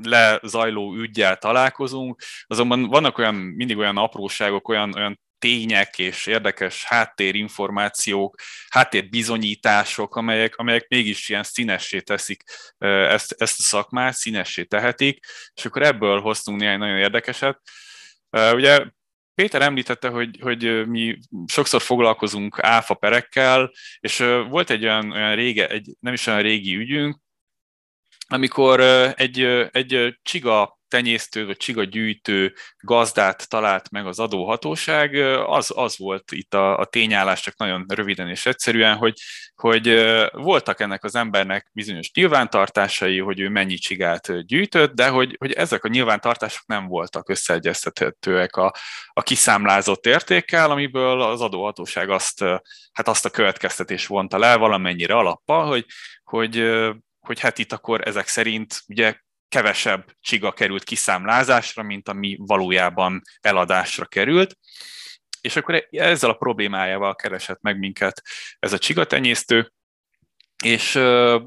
lezajló 0.02 0.94
ügyjel 0.94 1.36
találkozunk, 1.36 2.22
azonban 2.46 2.82
vannak 2.82 3.18
olyan, 3.18 3.34
mindig 3.34 3.76
olyan 3.76 3.96
apróságok, 3.96 4.68
olyan, 4.68 4.94
olyan 4.94 5.20
tények 5.40 5.98
és 5.98 6.26
érdekes 6.26 6.84
háttérinformációk, 6.84 8.34
háttérbizonyítások, 8.68 10.16
amelyek, 10.16 10.56
amelyek 10.56 10.88
mégis 10.88 11.28
ilyen 11.28 11.42
színessé 11.42 12.00
teszik 12.00 12.42
ezt, 12.78 13.34
ezt 13.38 13.58
a 13.58 13.62
szakmát, 13.62 14.14
színessé 14.14 14.64
tehetik, 14.64 15.26
és 15.54 15.64
akkor 15.64 15.82
ebből 15.82 16.20
hoztunk 16.20 16.60
néhány 16.60 16.78
nagyon 16.78 16.96
érdekeset. 16.96 17.60
Ugye 18.52 18.84
Péter 19.34 19.62
említette, 19.62 20.08
hogy, 20.08 20.38
hogy 20.40 20.88
mi 20.88 21.18
sokszor 21.46 21.82
foglalkozunk 21.82 22.58
áfa 22.58 22.94
perekkel, 22.94 23.70
és 24.00 24.18
volt 24.48 24.70
egy 24.70 24.84
olyan, 24.84 25.10
olyan 25.10 25.34
rége, 25.34 25.68
egy 25.68 25.96
nem 26.00 26.12
is 26.12 26.26
olyan 26.26 26.42
régi 26.42 26.76
ügyünk, 26.76 27.18
amikor 28.32 28.80
egy, 29.16 29.40
egy 29.70 30.18
csiga 30.22 30.80
tenyésztő 30.90 31.46
vagy 31.46 31.56
csiga 31.56 31.84
gyűjtő 31.84 32.54
gazdát 32.78 33.48
talált 33.48 33.90
meg 33.90 34.06
az 34.06 34.18
adóhatóság, 34.18 35.14
az, 35.46 35.72
az 35.74 35.98
volt 35.98 36.32
itt 36.32 36.54
a, 36.54 36.78
a 36.78 36.84
tényállás, 36.84 37.40
csak 37.40 37.58
nagyon 37.58 37.84
röviden 37.88 38.28
és 38.28 38.46
egyszerűen, 38.46 38.96
hogy, 38.96 39.14
hogy 39.54 40.04
voltak 40.32 40.80
ennek 40.80 41.04
az 41.04 41.14
embernek 41.14 41.68
bizonyos 41.72 42.10
nyilvántartásai, 42.12 43.18
hogy 43.18 43.40
ő 43.40 43.48
mennyi 43.48 43.74
csigát 43.74 44.46
gyűjtött, 44.46 44.94
de 44.94 45.08
hogy, 45.08 45.36
hogy 45.38 45.52
ezek 45.52 45.84
a 45.84 45.88
nyilvántartások 45.88 46.66
nem 46.66 46.86
voltak 46.86 47.28
összeegyeztethetőek 47.28 48.56
a, 48.56 48.74
a 49.12 49.22
kiszámlázott 49.22 50.06
értékkel, 50.06 50.70
amiből 50.70 51.22
az 51.22 51.40
adóhatóság 51.40 52.10
azt, 52.10 52.44
hát 52.92 53.08
azt 53.08 53.24
a 53.24 53.30
következtetés 53.30 54.06
vonta 54.06 54.38
le 54.38 54.56
valamennyire 54.56 55.14
alappal, 55.14 55.66
hogy, 55.66 55.84
hogy 56.24 56.80
hogy 57.30 57.40
hát 57.40 57.58
itt 57.58 57.72
akkor 57.72 58.06
ezek 58.06 58.26
szerint 58.26 58.82
ugye 58.88 59.16
kevesebb 59.48 60.16
csiga 60.20 60.52
került 60.52 60.84
kiszámlázásra, 60.84 61.82
mint 61.82 62.08
ami 62.08 62.36
valójában 62.40 63.22
eladásra 63.40 64.06
került. 64.06 64.58
És 65.40 65.56
akkor 65.56 65.86
ezzel 65.90 66.30
a 66.30 66.34
problémájával 66.34 67.14
keresett 67.14 67.60
meg 67.60 67.78
minket 67.78 68.22
ez 68.58 68.72
a 68.72 68.78
csigatenyésztő, 68.78 69.72
és 70.64 70.92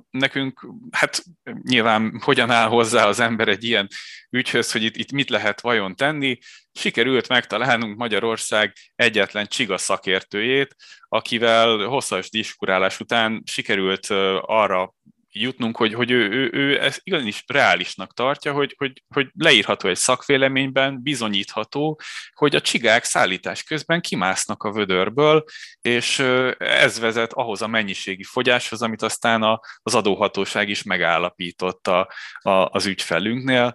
nekünk, 0.09 0.67
hát 0.91 1.23
nyilván 1.61 2.19
hogyan 2.23 2.51
áll 2.51 2.67
hozzá 2.67 3.05
az 3.05 3.19
ember 3.19 3.47
egy 3.47 3.63
ilyen 3.63 3.87
ügyhöz, 4.29 4.71
hogy 4.71 4.83
itt, 4.83 4.95
itt 4.95 5.11
mit 5.11 5.29
lehet 5.29 5.61
vajon 5.61 5.95
tenni, 5.95 6.37
sikerült 6.71 7.27
megtalálnunk 7.27 7.97
Magyarország 7.97 8.73
egyetlen 8.95 9.47
csiga 9.47 9.77
szakértőjét, 9.77 10.75
akivel 11.07 11.77
hosszas 11.77 12.29
diskurálás 12.29 12.99
után 12.99 13.43
sikerült 13.45 14.05
arra 14.41 14.93
jutnunk, 15.33 15.77
hogy, 15.77 15.93
hogy 15.93 16.11
ő, 16.11 16.29
ő, 16.31 16.49
ő 16.51 16.81
ezt 16.81 16.99
igenis 17.03 17.43
reálisnak 17.47 18.13
tartja, 18.13 18.53
hogy, 18.53 18.75
hogy, 18.77 19.03
hogy 19.13 19.29
leírható 19.33 19.89
egy 19.89 19.97
szakvéleményben, 19.97 21.01
bizonyítható, 21.01 21.99
hogy 22.33 22.55
a 22.55 22.61
csigák 22.61 23.03
szállítás 23.03 23.63
közben 23.63 24.01
kimásznak 24.01 24.63
a 24.63 24.71
vödörből, 24.71 25.43
és 25.81 26.19
ez 26.57 26.99
vezet 26.99 27.33
ahhoz 27.33 27.61
a 27.61 27.67
mennyiségi 27.67 28.23
fogyáshoz, 28.23 28.81
amit 28.81 29.01
aztán 29.01 29.43
a, 29.43 29.59
az 29.81 29.95
adóhatóság 29.95 30.69
is 30.69 30.83
megállapított 30.83 31.87
a, 31.87 32.11
a, 32.39 32.49
az 32.49 32.85
ügyfelünknél. 32.85 33.73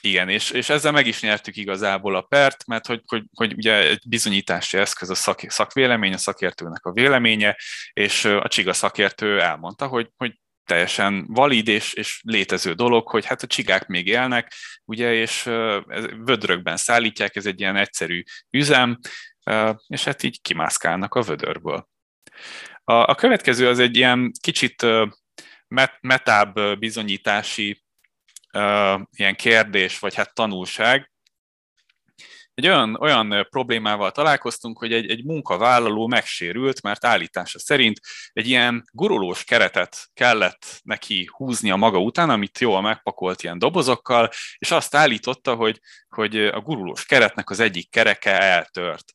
Igen, 0.00 0.28
és, 0.28 0.50
és 0.50 0.68
ezzel 0.68 0.92
meg 0.92 1.06
is 1.06 1.20
nyertük 1.20 1.56
igazából 1.56 2.16
a 2.16 2.20
pert, 2.20 2.66
mert 2.66 2.86
hogy, 2.86 3.02
hogy, 3.06 3.22
hogy 3.34 3.52
ugye 3.52 3.88
egy 3.88 4.02
bizonyítási 4.08 4.78
eszköz 4.78 5.10
a 5.10 5.14
szak, 5.14 5.40
szakvélemény, 5.48 6.12
a 6.12 6.18
szakértőnek 6.18 6.84
a 6.84 6.92
véleménye, 6.92 7.56
és 7.92 8.24
a 8.24 8.48
csiga 8.48 8.72
szakértő 8.72 9.40
elmondta, 9.40 9.86
hogy, 9.86 10.10
hogy 10.16 10.40
teljesen 10.64 11.26
valid 11.28 11.68
és, 11.68 11.92
és 11.92 12.20
létező 12.24 12.72
dolog, 12.72 13.08
hogy 13.08 13.24
hát 13.24 13.42
a 13.42 13.46
csigák 13.46 13.86
még 13.86 14.06
élnek, 14.06 14.52
ugye, 14.84 15.14
és 15.14 15.42
vödrökben 16.24 16.76
szállítják, 16.76 17.36
ez 17.36 17.46
egy 17.46 17.60
ilyen 17.60 17.76
egyszerű 17.76 18.22
üzem, 18.50 18.98
és 19.86 20.04
hát 20.04 20.22
így 20.22 20.40
kimászkálnak 20.42 21.14
a 21.14 21.22
vödörből. 21.22 21.88
A, 22.84 22.92
a 22.92 23.14
következő 23.14 23.68
az 23.68 23.78
egy 23.78 23.96
ilyen 23.96 24.32
kicsit 24.40 24.86
met, 25.68 25.98
metább 26.00 26.78
bizonyítási 26.78 27.84
ilyen 29.10 29.34
kérdés, 29.36 29.98
vagy 29.98 30.14
hát 30.14 30.34
tanulság. 30.34 31.10
Egy 32.54 32.66
olyan, 32.66 32.96
olyan 33.00 33.46
problémával 33.50 34.10
találkoztunk, 34.10 34.78
hogy 34.78 34.92
egy, 34.92 35.10
egy 35.10 35.24
munkavállaló 35.24 36.06
megsérült, 36.06 36.82
mert 36.82 37.04
állítása 37.04 37.58
szerint 37.58 38.00
egy 38.32 38.48
ilyen 38.48 38.84
gurulós 38.92 39.44
keretet 39.44 40.08
kellett 40.14 40.80
neki 40.82 41.28
húzni 41.32 41.70
a 41.70 41.76
maga 41.76 41.98
után, 41.98 42.30
amit 42.30 42.58
jól 42.58 42.80
megpakolt 42.80 43.42
ilyen 43.42 43.58
dobozokkal, 43.58 44.30
és 44.58 44.70
azt 44.70 44.94
állította, 44.94 45.54
hogy, 45.54 45.80
hogy 46.08 46.36
a 46.36 46.60
gurulós 46.60 47.04
keretnek 47.04 47.50
az 47.50 47.60
egyik 47.60 47.90
kereke 47.90 48.40
eltört. 48.40 49.12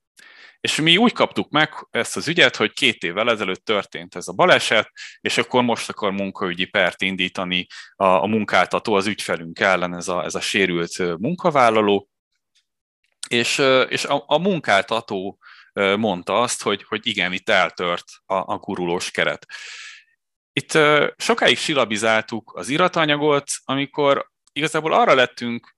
És 0.60 0.76
mi 0.76 0.98
úgy 0.98 1.14
kaptuk 1.14 1.50
meg 1.50 1.74
ezt 1.90 2.18
az 2.18 2.28
ügyet, 2.28 2.56
hogy 2.56 2.74
két 2.74 3.04
évvel 3.04 3.30
ezelőtt 3.30 3.66
történt 3.66 4.16
ez 4.16 4.28
a 4.28 4.34
baleset, 4.34 4.92
és 5.22 5.38
akkor 5.38 5.64
most 5.64 5.90
akar 5.90 6.12
munkaügyi 6.12 6.66
pert 6.66 7.02
indítani 7.02 7.68
a, 7.96 8.06
a 8.06 8.26
munkáltató 8.26 8.94
az 8.94 9.08
ügyfelünk 9.08 9.60
ellen, 9.60 9.96
ez 9.96 10.08
a, 10.08 10.24
ez 10.24 10.36
a 10.36 10.42
sérült 10.42 11.18
munkavállaló. 11.18 12.10
És, 13.28 13.62
és 13.88 14.06
a, 14.06 14.24
a 14.28 14.38
munkáltató 14.38 15.40
mondta 15.98 16.42
azt, 16.42 16.62
hogy, 16.62 16.84
hogy 16.84 17.08
igen, 17.08 17.34
itt 17.34 17.50
eltört 17.50 18.06
a, 18.26 18.36
a 18.36 18.58
gurulós 18.58 19.12
keret. 19.12 19.46
Itt 20.54 20.78
sokáig 21.18 21.58
silabizáltuk 21.58 22.52
az 22.56 22.70
iratanyagot, 22.70 23.50
amikor 23.64 24.30
igazából 24.54 24.94
arra 24.94 25.14
lettünk 25.14 25.76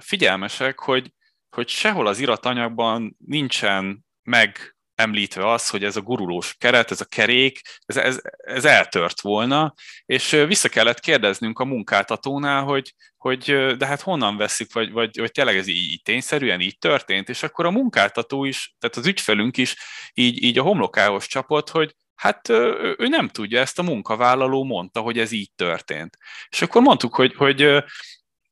figyelmesek, 0.00 0.78
hogy, 0.78 1.14
hogy 1.56 1.68
sehol 1.68 2.06
az 2.06 2.18
iratanyagban 2.18 3.16
nincsen 3.26 4.04
meg 4.22 4.76
említve 4.94 5.50
az, 5.50 5.70
hogy 5.70 5.84
ez 5.84 5.96
a 5.96 6.00
gurulós 6.00 6.54
keret, 6.58 6.90
ez 6.90 7.00
a 7.00 7.04
kerék, 7.04 7.60
ez, 7.86 7.96
ez, 7.96 8.20
ez 8.36 8.64
eltört 8.64 9.20
volna, 9.20 9.74
és 10.06 10.30
vissza 10.30 10.68
kellett 10.68 11.00
kérdeznünk 11.00 11.58
a 11.58 11.64
munkáltatónál, 11.64 12.62
hogy, 12.62 12.94
hogy 13.16 13.74
de 13.76 13.86
hát 13.86 14.00
honnan 14.00 14.36
veszik, 14.36 14.72
vagy, 14.72 14.92
vagy, 14.92 15.18
vagy 15.18 15.30
tényleg 15.30 15.56
ez 15.56 15.66
így, 15.66 15.90
így 15.90 16.02
tényszerűen 16.02 16.60
így 16.60 16.78
történt, 16.78 17.28
és 17.28 17.42
akkor 17.42 17.66
a 17.66 17.70
munkáltató 17.70 18.44
is, 18.44 18.74
tehát 18.78 18.96
az 18.96 19.06
ügyfelünk 19.06 19.56
is 19.56 19.76
így, 20.14 20.42
így 20.42 20.58
a 20.58 20.62
homlokához 20.62 21.26
csapott, 21.26 21.70
hogy 21.70 21.94
hát 22.14 22.48
ő 22.48 23.06
nem 23.08 23.28
tudja, 23.28 23.60
ezt 23.60 23.78
a 23.78 23.82
munkavállaló 23.82 24.64
mondta, 24.64 25.00
hogy 25.00 25.18
ez 25.18 25.32
így 25.32 25.50
történt. 25.54 26.16
És 26.48 26.62
akkor 26.62 26.82
mondtuk, 26.82 27.14
hogy, 27.14 27.34
hogy 27.34 27.84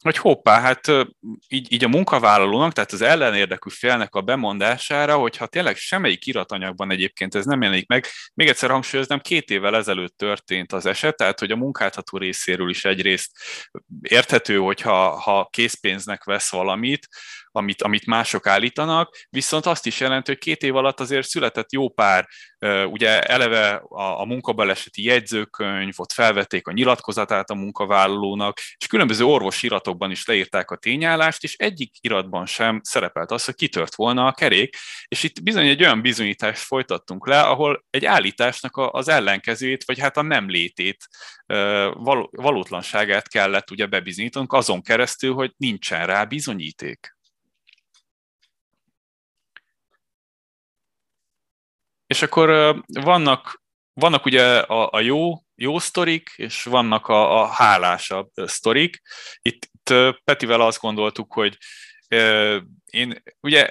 hogy 0.05 0.17
hoppá, 0.17 0.61
hát 0.61 0.89
így, 1.49 1.73
így 1.73 1.85
a 1.85 1.89
munkavállalónak, 1.89 2.73
tehát 2.73 2.93
az 2.93 3.03
ellenérdekű 3.03 3.71
félnek 3.71 4.15
a 4.15 4.23
bemondására, 4.23 5.17
hogyha 5.17 5.47
tényleg 5.47 5.77
semmelyik 5.77 6.27
iratanyagban 6.27 6.91
egyébként 6.91 7.35
ez 7.35 7.45
nem 7.45 7.63
jelenik 7.63 7.89
meg, 7.89 8.07
még 8.35 8.49
egyszer 8.49 8.71
hangsúlyoznám, 8.71 9.21
két 9.21 9.51
évvel 9.51 9.77
ezelőtt 9.77 10.17
történt 10.17 10.73
az 10.73 10.87
eset, 10.87 11.17
tehát 11.17 11.39
hogy 11.39 11.51
a 11.51 11.57
munkáltató 11.57 12.19
részéről 12.19 12.71
is 12.71 12.85
egyrészt 12.85 13.31
érthető, 14.03 14.57
hogyha 14.57 15.21
ha 15.21 15.49
készpénznek 15.53 16.25
vesz 16.25 16.51
valamit, 16.51 17.09
amit, 17.57 17.83
amit 17.83 18.07
mások 18.07 18.47
állítanak, 18.47 19.17
viszont 19.31 19.67
azt 19.67 19.87
is 19.87 20.01
jelenti, 20.01 20.31
hogy 20.31 20.41
két 20.41 20.63
év 20.63 20.77
alatt 20.77 21.01
azért 21.01 21.27
született 21.27 21.73
jó 21.73 21.89
pár, 21.89 22.29
ugye 22.91 23.21
eleve 23.21 23.71
a, 23.75 24.21
a 24.21 24.25
munkabaleseti 24.25 25.05
jegyzőkönyv, 25.05 25.93
ott 25.97 26.13
felvették 26.13 26.67
a 26.67 26.73
nyilatkozatát 26.73 27.51
a 27.51 27.55
munkavállalónak, 27.55 28.59
és 28.77 28.87
különböző 28.87 29.25
orvosi 29.25 29.67
iratokban 29.67 30.11
is 30.11 30.27
leírták 30.27 30.71
a 30.71 30.77
tényállást, 30.77 31.43
és 31.43 31.57
egyik 31.57 31.97
iratban 32.01 32.47
sem 32.47 32.81
szerepelt 32.83 33.31
az, 33.31 33.45
hogy 33.45 33.55
kitört 33.55 33.95
volna 33.95 34.27
a 34.27 34.33
kerék, 34.33 34.77
és 35.09 35.23
itt 35.23 35.43
bizony 35.43 35.69
egy 35.69 35.83
olyan 35.83 36.01
bizonyítást 36.01 36.63
folytattunk 36.63 37.27
le, 37.27 37.41
ahol 37.41 37.85
egy 37.91 38.05
állításnak 38.05 38.77
az 38.77 39.09
ellenkezőjét, 39.09 39.85
vagy 39.85 39.99
hát 39.99 40.17
a 40.17 40.23
nem 40.23 40.49
létét, 40.49 41.09
valótlanságát 42.31 43.29
kellett 43.29 43.71
ugye 43.71 43.87
bebizonyítanunk 43.87 44.53
azon 44.53 44.83
keresztül, 44.83 45.35
hogy 45.35 45.53
nincsen 45.57 46.07
rá 46.07 46.25
bizonyíték. 46.25 47.15
És 52.15 52.23
akkor 52.23 52.77
vannak, 52.87 53.63
vannak 53.93 54.25
ugye 54.25 54.59
a, 54.59 54.89
a 54.93 55.01
jó, 55.01 55.33
jó 55.55 55.79
sztorik, 55.79 56.31
és 56.37 56.63
vannak 56.63 57.07
a, 57.07 57.43
a 57.43 57.47
hálásabb 57.47 58.29
sztorik. 58.35 59.01
Itt, 59.43 59.71
itt 59.73 59.95
Petivel 60.25 60.61
azt 60.61 60.81
gondoltuk, 60.81 61.33
hogy 61.33 61.59
én 62.85 63.23
ugye 63.41 63.69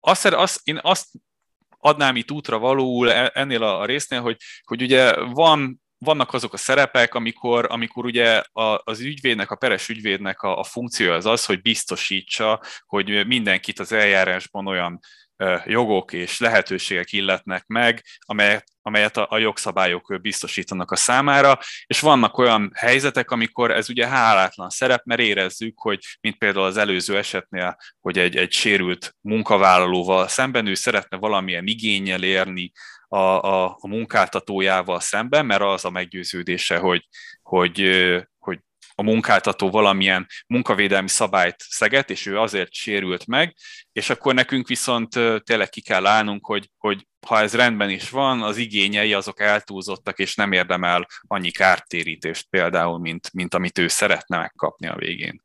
azt, 0.00 0.24
azt, 0.24 0.60
én 0.64 0.78
azt 0.82 1.08
adnám 1.78 2.16
itt 2.16 2.30
útra 2.30 2.58
valóul 2.58 3.12
e, 3.12 3.30
ennél 3.34 3.62
a 3.62 3.84
résznél, 3.84 4.20
hogy, 4.20 4.36
hogy 4.64 4.82
ugye 4.82 5.20
van 5.24 5.82
vannak 5.98 6.32
azok 6.32 6.52
a 6.52 6.56
szerepek, 6.56 7.14
amikor, 7.14 7.66
amikor 7.68 8.04
ugye 8.04 8.42
a, 8.52 8.80
az 8.84 9.00
ügyvédnek, 9.00 9.50
a 9.50 9.56
peres 9.56 9.88
ügyvédnek 9.88 10.42
a, 10.42 10.58
a 10.58 10.64
funkciója 10.64 11.14
az 11.14 11.26
az, 11.26 11.44
hogy 11.44 11.60
biztosítsa, 11.60 12.62
hogy 12.86 13.26
mindenkit 13.26 13.78
az 13.78 13.92
eljárásban 13.92 14.66
olyan 14.66 15.00
jogok 15.64 16.12
és 16.12 16.40
lehetőségek 16.40 17.12
illetnek 17.12 17.66
meg, 17.66 18.04
amelyet, 18.18 18.64
amelyet 18.82 19.16
a, 19.16 19.26
a 19.30 19.38
jogszabályok 19.38 20.18
biztosítanak 20.20 20.90
a 20.90 20.96
számára, 20.96 21.58
és 21.86 22.00
vannak 22.00 22.38
olyan 22.38 22.70
helyzetek, 22.74 23.30
amikor 23.30 23.70
ez 23.70 23.90
ugye 23.90 24.06
hálátlan 24.06 24.68
szerep, 24.68 25.04
mert 25.04 25.20
érezzük, 25.20 25.78
hogy 25.78 25.98
mint 26.20 26.38
például 26.38 26.64
az 26.64 26.76
előző 26.76 27.16
esetnél, 27.16 27.76
hogy 28.00 28.18
egy, 28.18 28.36
egy 28.36 28.52
sérült 28.52 29.16
munkavállalóval 29.20 30.28
szemben 30.28 30.66
ő 30.66 30.74
szeretne 30.74 31.16
valamilyen 31.16 31.66
igényel 31.66 32.22
érni 32.22 32.72
a, 33.08 33.16
a, 33.18 33.64
a 33.80 33.88
munkáltatójával 33.88 35.00
szemben, 35.00 35.46
mert 35.46 35.62
az 35.62 35.84
a 35.84 35.90
meggyőződése, 35.90 36.76
hogy, 36.76 37.08
hogy, 37.42 37.80
a 39.02 39.04
munkáltató 39.04 39.70
valamilyen 39.70 40.26
munkavédelmi 40.46 41.08
szabályt 41.08 41.56
szeget, 41.58 42.10
és 42.10 42.26
ő 42.26 42.38
azért 42.38 42.72
sérült 42.72 43.26
meg, 43.26 43.56
és 43.92 44.10
akkor 44.10 44.34
nekünk 44.34 44.68
viszont 44.68 45.08
tényleg 45.44 45.68
ki 45.68 45.80
kell 45.80 46.06
állnunk, 46.06 46.46
hogy, 46.46 46.70
hogy 46.78 47.06
ha 47.26 47.40
ez 47.40 47.54
rendben 47.54 47.90
is 47.90 48.10
van, 48.10 48.42
az 48.42 48.56
igényei 48.56 49.12
azok 49.12 49.40
eltúlzottak, 49.40 50.18
és 50.18 50.34
nem 50.34 50.52
érdemel 50.52 51.06
annyi 51.20 51.50
kártérítést 51.50 52.46
például, 52.50 52.98
mint, 52.98 53.32
mint 53.32 53.54
amit 53.54 53.78
ő 53.78 53.88
szeretne 53.88 54.38
megkapni 54.38 54.86
a 54.86 54.96
végén. 54.96 55.42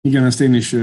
Igen, 0.00 0.24
ezt 0.24 0.40
én 0.40 0.54
is 0.54 0.74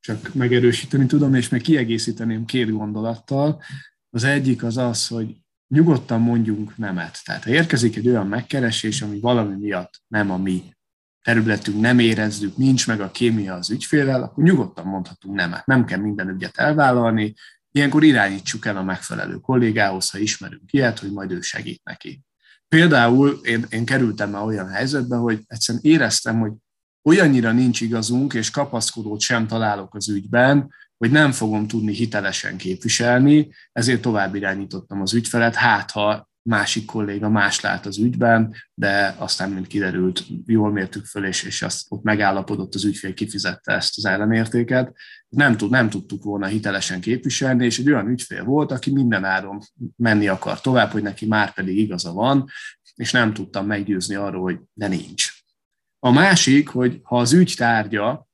csak 0.00 0.34
megerősíteni 0.34 1.06
tudom, 1.06 1.34
és 1.34 1.48
meg 1.48 1.60
kiegészíteném 1.60 2.44
két 2.44 2.70
gondolattal. 2.70 3.62
Az 4.10 4.24
egyik 4.24 4.62
az 4.62 4.76
az, 4.76 5.06
hogy 5.06 5.36
nyugodtan 5.68 6.20
mondjunk 6.20 6.76
nemet. 6.76 7.20
Tehát 7.24 7.44
ha 7.44 7.50
érkezik 7.50 7.96
egy 7.96 8.08
olyan 8.08 8.26
megkeresés, 8.26 9.02
ami 9.02 9.20
valami 9.20 9.54
miatt 9.56 10.02
nem 10.06 10.30
a 10.30 10.36
mi 10.36 10.73
területünk, 11.24 11.80
nem 11.80 11.98
érezzük, 11.98 12.56
nincs 12.56 12.86
meg 12.86 13.00
a 13.00 13.10
kémia 13.10 13.54
az 13.54 13.70
ügyfélel, 13.70 14.22
akkor 14.22 14.44
nyugodtan 14.44 14.86
mondhatunk 14.86 15.34
nemet. 15.34 15.66
Nem 15.66 15.84
kell 15.84 15.98
minden 15.98 16.28
ügyet 16.28 16.56
elvállalni, 16.56 17.34
ilyenkor 17.70 18.04
irányítsuk 18.04 18.66
el 18.66 18.76
a 18.76 18.82
megfelelő 18.82 19.34
kollégához, 19.34 20.10
ha 20.10 20.18
ismerünk 20.18 20.72
ilyet, 20.72 20.98
hogy 20.98 21.12
majd 21.12 21.30
ő 21.30 21.40
segít 21.40 21.80
neki. 21.84 22.22
Például 22.68 23.40
én, 23.42 23.66
én 23.68 23.84
kerültem 23.84 24.30
már 24.30 24.42
olyan 24.42 24.68
helyzetbe, 24.68 25.16
hogy 25.16 25.40
egyszerűen 25.46 25.84
éreztem, 25.84 26.38
hogy 26.38 26.52
olyannyira 27.02 27.52
nincs 27.52 27.80
igazunk, 27.80 28.34
és 28.34 28.50
kapaszkodót 28.50 29.20
sem 29.20 29.46
találok 29.46 29.94
az 29.94 30.08
ügyben, 30.08 30.72
hogy 30.96 31.10
nem 31.10 31.32
fogom 31.32 31.66
tudni 31.66 31.92
hitelesen 31.92 32.56
képviselni, 32.56 33.52
ezért 33.72 34.00
tovább 34.00 34.34
irányítottam 34.34 35.00
az 35.00 35.14
ügyfelet, 35.14 35.54
hát 35.54 35.90
ha 35.90 36.28
másik 36.48 36.84
kolléga 36.84 37.28
más 37.28 37.60
lát 37.60 37.86
az 37.86 37.98
ügyben, 37.98 38.54
de 38.74 39.14
aztán, 39.18 39.50
mint 39.50 39.66
kiderült, 39.66 40.24
jól 40.46 40.72
mértük 40.72 41.04
föl, 41.04 41.26
és, 41.26 41.42
és 41.42 41.62
azt 41.62 41.86
ott 41.88 42.02
megállapodott 42.02 42.74
az 42.74 42.84
ügyfél, 42.84 43.14
kifizette 43.14 43.72
ezt 43.72 43.96
az 43.96 44.04
ellenértéket. 44.04 44.92
nem, 45.28 45.56
tud, 45.56 45.70
nem 45.70 45.90
tudtuk 45.90 46.22
volna 46.22 46.46
hitelesen 46.46 47.00
képviselni, 47.00 47.64
és 47.64 47.78
egy 47.78 47.90
olyan 47.90 48.08
ügyfél 48.08 48.44
volt, 48.44 48.72
aki 48.72 48.90
minden 48.90 49.24
áron 49.24 49.60
menni 49.96 50.28
akar 50.28 50.60
tovább, 50.60 50.90
hogy 50.90 51.02
neki 51.02 51.26
már 51.26 51.54
pedig 51.54 51.78
igaza 51.78 52.12
van, 52.12 52.48
és 52.94 53.12
nem 53.12 53.32
tudtam 53.32 53.66
meggyőzni 53.66 54.14
arról, 54.14 54.42
hogy 54.42 54.58
de 54.72 54.88
nincs. 54.88 55.32
A 55.98 56.10
másik, 56.10 56.68
hogy 56.68 57.00
ha 57.02 57.18
az 57.18 57.32
ügy 57.32 57.54
tárgya 57.56 58.28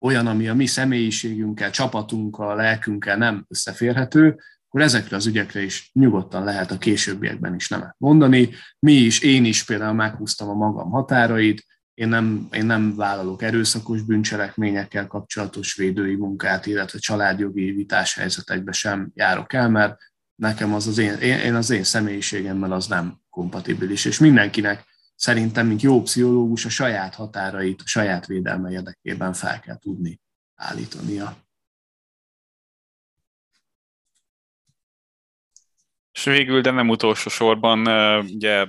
olyan, 0.00 0.26
ami 0.26 0.48
a 0.48 0.54
mi 0.54 0.66
személyiségünkkel, 0.66 1.70
csapatunkkal, 1.70 2.56
lelkünkkel 2.56 3.16
nem 3.16 3.44
összeférhető, 3.48 4.38
akkor 4.76 4.88
ezekre 4.88 5.16
az 5.16 5.26
ügyekre 5.26 5.62
is 5.62 5.90
nyugodtan 5.92 6.44
lehet 6.44 6.70
a 6.70 6.78
későbbiekben 6.78 7.54
is 7.54 7.68
nemet 7.68 7.94
mondani. 7.98 8.50
Mi 8.78 8.92
is, 8.92 9.20
én 9.20 9.44
is 9.44 9.64
például 9.64 9.94
meghúztam 9.94 10.48
a 10.48 10.54
magam 10.54 10.90
határait, 10.90 11.66
én 11.94 12.08
nem, 12.08 12.48
én 12.50 12.66
nem 12.66 12.96
vállalok 12.96 13.42
erőszakos 13.42 14.02
bűncselekményekkel 14.02 15.06
kapcsolatos 15.06 15.74
védői 15.74 16.14
munkát, 16.14 16.66
illetve 16.66 16.98
családjogi 16.98 17.70
vitáshelyzetekbe 17.70 18.72
sem 18.72 19.10
járok 19.14 19.52
el, 19.52 19.68
mert 19.68 19.96
nekem 20.34 20.74
az 20.74 20.86
az 20.86 20.98
én, 20.98 21.12
én 21.18 21.54
az 21.54 21.70
én 21.70 21.84
személyiségemmel 21.84 22.72
az 22.72 22.86
nem 22.86 23.18
kompatibilis, 23.30 24.04
és 24.04 24.18
mindenkinek 24.18 24.84
szerintem, 25.14 25.66
mint 25.66 25.82
jó 25.82 26.02
pszichológus, 26.02 26.64
a 26.64 26.68
saját 26.68 27.14
határait, 27.14 27.80
a 27.80 27.86
saját 27.86 28.26
védelme 28.26 28.70
érdekében 28.70 29.32
fel 29.32 29.60
kell 29.60 29.78
tudni 29.78 30.20
állítania. 30.54 31.45
És 36.16 36.24
végül, 36.24 36.60
de 36.60 36.70
nem 36.70 36.88
utolsó 36.88 37.30
sorban, 37.30 37.86
ugye 38.22 38.66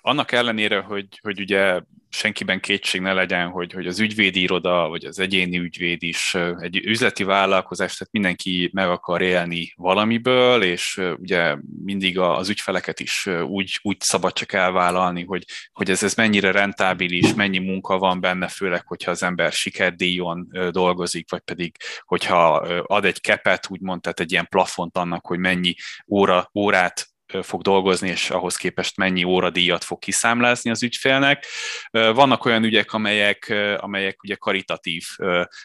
annak 0.00 0.32
ellenére, 0.32 0.80
hogy, 0.80 1.06
hogy 1.22 1.40
ugye 1.40 1.80
senkiben 2.10 2.60
kétség 2.60 3.00
ne 3.00 3.12
legyen, 3.12 3.48
hogy, 3.48 3.72
hogy 3.72 3.86
az 3.86 4.00
ügyvédi 4.00 4.40
iroda, 4.40 4.88
vagy 4.88 5.04
az 5.04 5.18
egyéni 5.18 5.58
ügyvéd 5.58 6.02
is 6.02 6.36
egy 6.58 6.76
üzleti 6.76 7.22
vállalkozás, 7.24 7.96
tehát 7.96 8.12
mindenki 8.12 8.70
meg 8.72 8.88
akar 8.88 9.22
élni 9.22 9.72
valamiből, 9.76 10.62
és 10.62 11.00
ugye 11.16 11.56
mindig 11.84 12.18
az 12.18 12.48
ügyfeleket 12.48 13.00
is 13.00 13.26
úgy, 13.46 13.78
úgy 13.82 14.00
szabad 14.00 14.32
csak 14.32 14.52
elvállalni, 14.52 15.24
hogy, 15.24 15.44
hogy 15.72 15.90
ez, 15.90 16.02
ez 16.02 16.14
mennyire 16.14 16.50
rentábilis, 16.50 17.34
mennyi 17.34 17.58
munka 17.58 17.98
van 17.98 18.20
benne, 18.20 18.48
főleg, 18.48 18.86
hogyha 18.86 19.10
az 19.10 19.22
ember 19.22 19.52
sikerdíjon 19.52 20.48
dolgozik, 20.70 21.30
vagy 21.30 21.40
pedig, 21.40 21.76
hogyha 22.00 22.54
ad 22.86 23.04
egy 23.04 23.20
kepet, 23.20 23.66
úgymond, 23.70 24.00
tehát 24.00 24.20
egy 24.20 24.32
ilyen 24.32 24.46
plafont 24.48 24.96
annak, 24.96 25.26
hogy 25.26 25.38
mennyi 25.38 25.74
óra, 26.08 26.50
órát 26.54 27.09
fog 27.42 27.62
dolgozni, 27.62 28.08
és 28.08 28.30
ahhoz 28.30 28.56
képest 28.56 28.96
mennyi 28.96 29.24
óradíjat 29.24 29.84
fog 29.84 29.98
kiszámlázni 29.98 30.70
az 30.70 30.82
ügyfélnek. 30.82 31.46
Vannak 31.90 32.44
olyan 32.44 32.64
ügyek, 32.64 32.92
amelyek, 32.92 33.54
amelyek 33.76 34.22
ugye 34.22 34.34
karitatív 34.34 35.04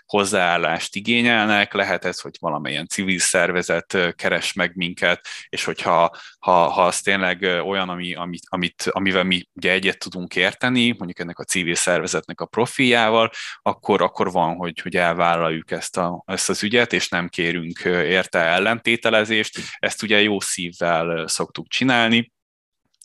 hozzáállást 0.05 0.95
igényelnek, 0.95 1.73
lehet 1.73 2.05
ez, 2.05 2.19
hogy 2.19 2.35
valamilyen 2.39 2.87
civil 2.87 3.19
szervezet 3.19 3.97
keres 4.15 4.53
meg 4.53 4.75
minket, 4.75 5.27
és 5.49 5.63
hogyha 5.63 6.17
ha, 6.39 6.51
ha 6.69 6.85
az 6.85 7.01
tényleg 7.01 7.41
olyan, 7.41 7.89
ami, 7.89 8.13
amit, 8.13 8.43
amit, 8.49 8.89
amivel 8.91 9.23
mi 9.23 9.49
ugye 9.53 9.71
egyet 9.71 9.99
tudunk 9.99 10.35
érteni, 10.35 10.87
mondjuk 10.87 11.19
ennek 11.19 11.39
a 11.39 11.43
civil 11.43 11.75
szervezetnek 11.75 12.41
a 12.41 12.45
profiljával, 12.45 13.31
akkor, 13.61 14.01
akkor 14.01 14.31
van, 14.31 14.55
hogy, 14.55 14.79
hogy 14.79 14.95
elvállaljuk 14.95 15.71
ezt, 15.71 15.97
a, 15.97 16.23
ezt 16.25 16.49
az 16.49 16.63
ügyet, 16.63 16.93
és 16.93 17.09
nem 17.09 17.27
kérünk 17.27 17.79
érte 17.85 18.39
ellentételezést. 18.39 19.59
Ezt 19.79 20.03
ugye 20.03 20.21
jó 20.21 20.39
szívvel 20.39 21.27
szoktuk 21.27 21.54
szoktuk 21.55 21.67
csinálni. 21.67 22.33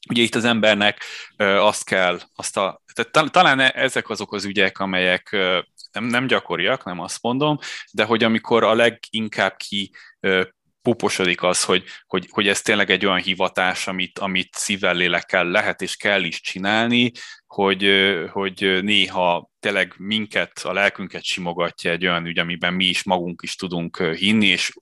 Ugye 0.09 0.23
itt 0.23 0.35
az 0.35 0.45
embernek 0.45 1.05
azt 1.37 1.85
kell, 1.85 2.21
azt 2.35 2.57
a, 2.57 2.83
tehát 2.95 3.33
talán 3.33 3.61
e, 3.61 3.73
ezek 3.75 4.09
azok 4.09 4.33
az 4.33 4.45
ügyek, 4.45 4.79
amelyek 4.79 5.31
nem, 5.93 6.05
nem 6.05 6.27
gyakoriak, 6.27 6.85
nem 6.85 7.01
azt 7.01 7.23
mondom, 7.23 7.59
de 7.93 8.05
hogy 8.05 8.25
amikor 8.25 8.65
a 8.65 8.75
leginkább 8.75 9.57
ki 9.57 9.91
puposodik 10.83 11.43
az, 11.43 11.65
hogy, 11.65 11.85
hogy, 12.07 12.27
hogy 12.31 12.49
ez 12.49 12.61
tényleg 12.63 12.91
egy 12.91 13.07
olyan 13.07 13.21
hivatás, 13.21 13.87
amit, 13.87 14.19
amit 14.19 14.55
szívvel, 14.55 14.95
lélekkel 14.95 15.45
lehet 15.45 15.83
és 15.83 15.97
kell 15.97 16.25
is 16.25 16.41
csinálni, 16.41 17.13
hogy, 17.47 17.89
hogy 18.31 18.79
néha 18.83 19.51
tényleg 19.61 19.95
minket, 19.97 20.61
a 20.65 20.73
lelkünket 20.73 21.25
simogatja 21.25 21.91
egy 21.91 22.07
olyan 22.07 22.27
ügy, 22.27 22.39
amiben 22.39 22.75
mi 22.75 22.85
is 22.85 23.03
magunk 23.05 23.41
is 23.43 23.55
tudunk 23.55 24.03
hinni, 24.03 24.47
és 24.47 24.73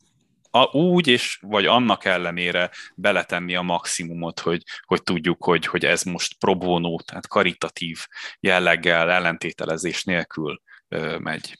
a, 0.50 0.76
úgy, 0.76 1.06
és 1.06 1.38
vagy 1.40 1.66
annak 1.66 2.04
ellenére 2.04 2.70
beletenni 2.94 3.54
a 3.54 3.62
maximumot, 3.62 4.40
hogy, 4.40 4.62
hogy 4.86 5.02
tudjuk, 5.02 5.44
hogy, 5.44 5.66
hogy 5.66 5.84
ez 5.84 6.02
most 6.02 6.38
pro 6.38 6.56
bono, 6.56 6.96
tehát 7.00 7.28
karitatív 7.28 8.06
jelleggel, 8.40 9.10
ellentételezés 9.10 10.04
nélkül 10.04 10.62
ö, 10.88 11.18
megy. 11.18 11.58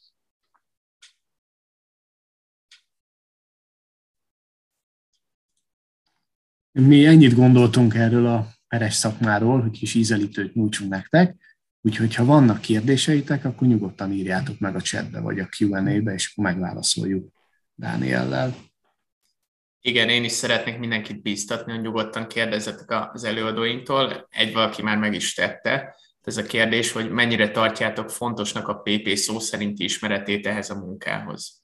Mi 6.72 7.06
ennyit 7.06 7.34
gondoltunk 7.34 7.94
erről 7.94 8.26
a 8.26 8.48
peres 8.68 8.94
szakmáról, 8.94 9.60
hogy 9.60 9.70
kis 9.70 9.94
ízelítőt 9.94 10.54
nyújtsunk 10.54 10.90
nektek, 10.90 11.36
úgyhogy 11.80 12.14
ha 12.14 12.24
vannak 12.24 12.60
kérdéseitek, 12.60 13.44
akkor 13.44 13.68
nyugodtan 13.68 14.12
írjátok 14.12 14.58
meg 14.58 14.74
a 14.74 14.80
chatbe 14.80 15.20
vagy 15.20 15.38
a 15.38 15.48
Q&A-be, 15.58 16.12
és 16.12 16.30
akkor 16.32 16.44
megválaszoljuk 16.44 17.32
Dániellel. 17.74 18.67
Igen, 19.88 20.08
én 20.08 20.24
is 20.24 20.32
szeretnék 20.32 20.78
mindenkit 20.78 21.22
bíztatni, 21.22 21.72
hogy 21.72 21.80
nyugodtan 21.80 22.26
kérdezzetek 22.26 23.10
az 23.12 23.24
előadóinktól. 23.24 24.26
Egy 24.30 24.52
valaki 24.52 24.82
már 24.82 24.98
meg 24.98 25.14
is 25.14 25.34
tette. 25.34 25.96
Ez 26.24 26.36
a 26.36 26.42
kérdés, 26.42 26.92
hogy 26.92 27.10
mennyire 27.10 27.50
tartjátok 27.50 28.10
fontosnak 28.10 28.68
a 28.68 28.74
PP 28.74 29.16
szó 29.16 29.38
szerinti 29.38 29.84
ismeretét 29.84 30.46
ehhez 30.46 30.70
a 30.70 30.74
munkához. 30.74 31.62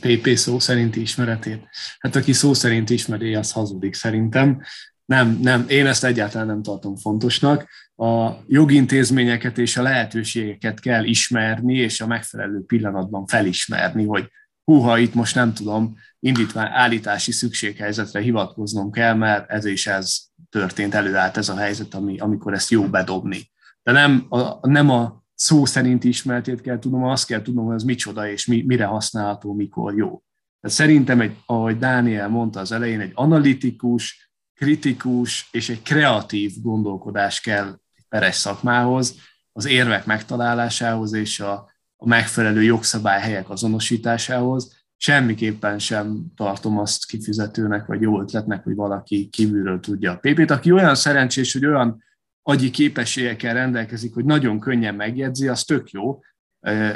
PP 0.00 0.28
szó 0.36 0.58
szerinti 0.58 1.00
ismeretét? 1.00 1.68
Hát 1.98 2.16
aki 2.16 2.32
szó 2.32 2.54
szerint 2.54 2.90
ismeri, 2.90 3.34
az 3.34 3.52
hazudik 3.52 3.94
szerintem. 3.94 4.62
Nem, 5.04 5.38
nem, 5.42 5.64
én 5.68 5.86
ezt 5.86 6.04
egyáltalán 6.04 6.46
nem 6.46 6.62
tartom 6.62 6.96
fontosnak. 6.96 7.68
A 7.96 8.30
jogintézményeket 8.46 9.58
és 9.58 9.76
a 9.76 9.82
lehetőségeket 9.82 10.80
kell 10.80 11.04
ismerni, 11.04 11.76
és 11.76 12.00
a 12.00 12.06
megfelelő 12.06 12.64
pillanatban 12.66 13.26
felismerni, 13.26 14.04
hogy 14.04 14.30
húha, 14.64 14.98
itt 14.98 15.14
most 15.14 15.34
nem 15.34 15.54
tudom, 15.54 15.96
indítvány 16.20 16.68
állítási 16.70 17.32
szükséghelyzetre 17.32 18.20
hivatkoznom 18.20 18.90
kell, 18.90 19.14
mert 19.14 19.50
ez 19.50 19.64
és 19.64 19.86
ez 19.86 20.18
történt, 20.50 20.94
előállt 20.94 21.36
ez 21.36 21.48
a 21.48 21.56
helyzet, 21.56 21.94
ami, 21.94 22.18
amikor 22.18 22.54
ezt 22.54 22.70
jó 22.70 22.88
bedobni. 22.88 23.50
De 23.82 23.92
nem 23.92 24.26
a, 24.28 24.68
nem 24.68 24.90
a 24.90 25.24
szó 25.34 25.64
szerint 25.64 26.04
ismertét 26.04 26.60
kell 26.60 26.78
tudnom, 26.78 27.04
azt 27.04 27.26
kell 27.26 27.42
tudnom, 27.42 27.66
hogy 27.66 27.74
az 27.74 27.82
micsoda 27.82 28.30
és 28.30 28.46
mi, 28.46 28.62
mire 28.66 28.84
használható, 28.84 29.54
mikor 29.54 29.96
jó. 29.96 30.22
Tehát 30.60 30.76
szerintem, 30.76 31.20
egy, 31.20 31.36
ahogy 31.46 31.78
Dániel 31.78 32.28
mondta 32.28 32.60
az 32.60 32.72
elején, 32.72 33.00
egy 33.00 33.12
analitikus, 33.14 34.32
kritikus 34.54 35.48
és 35.50 35.68
egy 35.68 35.82
kreatív 35.82 36.52
gondolkodás 36.62 37.40
kell 37.40 37.78
egy 37.94 38.04
peres 38.08 38.34
szakmához, 38.34 39.16
az 39.52 39.66
érvek 39.66 40.06
megtalálásához 40.06 41.12
és 41.12 41.40
a, 41.40 41.70
a 41.96 42.06
megfelelő 42.06 42.62
jogszabályhelyek 42.62 43.50
azonosításához, 43.50 44.77
semmiképpen 45.00 45.78
sem 45.78 46.24
tartom 46.36 46.78
azt 46.78 47.06
kifizetőnek, 47.06 47.86
vagy 47.86 48.00
jó 48.00 48.20
ötletnek, 48.20 48.64
hogy 48.64 48.74
valaki 48.74 49.28
kívülről 49.28 49.80
tudja 49.80 50.12
a 50.12 50.18
PP-t. 50.20 50.50
Aki 50.50 50.72
olyan 50.72 50.94
szerencsés, 50.94 51.52
hogy 51.52 51.66
olyan 51.66 52.04
agyi 52.42 52.70
képességekkel 52.70 53.54
rendelkezik, 53.54 54.14
hogy 54.14 54.24
nagyon 54.24 54.60
könnyen 54.60 54.94
megjegyzi, 54.94 55.48
az 55.48 55.64
tök 55.64 55.90
jó, 55.90 56.20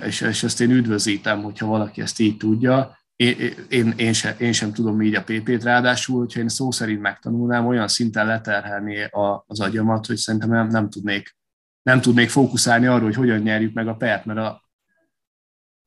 és, 0.06 0.20
és 0.20 0.42
ezt 0.42 0.60
én 0.60 0.70
üdvözítem, 0.70 1.42
hogyha 1.42 1.66
valaki 1.66 2.00
ezt 2.00 2.20
így 2.20 2.36
tudja. 2.36 2.98
Én, 3.16 3.36
én, 3.68 3.92
én, 3.96 4.12
sem, 4.12 4.34
én 4.38 4.52
sem 4.52 4.72
tudom 4.72 5.02
így 5.02 5.14
a 5.14 5.22
PP-t, 5.22 5.62
ráadásul, 5.62 6.18
hogyha 6.18 6.40
én 6.40 6.48
szó 6.48 6.70
szerint 6.70 7.00
megtanulnám, 7.00 7.66
olyan 7.66 7.88
szinten 7.88 8.26
leterhelni 8.26 9.02
a, 9.02 9.44
az 9.46 9.60
agyamat, 9.60 10.06
hogy 10.06 10.16
szerintem 10.16 10.50
nem, 10.50 10.66
nem 10.66 10.90
tudnék 10.90 11.36
nem 11.82 12.00
tudnék 12.00 12.30
fókuszálni 12.30 12.86
arra, 12.86 13.04
hogy 13.04 13.14
hogyan 13.14 13.40
nyerjük 13.40 13.74
meg 13.74 13.88
a 13.88 13.94
pert, 13.94 14.24
mert 14.24 14.38
a, 14.38 14.61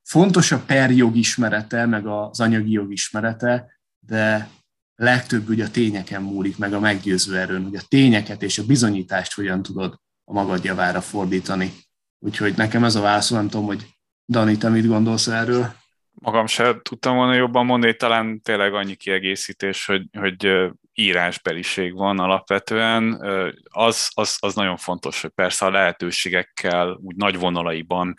Fontos 0.08 0.52
a 0.52 0.64
per 0.66 0.92
jogismerete, 0.92 1.86
meg 1.86 2.08
az 2.08 2.40
anyagi 2.40 2.72
jogismerete, 2.72 3.80
de 4.00 4.50
legtöbb 4.96 5.50
ugye 5.50 5.64
a 5.66 5.72
tényeken 5.72 6.22
múlik, 6.22 6.58
meg 6.58 6.74
a 6.74 6.80
meggyőző 6.80 7.38
erőn, 7.38 7.64
hogy 7.64 7.76
a 7.76 7.86
tényeket 7.88 8.44
és 8.44 8.58
a 8.58 8.66
bizonyítást 8.66 9.34
hogyan 9.34 9.62
tudod 9.62 10.00
a 10.24 10.34
magad 10.34 10.64
javára 10.64 11.02
fordítani. 11.02 11.74
Úgyhogy 12.20 12.56
nekem 12.56 12.84
ez 12.84 12.96
a 12.96 13.02
válasz, 13.02 13.30
nem 13.30 13.50
tudom, 13.50 13.66
hogy 13.66 13.86
Dani, 14.28 14.58
te 14.58 14.70
mit 14.70 14.88
gondolsz 14.88 15.28
erről? 15.28 15.74
Magam 16.14 16.48
se 16.48 16.80
tudtam 16.82 17.16
volna 17.16 17.34
jobban 17.34 17.66
mondani, 17.66 17.96
talán 17.96 18.42
tényleg 18.42 18.74
annyi 18.74 18.96
kiegészítés, 18.96 19.86
hogy, 19.86 20.08
hogy 20.12 20.72
írásbeliség 20.96 21.94
van 21.94 22.20
alapvetően, 22.20 23.22
az, 23.70 24.10
az, 24.14 24.38
az 24.40 24.56
nagyon 24.56 24.78
fontos, 24.78 25.22
hogy 25.22 25.30
persze 25.30 25.66
a 25.66 25.72
lehetőségekkel 25.72 27.00
úgy 27.02 27.16
nagy 27.16 27.40
vonalaiban 27.40 28.14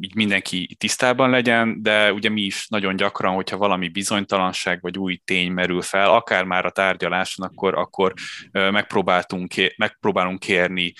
így 0.00 0.14
mindenki 0.14 0.76
tisztában 0.78 1.30
legyen, 1.30 1.82
de 1.82 2.12
ugye 2.12 2.28
mi 2.28 2.40
is 2.40 2.66
nagyon 2.68 2.96
gyakran, 2.96 3.34
hogyha 3.34 3.56
valami 3.56 3.88
bizonytalanság 3.88 4.80
vagy 4.80 4.98
új 4.98 5.20
tény 5.24 5.52
merül 5.52 5.82
fel, 5.82 6.10
akár 6.10 6.44
már 6.44 6.66
a 6.66 6.70
tárgyaláson, 6.70 7.46
akkor, 7.46 7.74
akkor 7.74 8.12
megpróbáltunk, 8.50 9.52
megpróbálunk 9.76 10.38
kérni 10.38 10.92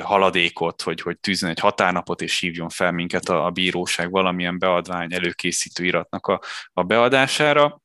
haladékot, 0.00 0.82
hogy, 0.82 1.00
hogy 1.00 1.18
tűzön 1.18 1.50
egy 1.50 1.58
határnapot, 1.58 2.22
és 2.22 2.40
hívjon 2.40 2.68
fel 2.68 2.92
minket 2.92 3.28
a, 3.28 3.44
a 3.44 3.50
bíróság 3.50 4.10
valamilyen 4.10 4.58
beadvány 4.58 5.14
előkészítő 5.14 5.84
iratnak 5.84 6.26
a, 6.26 6.40
a 6.72 6.82
beadására 6.82 7.82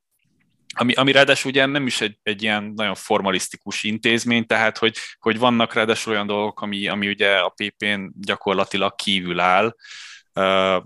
ami, 0.80 0.93
ami 0.93 1.11
ráadásul 1.11 1.51
ugye 1.51 1.65
nem 1.65 1.86
is 1.86 2.01
egy, 2.01 2.17
egy 2.23 2.43
ilyen 2.43 2.63
nagyon 2.75 2.95
formalisztikus 2.95 3.84
intézmény, 3.84 4.45
tehát 4.45 4.77
hogy, 4.77 4.95
hogy 5.19 5.39
vannak 5.39 5.73
ráadásul 5.73 6.13
olyan 6.13 6.27
dolgok, 6.27 6.61
ami, 6.61 6.88
ami 6.88 7.07
ugye 7.07 7.38
a 7.38 7.53
PP-n 7.55 8.11
gyakorlatilag 8.13 8.95
kívül 8.95 9.39
áll, 9.39 9.75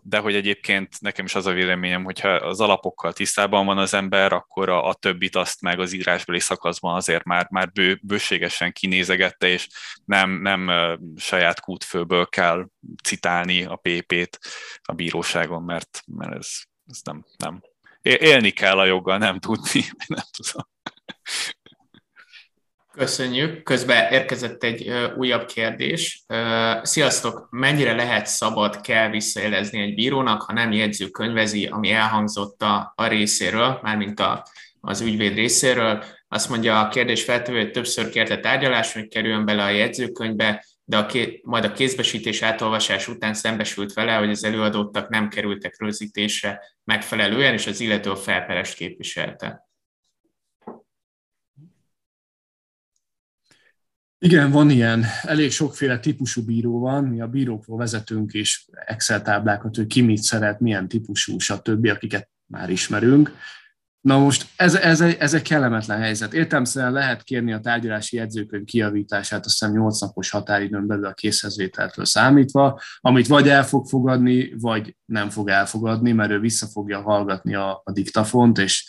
de 0.01 0.17
hogy 0.17 0.35
egyébként 0.35 1.01
nekem 1.01 1.25
is 1.25 1.35
az 1.35 1.45
a 1.45 1.51
véleményem, 1.51 2.03
hogyha 2.03 2.29
az 2.29 2.59
alapokkal 2.59 3.13
tisztában 3.13 3.65
van 3.65 3.77
az 3.77 3.93
ember, 3.93 4.33
akkor 4.33 4.69
a, 4.69 4.87
a 4.87 4.93
többit 4.93 5.35
azt 5.35 5.61
meg 5.61 5.79
az 5.79 5.93
írásbeli 5.93 6.39
szakaszban 6.39 6.95
azért 6.95 7.23
már, 7.23 7.47
már 7.49 7.71
bő, 7.71 7.99
bőségesen 8.01 8.71
kinézegette, 8.71 9.47
és 9.47 9.67
nem, 10.05 10.41
nem 10.41 10.71
saját 11.15 11.59
kútfőből 11.59 12.25
kell 12.25 12.67
citálni 13.03 13.63
a 13.63 13.75
PP-t 13.81 14.39
a 14.81 14.93
bíróságon, 14.93 15.63
mert, 15.63 16.03
mert 16.05 16.33
ez, 16.35 16.49
ez 16.85 16.99
nem, 17.03 17.25
nem 17.37 17.61
élni 18.04 18.49
kell 18.49 18.80
a 18.80 18.86
joggal, 18.86 19.18
nem 19.18 19.39
tudni, 19.39 19.84
nem 20.08 20.26
tudom. 20.38 20.68
Köszönjük. 22.93 23.64
Közben 23.64 24.12
érkezett 24.12 24.64
egy 24.64 24.93
újabb 25.18 25.45
kérdés. 25.45 26.26
Sziasztok! 26.82 27.47
Mennyire 27.49 27.95
lehet 27.95 28.26
szabad 28.26 28.82
kell 28.82 29.10
visszaélezni 29.10 29.82
egy 29.82 29.93
bírónak, 29.93 30.41
ha 30.41 30.54
nem 30.54 30.72
jegyzőkönyvezi, 30.72 31.66
ami 31.66 31.91
elhangzott 31.91 32.62
a, 32.62 32.93
a 32.95 33.08
részéről, 33.08 33.80
mármint 33.82 34.20
a, 34.20 34.45
az 34.82 35.01
ügyvéd 35.01 35.34
részéről? 35.34 36.04
Azt 36.28 36.49
mondja 36.49 36.80
a 36.80 36.88
kérdés 36.88 37.24
feltevő, 37.24 37.58
hogy 37.58 37.72
többször 37.72 38.10
kérte 38.10 38.39
tárgyalás, 38.39 38.93
hogy 38.93 39.08
kerüljön 39.08 39.45
bele 39.45 39.64
a 39.64 39.70
jegyzőkönyvbe, 39.70 40.66
de 40.86 40.97
a 40.97 41.05
ké, 41.05 41.41
majd 41.43 41.63
a 41.63 41.71
kézbesítés 41.71 42.41
átolvasás 42.41 43.07
után 43.07 43.34
szembesült 43.34 43.93
vele, 43.93 44.15
hogy 44.15 44.29
az 44.29 44.43
előadottak 44.43 45.09
nem 45.09 45.29
kerültek 45.29 45.79
rögzítésre 45.79 46.59
megfelelően, 46.84 47.53
és 47.53 47.67
az 47.67 47.79
illető 47.79 48.09
a 48.09 48.15
felperest 48.15 48.75
képviselte. 48.75 49.67
Igen, 54.17 54.51
van 54.51 54.69
ilyen. 54.69 55.05
Elég 55.21 55.51
sokféle 55.51 55.99
típusú 55.99 56.45
bíró 56.45 56.79
van. 56.79 57.03
Mi 57.03 57.21
a 57.21 57.27
bírókról 57.27 57.77
vezetünk 57.77 58.34
is 58.34 58.67
Excel 58.86 59.21
táblákat, 59.21 59.75
hogy 59.75 59.88
ki 59.88 60.01
mit 60.01 60.21
szeret, 60.21 60.59
milyen 60.59 60.88
típusú, 60.88 61.39
stb., 61.39 61.86
akiket 61.88 62.29
már 62.45 62.69
ismerünk. 62.69 63.36
Na 64.04 64.20
most 64.20 64.47
ez, 64.56 64.76
ez, 64.76 65.01
egy, 65.01 65.16
ez 65.20 65.34
egy 65.34 65.41
kellemetlen 65.41 65.99
helyzet. 65.99 66.34
Értelmszerűen 66.34 66.91
lehet 66.91 67.24
kérni 67.24 67.54
a 67.54 67.60
tárgyalási 67.60 68.16
jegyzőkönyv 68.16 68.64
kiavítását, 68.64 69.45
azt 69.45 69.60
hiszem 69.60 69.76
8 69.76 69.99
napos 69.99 70.30
határidőn 70.30 70.88
belül 70.88 71.06
a 71.06 71.14
készhezvételtől 71.14 72.06
számítva, 72.06 72.82
amit 72.99 73.28
vagy 73.28 73.49
el 73.49 73.66
fog 73.66 73.88
fogadni, 73.88 74.54
vagy 74.60 74.95
nem 75.06 75.30
fog 75.30 75.49
elfogadni, 75.49 76.12
mert 76.12 76.32
ő 76.32 76.39
vissza 76.39 76.68
fogja 76.68 77.01
hallgatni 77.01 77.56
a, 77.56 77.82
a 77.84 77.91
diktafont, 77.91 78.58
és 78.58 78.86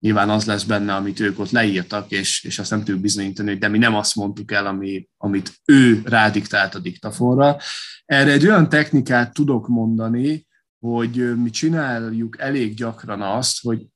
nyilván 0.00 0.30
az 0.30 0.44
lesz 0.44 0.64
benne, 0.64 0.94
amit 0.94 1.20
ők 1.20 1.38
ott 1.38 1.50
leírtak, 1.50 2.10
és, 2.10 2.44
és 2.44 2.58
azt 2.58 2.70
nem 2.70 2.78
tudjuk 2.78 3.00
bizonyítani, 3.00 3.54
de 3.54 3.68
mi 3.68 3.78
nem 3.78 3.94
azt 3.94 4.14
mondtuk 4.14 4.52
el, 4.52 4.66
ami, 4.66 5.08
amit 5.16 5.52
ő 5.64 6.02
rádiktált 6.04 6.74
a 6.74 6.78
diktafonra. 6.78 7.56
Erre 8.04 8.32
egy 8.32 8.46
olyan 8.46 8.68
technikát 8.68 9.32
tudok 9.32 9.68
mondani, 9.68 10.46
hogy 10.78 11.36
mi 11.36 11.50
csináljuk 11.50 12.40
elég 12.40 12.74
gyakran 12.74 13.22
azt, 13.22 13.62
hogy 13.62 13.86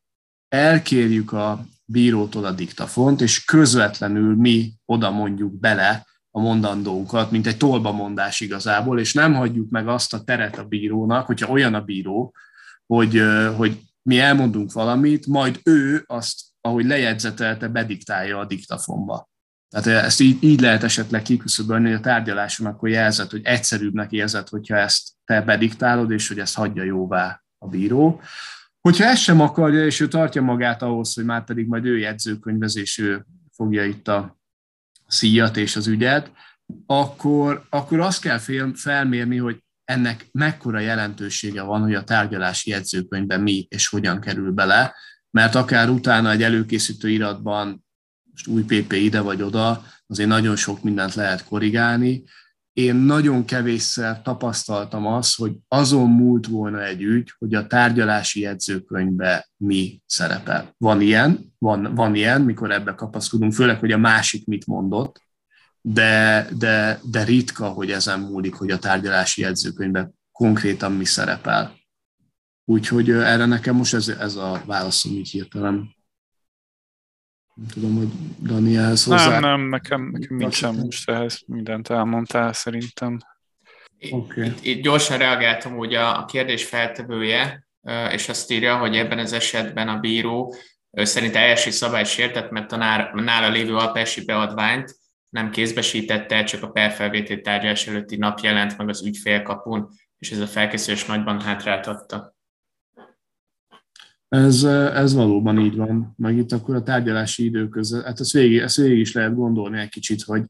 elkérjük 0.52 1.32
a 1.32 1.64
bírótól 1.84 2.44
a 2.44 2.52
diktafont, 2.52 3.20
és 3.20 3.44
közvetlenül 3.44 4.36
mi 4.36 4.72
oda 4.84 5.10
mondjuk 5.10 5.60
bele 5.60 6.06
a 6.30 6.40
mondandónkat, 6.40 7.30
mint 7.30 7.46
egy 7.46 7.56
tolbamondás 7.56 8.40
igazából, 8.40 9.00
és 9.00 9.14
nem 9.14 9.34
hagyjuk 9.34 9.70
meg 9.70 9.88
azt 9.88 10.14
a 10.14 10.22
teret 10.22 10.58
a 10.58 10.64
bírónak, 10.64 11.26
hogyha 11.26 11.50
olyan 11.50 11.74
a 11.74 11.80
bíró, 11.80 12.34
hogy, 12.86 13.22
hogy 13.56 13.80
mi 14.02 14.18
elmondunk 14.18 14.72
valamit, 14.72 15.26
majd 15.26 15.60
ő 15.64 16.04
azt, 16.06 16.40
ahogy 16.60 16.84
lejegyzetelte, 16.84 17.68
bediktálja 17.68 18.38
a 18.38 18.44
diktafonba. 18.44 19.30
Tehát 19.68 20.04
ezt 20.04 20.20
így, 20.20 20.42
így 20.42 20.60
lehet 20.60 20.82
esetleg 20.82 21.22
kiküszöbölni, 21.22 21.86
hogy 21.86 21.98
a 21.98 22.00
tárgyaláson 22.00 22.66
akkor 22.66 22.88
jelzett, 22.88 23.30
hogy 23.30 23.44
egyszerűbbnek 23.44 24.12
érzed, 24.12 24.48
hogyha 24.48 24.76
ezt 24.76 25.08
te 25.24 25.40
bediktálod, 25.40 26.10
és 26.10 26.28
hogy 26.28 26.38
ezt 26.38 26.54
hagyja 26.54 26.82
jóvá 26.82 27.42
a 27.58 27.68
bíró. 27.68 28.20
Hogyha 28.82 29.04
ezt 29.04 29.22
sem 29.22 29.40
akarja, 29.40 29.84
és 29.84 30.00
ő 30.00 30.08
tartja 30.08 30.42
magát 30.42 30.82
ahhoz, 30.82 31.14
hogy 31.14 31.24
már 31.24 31.44
pedig 31.44 31.66
majd 31.66 31.84
ő 31.84 31.98
jegyzőkönyvezés, 31.98 32.98
ő 32.98 33.26
fogja 33.52 33.84
itt 33.84 34.08
a 34.08 34.40
szíjat 35.06 35.56
és 35.56 35.76
az 35.76 35.86
ügyet, 35.86 36.32
akkor, 36.86 37.66
akkor 37.70 38.00
azt 38.00 38.20
kell 38.20 38.38
felmérni, 38.74 39.36
hogy 39.36 39.62
ennek 39.84 40.28
mekkora 40.32 40.78
jelentősége 40.78 41.62
van, 41.62 41.80
hogy 41.80 41.94
a 41.94 42.04
tárgyalási 42.04 42.70
jegyzőkönyvben 42.70 43.40
mi 43.40 43.66
és 43.68 43.88
hogyan 43.88 44.20
kerül 44.20 44.52
bele, 44.52 44.94
mert 45.30 45.54
akár 45.54 45.88
utána 45.88 46.30
egy 46.30 46.42
előkészítő 46.42 47.10
iratban, 47.10 47.84
most 48.30 48.46
új 48.46 48.62
PP 48.62 48.92
ide 48.92 49.20
vagy 49.20 49.42
oda, 49.42 49.84
azért 50.06 50.28
nagyon 50.28 50.56
sok 50.56 50.82
mindent 50.82 51.14
lehet 51.14 51.44
korrigálni, 51.44 52.24
én 52.72 52.94
nagyon 52.94 53.44
kevésszer 53.44 54.22
tapasztaltam 54.22 55.06
azt, 55.06 55.36
hogy 55.36 55.52
azon 55.68 56.10
múlt 56.10 56.46
volna 56.46 56.84
egy 56.84 57.02
ügy, 57.02 57.32
hogy 57.38 57.54
a 57.54 57.66
tárgyalási 57.66 58.40
jegyzőkönyvbe 58.40 59.48
mi 59.56 60.00
szerepel. 60.06 60.74
Van 60.78 61.00
ilyen, 61.00 61.54
van, 61.58 61.94
van 61.94 62.14
ilyen, 62.14 62.42
mikor 62.42 62.70
ebbe 62.70 62.94
kapaszkodunk, 62.94 63.52
főleg, 63.52 63.78
hogy 63.78 63.92
a 63.92 63.98
másik 63.98 64.46
mit 64.46 64.66
mondott, 64.66 65.22
de, 65.80 66.46
de, 66.58 67.00
de 67.02 67.24
ritka, 67.24 67.68
hogy 67.68 67.90
ezen 67.90 68.20
múlik, 68.20 68.54
hogy 68.54 68.70
a 68.70 68.78
tárgyalási 68.78 69.40
jegyzőkönyvbe 69.40 70.10
konkrétan 70.32 70.92
mi 70.92 71.04
szerepel. 71.04 71.80
Úgyhogy 72.64 73.10
erre 73.10 73.46
nekem 73.46 73.76
most 73.76 73.94
ez, 73.94 74.08
ez 74.08 74.36
a 74.36 74.62
válaszom 74.66 75.12
így 75.12 75.30
hirtelen. 75.30 75.94
Nem 77.54 77.66
tudom, 77.66 77.96
hogy 77.96 78.08
Danielhez 78.42 79.04
hozzá... 79.04 79.28
Nem, 79.28 79.40
nem, 79.40 79.68
nekem, 79.68 80.08
nekem 80.12 80.36
nincsen 80.36 80.74
most 80.74 81.10
ehhez 81.10 81.42
mindent 81.46 81.88
elmondtál 81.88 82.52
szerintem. 82.52 83.18
Okay. 84.10 84.46
Itt, 84.46 84.64
itt 84.64 84.82
gyorsan 84.82 85.18
reagáltam 85.18 85.76
úgy 85.76 85.94
a, 85.94 86.18
a 86.18 86.24
kérdés 86.24 86.64
feltevője, 86.64 87.66
és 88.10 88.28
azt 88.28 88.50
írja, 88.50 88.76
hogy 88.76 88.96
ebben 88.96 89.18
az 89.18 89.32
esetben 89.32 89.88
a 89.88 89.98
bíró 89.98 90.54
szerint 90.92 91.34
eljárási 91.34 91.70
szabály 91.70 92.04
sértett, 92.04 92.50
mert 92.50 92.72
a 92.72 92.76
nála 93.12 93.48
lévő 93.48 93.76
alpesi 93.76 94.24
beadványt 94.24 94.96
nem 95.28 95.50
kézbesítette, 95.50 96.44
csak 96.44 96.62
a 96.62 96.70
perfelvétel 96.70 97.40
tárgyalás 97.40 97.86
előtti 97.86 98.16
nap 98.16 98.38
jelent 98.38 98.78
meg 98.78 98.88
az 98.88 99.04
ügyfélkapun, 99.06 99.88
és 100.18 100.30
ez 100.30 100.38
a 100.38 100.46
felkészülés 100.46 101.04
nagyban 101.04 101.40
hátráltatta. 101.40 102.36
Ez, 104.32 104.64
ez 104.64 105.14
valóban 105.14 105.58
így 105.58 105.76
van. 105.76 106.14
Meg 106.16 106.36
itt 106.36 106.52
akkor 106.52 106.74
a 106.74 106.82
tárgyalási 106.82 107.44
idő 107.44 107.68
között, 107.68 108.04
hát 108.04 108.20
ezt 108.20 108.32
végig, 108.32 108.58
ezt 108.58 108.76
végig 108.76 108.98
is 108.98 109.12
lehet 109.12 109.34
gondolni 109.34 109.78
egy 109.78 109.88
kicsit, 109.88 110.22
hogy 110.22 110.44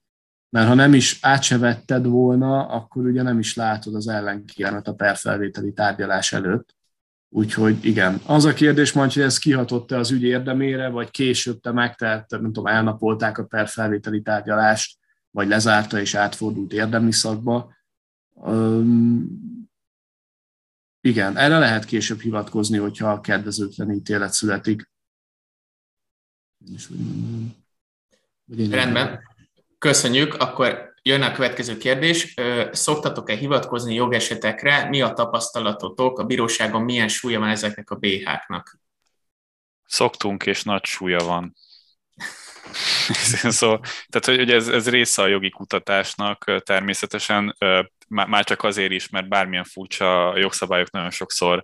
mert 0.51 0.69
ha 0.69 0.75
nem 0.75 0.95
is 0.95 1.19
át 1.23 1.43
se 1.43 1.59
vetted 1.59 2.07
volna, 2.07 2.67
akkor 2.67 3.07
ugye 3.07 3.23
nem 3.23 3.39
is 3.39 3.57
látod 3.57 3.95
az 3.95 4.09
ellenkérmet 4.09 4.89
a 4.89 4.95
perfelvételi 4.95 5.73
tárgyalás 5.73 6.33
előtt. 6.33 6.77
Úgyhogy 7.29 7.85
igen, 7.85 8.21
az 8.27 8.45
a 8.45 8.53
kérdés 8.53 8.93
majd, 8.93 9.13
hogy 9.13 9.23
ez 9.23 9.39
kihatott-e 9.39 9.97
az 9.97 10.11
ügy 10.11 10.23
érdemére, 10.23 10.89
vagy 10.89 11.11
később 11.11 11.61
te 11.61 11.73
megtelt, 11.73 12.31
nem 12.31 12.43
tudom, 12.43 12.67
elnapolták 12.67 13.39
a 13.39 13.45
perfelvételi 13.45 14.23
tárgyalást, 14.23 14.99
vagy 15.31 15.49
lezárta 15.49 16.01
és 16.01 16.15
átfordult 16.15 16.73
érdemi 16.73 17.13
szakba. 17.13 17.73
Igen, 21.05 21.37
erre 21.37 21.59
lehet 21.59 21.85
később 21.85 22.21
hivatkozni, 22.21 22.79
hogyha 22.79 23.11
a 23.11 23.21
kedvezőtlen 23.21 23.91
ítélet 23.91 24.33
születik. 24.33 24.91
Rendben. 28.71 29.21
Köszönjük. 29.79 30.35
Akkor 30.35 30.95
jön 31.03 31.23
a 31.23 31.33
következő 31.33 31.77
kérdés. 31.77 32.35
Szoktatok-e 32.73 33.37
hivatkozni 33.37 33.95
jogesetekre? 33.95 34.89
Mi 34.89 35.01
a 35.01 35.13
tapasztalatotok? 35.13 36.19
A 36.19 36.25
bíróságon 36.25 36.83
milyen 36.83 37.09
súlya 37.09 37.39
van 37.39 37.49
ezeknek 37.49 37.91
a 37.91 37.95
BH-knak? 37.95 38.79
Szoktunk, 39.85 40.47
és 40.47 40.63
nagy 40.63 40.85
súlya 40.85 41.25
van. 41.25 41.55
szóval, 43.59 43.81
tehát, 44.09 44.39
hogy 44.39 44.51
ez, 44.51 44.69
ez 44.69 44.89
része 44.89 45.23
a 45.23 45.27
jogi 45.27 45.51
kutatásnak 45.51 46.63
természetesen 46.65 47.57
már 48.13 48.45
csak 48.45 48.63
azért 48.63 48.93
is, 48.93 49.09
mert 49.09 49.29
bármilyen 49.29 49.65
furcsa 49.65 50.39
jogszabályok 50.39 50.91
nagyon 50.91 51.11
sokszor 51.11 51.63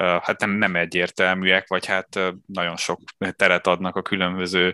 hát 0.00 0.40
nem, 0.40 0.50
nem 0.50 0.76
egyértelműek, 0.76 1.68
vagy 1.68 1.86
hát 1.86 2.20
nagyon 2.46 2.76
sok 2.76 3.00
teret 3.36 3.66
adnak 3.66 3.96
a 3.96 4.02
különböző 4.02 4.72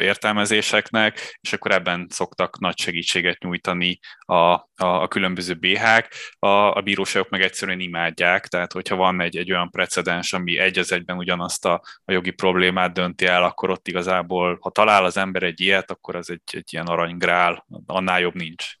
értelmezéseknek, 0.00 1.38
és 1.40 1.52
akkor 1.52 1.70
ebben 1.70 2.06
szoktak 2.10 2.58
nagy 2.58 2.78
segítséget 2.78 3.38
nyújtani 3.38 3.98
a, 4.18 4.34
a, 4.34 4.66
a 4.76 5.08
különböző 5.08 5.54
BH-k. 5.54 6.08
A, 6.38 6.46
a 6.46 6.80
bíróságok 6.80 7.28
meg 7.28 7.40
egyszerűen 7.42 7.80
imádják, 7.80 8.46
tehát 8.46 8.72
hogyha 8.72 8.96
van 8.96 9.20
egy, 9.20 9.36
egy 9.36 9.52
olyan 9.52 9.70
precedens, 9.70 10.32
ami 10.32 10.58
egy 10.58 10.78
az 10.78 10.92
egyben 10.92 11.16
ugyanazt 11.16 11.64
a, 11.64 11.82
a 12.04 12.12
jogi 12.12 12.30
problémát 12.30 12.92
dönti 12.92 13.26
el, 13.26 13.44
akkor 13.44 13.70
ott 13.70 13.88
igazából, 13.88 14.58
ha 14.60 14.70
talál 14.70 15.04
az 15.04 15.16
ember 15.16 15.42
egy 15.42 15.60
ilyet, 15.60 15.90
akkor 15.90 16.16
az 16.16 16.30
egy, 16.30 16.42
egy 16.52 16.72
ilyen 16.72 16.86
aranygrál, 16.86 17.66
annál 17.86 18.20
jobb 18.20 18.34
nincs. 18.34 18.80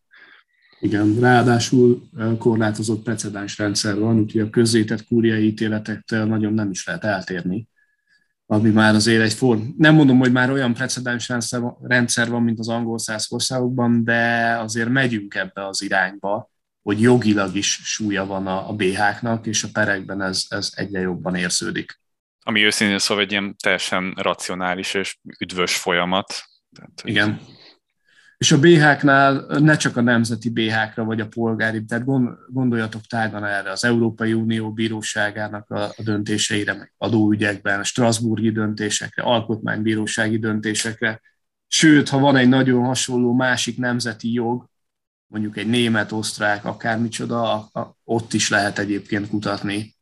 Igen, 0.82 1.20
ráadásul 1.20 2.02
korlátozott 2.38 3.02
precedens 3.02 3.58
rendszer 3.58 3.98
van, 3.98 4.18
úgyhogy 4.18 4.40
a 4.40 4.50
közzétett 4.50 5.06
kúriai 5.06 5.46
ítéletektől 5.46 6.24
nagyon 6.24 6.52
nem 6.52 6.70
is 6.70 6.86
lehet 6.86 7.04
eltérni, 7.04 7.68
ami 8.46 8.70
már 8.70 8.94
azért 8.94 9.22
egy 9.22 9.32
form. 9.32 9.60
Nem 9.78 9.94
mondom, 9.94 10.18
hogy 10.18 10.32
már 10.32 10.50
olyan 10.50 10.74
precedens 10.74 11.32
rendszer 11.80 12.28
van, 12.28 12.42
mint 12.42 12.58
az 12.58 12.68
angol 12.68 12.98
száz 12.98 13.26
országokban, 13.32 14.04
de 14.04 14.54
azért 14.58 14.88
megyünk 14.88 15.34
ebbe 15.34 15.66
az 15.66 15.82
irányba, 15.82 16.50
hogy 16.82 17.00
jogilag 17.00 17.56
is 17.56 17.80
súlya 17.84 18.26
van 18.26 18.46
a, 18.46 18.68
a 18.68 18.72
BH-knak, 18.72 19.46
és 19.46 19.62
a 19.62 19.68
perekben 19.72 20.22
ez, 20.22 20.44
ez 20.48 20.72
egyre 20.74 21.00
jobban 21.00 21.34
érződik. 21.34 22.00
Ami 22.44 22.64
őszintén 22.64 22.98
szóval 22.98 23.24
egy 23.24 23.30
ilyen 23.30 23.56
teljesen 23.62 24.14
racionális 24.16 24.94
és 24.94 25.18
üdvös 25.38 25.76
folyamat. 25.76 26.44
Tehát, 26.76 27.02
Igen. 27.04 27.40
És 28.42 28.52
a 28.52 28.58
BH-knál 28.58 29.46
ne 29.58 29.76
csak 29.76 29.96
a 29.96 30.00
nemzeti 30.00 30.50
BH-kra 30.50 31.04
vagy 31.04 31.20
a 31.20 31.28
polgári, 31.28 31.84
tehát 31.84 32.04
gondoljatok 32.48 33.00
tágan 33.06 33.44
erre 33.44 33.70
az 33.70 33.84
Európai 33.84 34.32
Unió 34.32 34.72
bíróságának 34.72 35.70
a, 35.70 35.94
döntéseire, 35.96 36.74
meg 36.74 36.92
adóügyekben, 36.98 37.80
a 37.80 37.84
Strasburgi 37.84 38.50
döntésekre, 38.50 39.22
alkotmánybírósági 39.22 40.38
döntésekre. 40.38 41.20
Sőt, 41.66 42.08
ha 42.08 42.18
van 42.18 42.36
egy 42.36 42.48
nagyon 42.48 42.84
hasonló 42.84 43.32
másik 43.32 43.78
nemzeti 43.78 44.32
jog, 44.32 44.68
mondjuk 45.26 45.56
egy 45.56 45.68
német, 45.68 46.12
osztrák, 46.12 46.64
akármicsoda, 46.64 47.70
ott 48.04 48.32
is 48.32 48.48
lehet 48.48 48.78
egyébként 48.78 49.28
kutatni, 49.28 49.94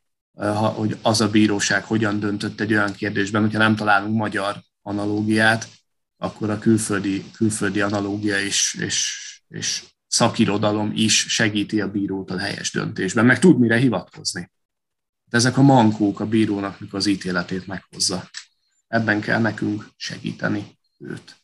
hogy 0.74 0.98
az 1.02 1.20
a 1.20 1.30
bíróság 1.30 1.84
hogyan 1.84 2.20
döntött 2.20 2.60
egy 2.60 2.72
olyan 2.72 2.92
kérdésben, 2.92 3.42
hogyha 3.42 3.58
nem 3.58 3.76
találunk 3.76 4.16
magyar 4.16 4.56
analógiát, 4.82 5.68
akkor 6.22 6.50
a 6.50 6.58
külföldi, 6.58 7.30
külföldi 7.30 7.80
analógia 7.80 8.40
és, 8.40 8.74
és, 8.80 9.18
és 9.48 9.84
szakirodalom 10.06 10.92
is 10.94 11.24
segíti 11.28 11.80
a 11.80 11.90
bírót 11.90 12.30
a 12.30 12.38
helyes 12.38 12.70
döntésben, 12.70 13.24
meg 13.26 13.38
tud 13.38 13.58
mire 13.58 13.76
hivatkozni. 13.76 14.50
De 15.24 15.36
ezek 15.36 15.56
a 15.56 15.62
mankók 15.62 16.20
a 16.20 16.26
bírónak, 16.26 16.80
mikor 16.80 16.98
az 16.98 17.06
ítéletét 17.06 17.66
meghozza. 17.66 18.30
Ebben 18.88 19.20
kell 19.20 19.40
nekünk 19.40 19.90
segíteni 19.96 20.78
őt. 20.98 21.39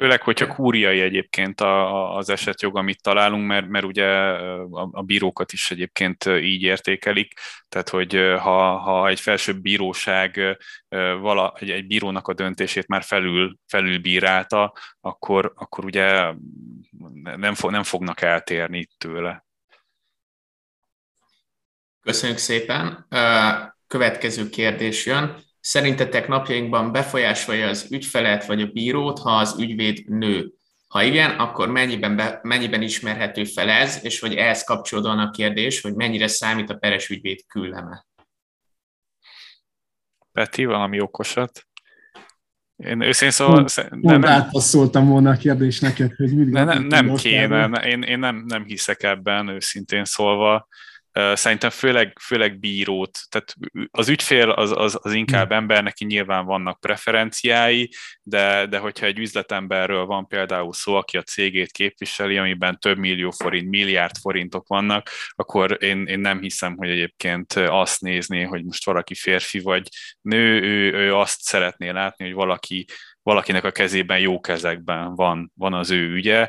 Főleg, 0.00 0.22
hogyha 0.22 0.54
kúriai 0.54 1.00
egyébként 1.00 1.60
a, 1.60 2.16
az 2.16 2.28
esetjog, 2.28 2.76
amit 2.76 3.02
találunk, 3.02 3.46
mert, 3.46 3.68
mert 3.68 3.84
ugye 3.84 4.06
a, 4.06 4.88
a 4.92 5.02
bírókat 5.02 5.52
is 5.52 5.70
egyébként 5.70 6.24
így 6.24 6.62
értékelik, 6.62 7.32
tehát 7.68 7.88
hogy 7.88 8.14
ha, 8.38 8.76
ha 8.76 9.08
egy 9.08 9.20
felsőbb 9.20 9.60
bíróság 9.60 10.58
vala, 11.20 11.54
egy, 11.58 11.70
egy 11.70 11.86
bírónak 11.86 12.28
a 12.28 12.34
döntését 12.34 12.86
már 12.86 13.02
felül, 13.02 13.56
felülbírálta, 13.66 14.74
akkor, 15.00 15.52
akkor 15.56 15.84
ugye 15.84 16.34
nem, 17.36 17.54
fog, 17.54 17.70
nem 17.70 17.82
fognak 17.82 18.20
eltérni 18.20 18.88
tőle. 18.98 19.46
Köszönjük 22.02 22.38
szépen. 22.38 23.06
Következő 23.86 24.48
kérdés 24.48 25.06
jön. 25.06 25.49
Szerintetek 25.60 26.28
napjainkban 26.28 26.92
befolyásolja 26.92 27.68
az 27.68 27.86
ügyfelet 27.90 28.46
vagy 28.46 28.62
a 28.62 28.66
bírót, 28.66 29.18
ha 29.18 29.30
az 29.30 29.56
ügyvéd 29.58 30.08
nő? 30.08 30.52
Ha 30.88 31.02
igen, 31.02 31.30
akkor 31.30 31.68
mennyiben, 31.68 32.16
be, 32.16 32.40
mennyiben 32.42 32.82
ismerhető 32.82 33.44
fel 33.44 33.68
ez, 33.68 33.98
és 34.02 34.20
hogy 34.20 34.34
ehhez 34.34 34.64
kapcsolódóan 34.64 35.18
a 35.18 35.30
kérdés, 35.30 35.80
hogy 35.80 35.94
mennyire 35.94 36.26
számít 36.26 36.70
a 36.70 36.74
peres 36.74 37.08
ügyvéd 37.08 37.40
külleme? 37.46 38.06
Peti, 40.32 40.64
valami 40.64 41.00
okosat? 41.00 41.66
Én 42.76 43.00
őszintén 43.00 43.30
szóval... 43.30 43.66
Nem, 43.90 44.20
nem, 44.20 44.24
átpasszoltam 44.24 45.08
volna 45.08 45.30
a 45.30 45.36
kérdés 45.36 45.80
neked, 45.80 46.12
hogy 46.16 46.36
mindig... 46.36 46.52
Nem, 46.52 46.82
nem 46.82 47.14
kéne, 47.14 47.64
én, 47.64 48.02
én 48.02 48.18
nem, 48.18 48.44
nem 48.46 48.64
hiszek 48.64 49.02
ebben, 49.02 49.48
őszintén 49.48 50.04
szólva. 50.04 50.68
Szerintem 51.12 51.70
főleg, 51.70 52.18
főleg 52.22 52.58
bírót, 52.58 53.18
tehát 53.28 53.54
az 53.90 54.08
ügyfél 54.08 54.50
az, 54.50 54.72
az, 54.76 54.98
az 55.02 55.12
inkább 55.12 55.48
hmm. 55.48 55.56
ember, 55.56 55.82
neki 55.82 56.04
nyilván 56.04 56.44
vannak 56.44 56.80
preferenciái, 56.80 57.90
de, 58.22 58.66
de 58.66 58.78
hogyha 58.78 59.06
egy 59.06 59.18
üzletemberről 59.18 60.04
van 60.04 60.26
például 60.26 60.72
szó, 60.72 60.94
aki 60.94 61.16
a 61.16 61.22
cégét 61.22 61.72
képviseli, 61.72 62.36
amiben 62.36 62.78
több 62.78 62.98
millió 62.98 63.30
forint, 63.30 63.68
milliárd 63.68 64.16
forintok 64.20 64.68
vannak, 64.68 65.10
akkor 65.30 65.76
én, 65.82 66.06
én 66.06 66.20
nem 66.20 66.40
hiszem, 66.40 66.76
hogy 66.76 66.90
egyébként 66.90 67.52
azt 67.52 68.00
nézné, 68.00 68.42
hogy 68.42 68.64
most 68.64 68.84
valaki 68.84 69.14
férfi 69.14 69.58
vagy 69.58 69.88
nő, 70.20 70.62
ő, 70.62 70.92
ő 70.92 71.14
azt 71.14 71.40
szeretné 71.40 71.88
látni, 71.88 72.24
hogy 72.24 72.34
valaki 72.34 72.84
valakinek 73.30 73.64
a 73.64 73.70
kezében 73.70 74.18
jó 74.18 74.40
kezekben 74.40 75.14
van, 75.14 75.52
van 75.54 75.74
az 75.74 75.90
ő 75.90 76.12
ügye, 76.12 76.48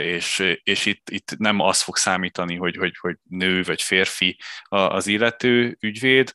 és, 0.00 0.56
és 0.62 0.86
itt, 0.86 1.10
itt 1.10 1.36
nem 1.38 1.60
az 1.60 1.82
fog 1.82 1.96
számítani, 1.96 2.56
hogy, 2.56 2.76
hogy, 2.76 2.96
hogy 3.00 3.16
nő 3.28 3.62
vagy 3.62 3.82
férfi 3.82 4.38
az 4.68 5.06
illető 5.06 5.76
ügyvéd, 5.80 6.34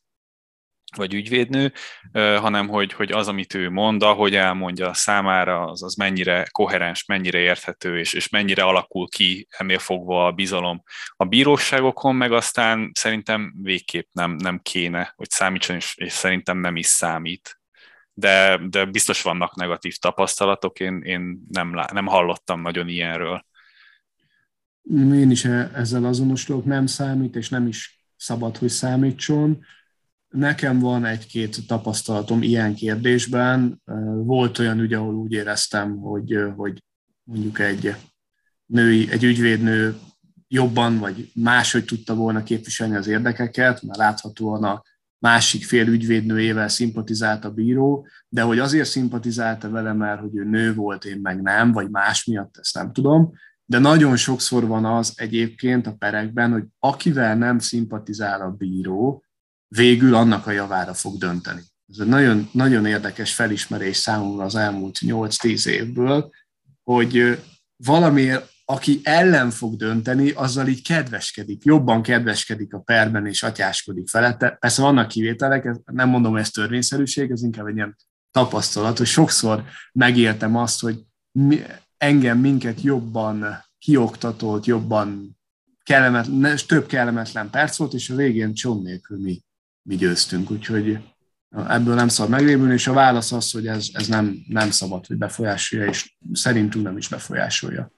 vagy 0.95 1.13
ügyvédnő, 1.13 1.73
hanem 2.13 2.67
hogy, 2.67 2.93
hogy 2.93 3.11
az, 3.11 3.27
amit 3.27 3.53
ő 3.53 3.69
mond, 3.69 4.03
ahogy 4.03 4.35
elmondja 4.35 4.93
számára, 4.93 5.65
az, 5.65 5.83
az 5.83 5.95
mennyire 5.95 6.47
koherens, 6.51 7.05
mennyire 7.05 7.39
érthető, 7.39 7.99
és, 7.99 8.13
és 8.13 8.29
mennyire 8.29 8.63
alakul 8.63 9.07
ki 9.09 9.47
ennél 9.49 9.79
fogva 9.79 10.25
a 10.25 10.31
bizalom 10.31 10.83
a 11.15 11.25
bíróságokon, 11.25 12.15
meg 12.15 12.31
aztán 12.31 12.91
szerintem 12.93 13.53
végképp 13.61 14.07
nem, 14.11 14.31
nem 14.31 14.59
kéne, 14.61 15.13
hogy 15.15 15.29
számítson, 15.29 15.75
és, 15.75 15.95
és 15.97 16.11
szerintem 16.11 16.57
nem 16.57 16.75
is 16.75 16.85
számít 16.85 17.58
de, 18.19 18.59
de 18.69 18.85
biztos 18.85 19.21
vannak 19.21 19.55
negatív 19.55 19.95
tapasztalatok, 19.97 20.79
én, 20.79 21.01
én 21.01 21.45
nem, 21.49 21.79
nem 21.93 22.05
hallottam 22.05 22.61
nagyon 22.61 22.87
ilyenről. 22.87 23.45
Én 24.93 25.31
is 25.31 25.45
ezzel 25.45 26.05
azonosulok, 26.05 26.65
nem 26.65 26.85
számít, 26.85 27.35
és 27.35 27.49
nem 27.49 27.67
is 27.67 28.03
szabad, 28.15 28.57
hogy 28.57 28.69
számítson. 28.69 29.65
Nekem 30.29 30.79
van 30.79 31.05
egy-két 31.05 31.67
tapasztalatom 31.67 32.41
ilyen 32.41 32.75
kérdésben. 32.75 33.81
Volt 34.23 34.59
olyan 34.59 34.79
ügy, 34.79 34.93
ahol 34.93 35.13
úgy 35.13 35.31
éreztem, 35.31 35.97
hogy, 35.97 36.37
hogy 36.55 36.83
mondjuk 37.23 37.59
egy 37.59 37.95
női, 38.65 39.11
egy 39.11 39.23
ügyvédnő 39.23 39.97
jobban 40.47 40.99
vagy 40.99 41.31
máshogy 41.33 41.85
tudta 41.85 42.15
volna 42.15 42.43
képviselni 42.43 42.95
az 42.95 43.07
érdekeket, 43.07 43.81
mert 43.81 43.97
láthatóan 43.97 44.63
a 44.63 44.83
másik 45.19 45.65
fél 45.65 45.87
ügyvédnőjével 45.87 46.67
szimpatizált 46.67 47.45
a 47.45 47.51
bíró, 47.51 48.07
de 48.29 48.41
hogy 48.41 48.59
azért 48.59 48.89
szimpatizálta 48.89 49.69
vele, 49.69 49.93
mert 49.93 50.21
hogy 50.21 50.35
ő 50.35 50.43
nő 50.43 50.73
volt, 50.73 51.05
én 51.05 51.19
meg 51.21 51.41
nem, 51.41 51.71
vagy 51.71 51.89
más 51.89 52.25
miatt, 52.25 52.57
ezt 52.57 52.73
nem 52.73 52.93
tudom. 52.93 53.33
De 53.65 53.79
nagyon 53.79 54.15
sokszor 54.15 54.67
van 54.67 54.85
az 54.85 55.13
egyébként 55.15 55.87
a 55.87 55.95
perekben, 55.95 56.51
hogy 56.51 56.63
akivel 56.79 57.35
nem 57.35 57.59
szimpatizál 57.59 58.41
a 58.41 58.49
bíró, 58.49 59.23
végül 59.67 60.15
annak 60.15 60.47
a 60.47 60.51
javára 60.51 60.93
fog 60.93 61.17
dönteni. 61.17 61.61
Ez 61.87 61.99
egy 61.99 62.07
nagyon, 62.07 62.49
nagyon 62.51 62.85
érdekes 62.85 63.33
felismerés 63.33 63.97
számomra 63.97 64.43
az 64.43 64.55
elmúlt 64.55 64.97
8-10 64.99 65.67
évből, 65.67 66.31
hogy 66.83 67.43
valamiért 67.75 68.49
aki 68.71 68.99
ellen 69.03 69.49
fog 69.49 69.75
dönteni, 69.75 70.31
azzal 70.31 70.67
így 70.67 70.81
kedveskedik, 70.81 71.63
jobban 71.63 72.01
kedveskedik 72.01 72.73
a 72.73 72.79
perben 72.79 73.25
és 73.25 73.43
atyáskodik 73.43 74.07
felette. 74.07 74.49
Persze 74.49 74.81
vannak 74.81 75.07
kivételek, 75.07 75.75
nem 75.85 76.09
mondom, 76.09 76.31
hogy 76.31 76.41
ez 76.41 76.49
törvényszerűség, 76.49 77.31
ez 77.31 77.43
inkább 77.43 77.67
egy 77.67 77.75
ilyen 77.75 77.95
tapasztalat, 78.31 78.97
hogy 78.97 79.07
sokszor 79.07 79.63
megéltem 79.93 80.55
azt, 80.55 80.81
hogy 80.81 80.99
mi, 81.31 81.61
engem 81.97 82.37
minket 82.37 82.81
jobban 82.81 83.65
kioktatott, 83.77 84.65
jobban 84.65 85.37
kellemetlen, 85.83 86.57
több 86.67 86.85
kellemetlen 86.85 87.49
perc 87.49 87.77
volt, 87.77 87.93
és 87.93 88.09
a 88.09 88.15
végén 88.15 88.53
cson 88.53 88.81
nélkül 88.81 89.21
mi, 89.21 89.43
mi 89.81 89.95
győztünk. 89.95 90.51
Úgyhogy 90.51 90.99
ebből 91.67 91.95
nem 91.95 92.07
szabad 92.07 92.31
megrévülni, 92.31 92.73
és 92.73 92.87
a 92.87 92.93
válasz 92.93 93.31
az, 93.31 93.51
hogy 93.51 93.67
ez, 93.67 93.87
ez 93.93 94.07
nem, 94.07 94.43
nem 94.47 94.71
szabad, 94.71 95.05
hogy 95.05 95.17
befolyásolja, 95.17 95.85
és 95.85 96.17
szerintünk 96.33 96.85
nem 96.85 96.97
is 96.97 97.07
befolyásolja. 97.07 97.91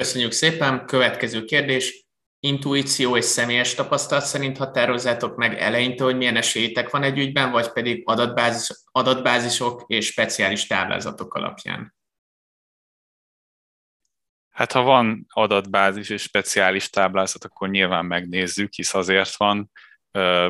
Köszönjük 0.00 0.32
szépen. 0.32 0.86
Következő 0.86 1.44
kérdés. 1.44 2.06
Intuíció 2.38 3.16
és 3.16 3.24
személyes 3.24 3.74
tapasztalat 3.74 4.24
szerint 4.24 4.56
határozzátok 4.56 5.36
meg 5.36 5.58
eleinte, 5.58 6.04
hogy 6.04 6.16
milyen 6.16 6.36
esélytek 6.36 6.90
van 6.90 7.02
egy 7.02 7.18
ügyben, 7.18 7.50
vagy 7.50 7.72
pedig 7.72 8.02
adatbázis, 8.04 8.68
adatbázisok 8.92 9.84
és 9.86 10.06
speciális 10.06 10.66
táblázatok 10.66 11.34
alapján? 11.34 11.94
Hát 14.50 14.72
ha 14.72 14.82
van 14.82 15.26
adatbázis 15.28 16.08
és 16.08 16.22
speciális 16.22 16.90
táblázat, 16.90 17.44
akkor 17.44 17.68
nyilván 17.68 18.04
megnézzük, 18.04 18.72
hisz 18.72 18.94
azért 18.94 19.36
van, 19.36 19.70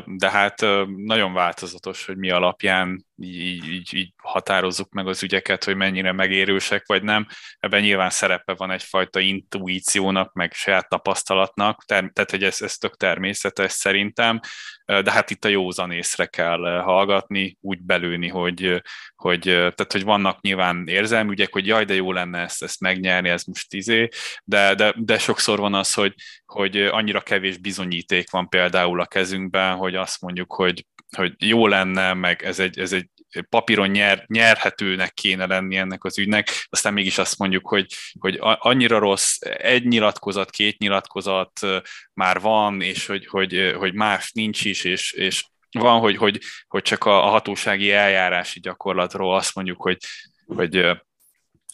de 0.05 0.29
hát 0.29 0.61
nagyon 0.95 1.33
változatos, 1.33 2.05
hogy 2.05 2.17
mi 2.17 2.29
alapján 2.29 3.05
így, 3.23 3.69
így, 3.69 3.93
így 3.93 4.13
határozzuk 4.17 4.91
meg 4.91 5.07
az 5.07 5.23
ügyeket, 5.23 5.63
hogy 5.63 5.75
mennyire 5.75 6.11
megérősek 6.11 6.87
vagy 6.87 7.03
nem. 7.03 7.27
Ebben 7.59 7.81
nyilván 7.81 8.09
szerepe 8.09 8.53
van 8.53 8.71
egyfajta 8.71 9.19
intuíciónak, 9.19 10.33
meg 10.33 10.53
saját 10.53 10.89
tapasztalatnak, 10.89 11.83
tehát 11.85 12.31
hogy 12.31 12.43
ez, 12.43 12.61
ez 12.61 12.77
tök 12.77 12.97
természetes 12.97 13.71
szerintem, 13.71 14.39
de 14.85 15.11
hát 15.11 15.29
itt 15.29 15.45
a 15.45 15.49
józan 15.49 15.91
észre 15.91 16.25
kell 16.25 16.81
hallgatni, 16.83 17.57
úgy 17.61 17.81
belőni, 17.81 18.27
hogy, 18.27 18.81
hogy, 19.15 19.41
tehát, 19.41 19.91
hogy 19.91 20.03
vannak 20.03 20.41
nyilván 20.41 20.87
érzelmi 20.87 21.31
ügyek, 21.31 21.53
hogy 21.53 21.67
jaj, 21.67 21.85
de 21.85 21.93
jó 21.93 22.11
lenne 22.11 22.39
ezt, 22.39 22.63
ezt 22.63 22.79
megnyerni, 22.79 23.29
ez 23.29 23.43
most 23.43 23.69
tizé, 23.69 24.07
de, 24.43 24.75
de, 24.75 24.93
de 24.97 25.17
sokszor 25.17 25.59
van 25.59 25.73
az, 25.73 25.93
hogy, 25.93 26.13
hogy 26.45 26.77
annyira 26.77 27.21
kevés 27.21 27.57
bizonyíték 27.57 28.29
van 28.29 28.49
például 28.49 29.01
a 29.01 29.05
kezünkben, 29.05 29.75
hogy 29.75 29.95
azt 29.95 30.21
mondjuk, 30.21 30.53
hogy 30.53 30.85
hogy 31.17 31.33
jó 31.37 31.67
lenne, 31.67 32.13
meg 32.13 32.43
ez 32.43 32.59
egy, 32.59 32.79
ez 32.79 32.93
egy 32.93 33.09
papíron 33.49 33.89
nyer, 33.89 34.25
nyerhetőnek 34.27 35.13
kéne 35.13 35.45
lenni 35.45 35.75
ennek 35.75 36.03
az 36.03 36.17
ügynek, 36.17 36.67
aztán 36.69 36.93
mégis 36.93 37.17
azt 37.17 37.37
mondjuk, 37.37 37.67
hogy, 37.67 37.85
hogy 38.19 38.37
annyira 38.39 38.99
rossz, 38.99 39.37
egy 39.41 39.85
nyilatkozat, 39.85 40.49
két 40.49 40.77
nyilatkozat 40.77 41.59
már 42.13 42.39
van, 42.39 42.81
és 42.81 43.05
hogy, 43.05 43.27
hogy, 43.27 43.73
hogy 43.77 43.93
más 43.93 44.31
nincs 44.31 44.65
is, 44.65 44.83
és, 44.83 45.11
és 45.11 45.45
van, 45.71 45.99
hogy, 45.99 46.17
hogy, 46.17 46.39
hogy 46.67 46.81
csak 46.81 47.05
a, 47.05 47.25
a 47.25 47.29
hatósági 47.29 47.91
eljárási 47.91 48.59
gyakorlatról 48.59 49.35
azt 49.35 49.55
mondjuk, 49.55 49.81
hogy, 49.81 49.97
hogy 50.45 51.01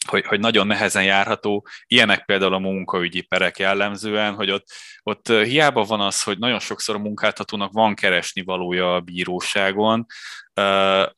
hogy, 0.07 0.25
hogy 0.25 0.39
nagyon 0.39 0.67
nehezen 0.67 1.03
járható. 1.03 1.67
Ilyenek 1.87 2.25
például 2.25 2.53
a 2.53 2.59
munkaügyi 2.59 3.21
perek 3.21 3.57
jellemzően, 3.57 4.33
hogy 4.33 4.51
ott, 4.51 4.65
ott 5.03 5.27
hiába 5.27 5.83
van 5.83 6.01
az, 6.01 6.23
hogy 6.23 6.37
nagyon 6.37 6.59
sokszor 6.59 6.95
a 6.95 6.99
munkáltatónak 6.99 7.71
van 7.71 7.95
keresni 7.95 8.43
valója 8.43 8.95
a 8.95 8.99
bíróságon, 8.99 10.05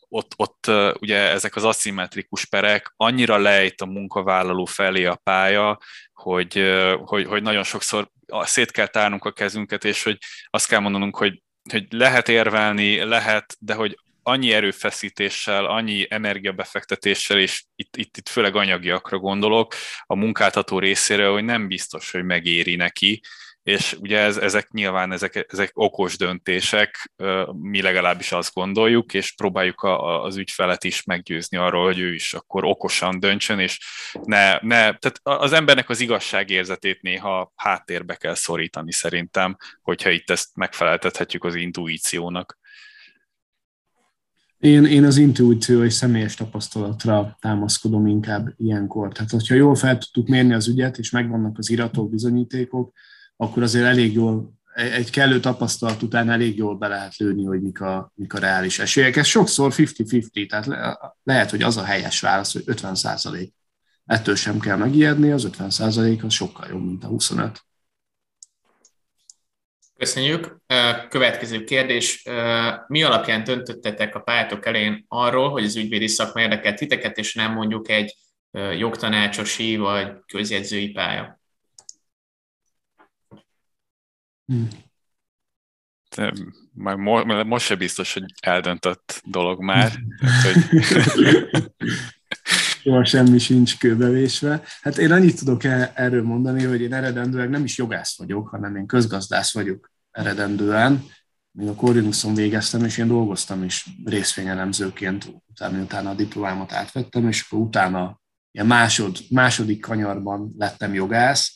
ott, 0.09 0.33
ott 0.35 0.71
ugye 0.99 1.17
ezek 1.17 1.55
az 1.55 1.63
aszimmetrikus 1.63 2.45
perek 2.45 2.93
annyira 2.95 3.37
lejt 3.37 3.81
a 3.81 3.85
munkavállaló 3.85 4.65
felé 4.65 5.05
a 5.05 5.19
pálya, 5.23 5.79
hogy, 6.13 6.63
hogy, 7.03 7.25
hogy 7.25 7.41
nagyon 7.41 7.63
sokszor 7.63 8.09
szét 8.41 8.71
kell 8.71 8.87
tárnunk 8.87 9.25
a 9.25 9.31
kezünket, 9.31 9.83
és 9.83 10.03
hogy 10.03 10.17
azt 10.49 10.67
kell 10.67 10.79
mondanunk, 10.79 11.17
hogy 11.17 11.41
hogy 11.71 11.85
lehet 11.89 12.29
érvelni, 12.29 13.03
lehet, 13.03 13.55
de 13.59 13.73
hogy 13.73 13.97
annyi 14.23 14.53
erőfeszítéssel, 14.53 15.65
annyi 15.65 16.05
energiabefektetéssel, 16.09 17.39
és 17.39 17.63
itt, 17.75 17.97
itt, 17.97 18.17
itt 18.17 18.29
főleg 18.29 18.55
anyagiakra 18.55 19.17
gondolok, 19.17 19.73
a 20.05 20.15
munkáltató 20.15 20.79
részéről, 20.79 21.33
hogy 21.33 21.43
nem 21.43 21.67
biztos, 21.67 22.11
hogy 22.11 22.23
megéri 22.23 22.75
neki, 22.75 23.21
és 23.63 23.95
ugye 23.99 24.19
ez, 24.19 24.37
ezek 24.37 24.69
nyilván 24.69 25.11
ezek, 25.11 25.45
ezek 25.49 25.71
okos 25.73 26.17
döntések, 26.17 27.11
mi 27.51 27.81
legalábbis 27.81 28.31
azt 28.31 28.53
gondoljuk, 28.53 29.13
és 29.13 29.31
próbáljuk 29.35 29.81
a, 29.81 30.23
az 30.23 30.37
ügyfelet 30.37 30.83
is 30.83 31.03
meggyőzni 31.03 31.57
arról, 31.57 31.85
hogy 31.85 31.99
ő 31.99 32.13
is 32.13 32.33
akkor 32.33 32.65
okosan 32.65 33.19
döntsön, 33.19 33.59
és 33.59 33.79
ne, 34.23 34.59
ne 34.61 34.77
tehát 34.77 35.19
az 35.23 35.53
embernek 35.53 35.89
az 35.89 35.99
igazságérzetét 35.99 37.01
néha 37.01 37.51
háttérbe 37.55 38.15
kell 38.15 38.35
szorítani 38.35 38.91
szerintem, 38.91 39.55
hogyha 39.81 40.09
itt 40.09 40.29
ezt 40.29 40.49
megfeleltethetjük 40.55 41.43
az 41.43 41.55
intuíciónak. 41.55 42.57
Én, 44.59 44.85
én 44.85 45.03
az 45.03 45.17
intuíció 45.17 45.83
és 45.83 45.93
személyes 45.93 46.35
tapasztalatra 46.35 47.37
támaszkodom 47.39 48.07
inkább 48.07 48.53
ilyenkor. 48.57 49.11
Tehát, 49.11 49.31
hogyha 49.31 49.55
jól 49.55 49.75
fel 49.75 49.97
tudtuk 49.97 50.27
mérni 50.27 50.53
az 50.53 50.67
ügyet, 50.67 50.97
és 50.97 51.09
megvannak 51.09 51.57
az 51.57 51.69
iratok, 51.69 52.09
bizonyítékok, 52.09 52.93
akkor 53.35 53.63
azért 53.63 53.85
elég 53.85 54.13
jól, 54.13 54.53
egy 54.73 55.09
kellő 55.09 55.39
tapasztalat 55.39 56.01
után 56.01 56.29
elég 56.29 56.57
jól 56.57 56.77
be 56.77 56.87
lehet 56.87 57.17
lőni, 57.17 57.45
hogy 57.45 57.61
mik 57.61 57.81
a, 57.81 58.11
mik 58.15 58.33
a 58.33 58.39
reális 58.39 58.79
esélyek. 58.79 59.15
Ez 59.15 59.25
sokszor 59.25 59.73
50-50, 59.75 60.47
tehát 60.47 60.65
le, 60.65 60.97
lehet, 61.23 61.49
hogy 61.49 61.61
az 61.61 61.77
a 61.77 61.83
helyes 61.83 62.19
válasz, 62.19 62.53
hogy 62.53 62.63
50 62.65 62.95
százalék. 62.95 63.53
Ettől 64.05 64.35
sem 64.35 64.59
kell 64.59 64.77
megijedni, 64.77 65.31
az 65.31 65.43
50 65.43 65.69
százalék 65.69 66.23
az 66.23 66.33
sokkal 66.33 66.67
jobb, 66.69 66.85
mint 66.85 67.03
a 67.03 67.07
25. 67.07 67.61
Köszönjük. 69.99 70.57
Következő 71.09 71.63
kérdés. 71.63 72.23
Mi 72.87 73.03
alapján 73.03 73.43
döntöttetek 73.43 74.15
a 74.15 74.19
pályátok 74.19 74.65
elején 74.65 75.05
arról, 75.07 75.49
hogy 75.49 75.63
az 75.63 75.75
ügyvédi 75.75 76.07
szakma 76.07 76.41
érdekelt 76.41 76.77
titeket, 76.77 77.17
és 77.17 77.33
nem 77.33 77.53
mondjuk 77.53 77.89
egy 77.89 78.15
jogtanácsosi 78.77 79.77
vagy 79.77 80.11
közjegyzői 80.25 80.89
pálya? 80.89 81.39
De 86.15 86.33
már 86.73 86.95
most 87.43 87.65
se 87.65 87.75
biztos, 87.75 88.13
hogy 88.13 88.23
eldöntött 88.39 89.21
dolog 89.25 89.63
már. 89.63 89.91
Soha 92.81 93.05
semmi 93.05 93.37
sincs 93.37 93.77
kőbevésve. 93.77 94.61
Hát 94.81 94.97
én 94.97 95.11
annyit 95.11 95.37
tudok 95.39 95.63
e- 95.63 95.91
erről 95.95 96.23
mondani, 96.23 96.63
hogy 96.63 96.81
én 96.81 96.93
eredendően 96.93 97.49
nem 97.49 97.63
is 97.63 97.77
jogász 97.77 98.17
vagyok, 98.17 98.47
hanem 98.47 98.75
én 98.75 98.85
közgazdász 98.85 99.53
vagyok 99.53 99.91
eredendően. 100.11 101.03
Még 101.51 101.67
a 101.67 101.73
Corvinuson 101.73 102.33
végeztem, 102.33 102.85
és 102.85 102.97
én 102.97 103.07
dolgoztam 103.07 103.63
is 103.63 103.85
részvényelemzőként, 104.05 105.33
utána, 105.47 105.81
utána 105.81 106.09
a 106.09 106.13
diplomámat 106.13 106.71
átvettem, 106.71 107.27
és 107.27 107.45
akkor 107.47 107.65
utána 107.65 108.21
ilyen 108.51 108.67
másod, 108.67 109.17
második 109.29 109.81
kanyarban 109.81 110.53
lettem 110.57 110.93
jogász. 110.93 111.53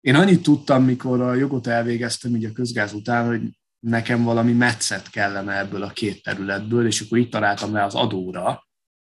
Én 0.00 0.14
annyit 0.14 0.42
tudtam, 0.42 0.84
mikor 0.84 1.20
a 1.20 1.34
jogot 1.34 1.66
elvégeztem, 1.66 2.34
így 2.34 2.44
a 2.44 2.52
közgáz 2.52 2.92
után, 2.92 3.26
hogy 3.26 3.58
nekem 3.78 4.22
valami 4.22 4.52
metszet 4.52 5.10
kellene 5.10 5.58
ebből 5.58 5.82
a 5.82 5.90
két 5.90 6.22
területből, 6.22 6.86
és 6.86 7.00
akkor 7.00 7.18
itt 7.18 7.30
találtam 7.30 7.72
le 7.72 7.84
az 7.84 7.94
adóra, 7.94 8.65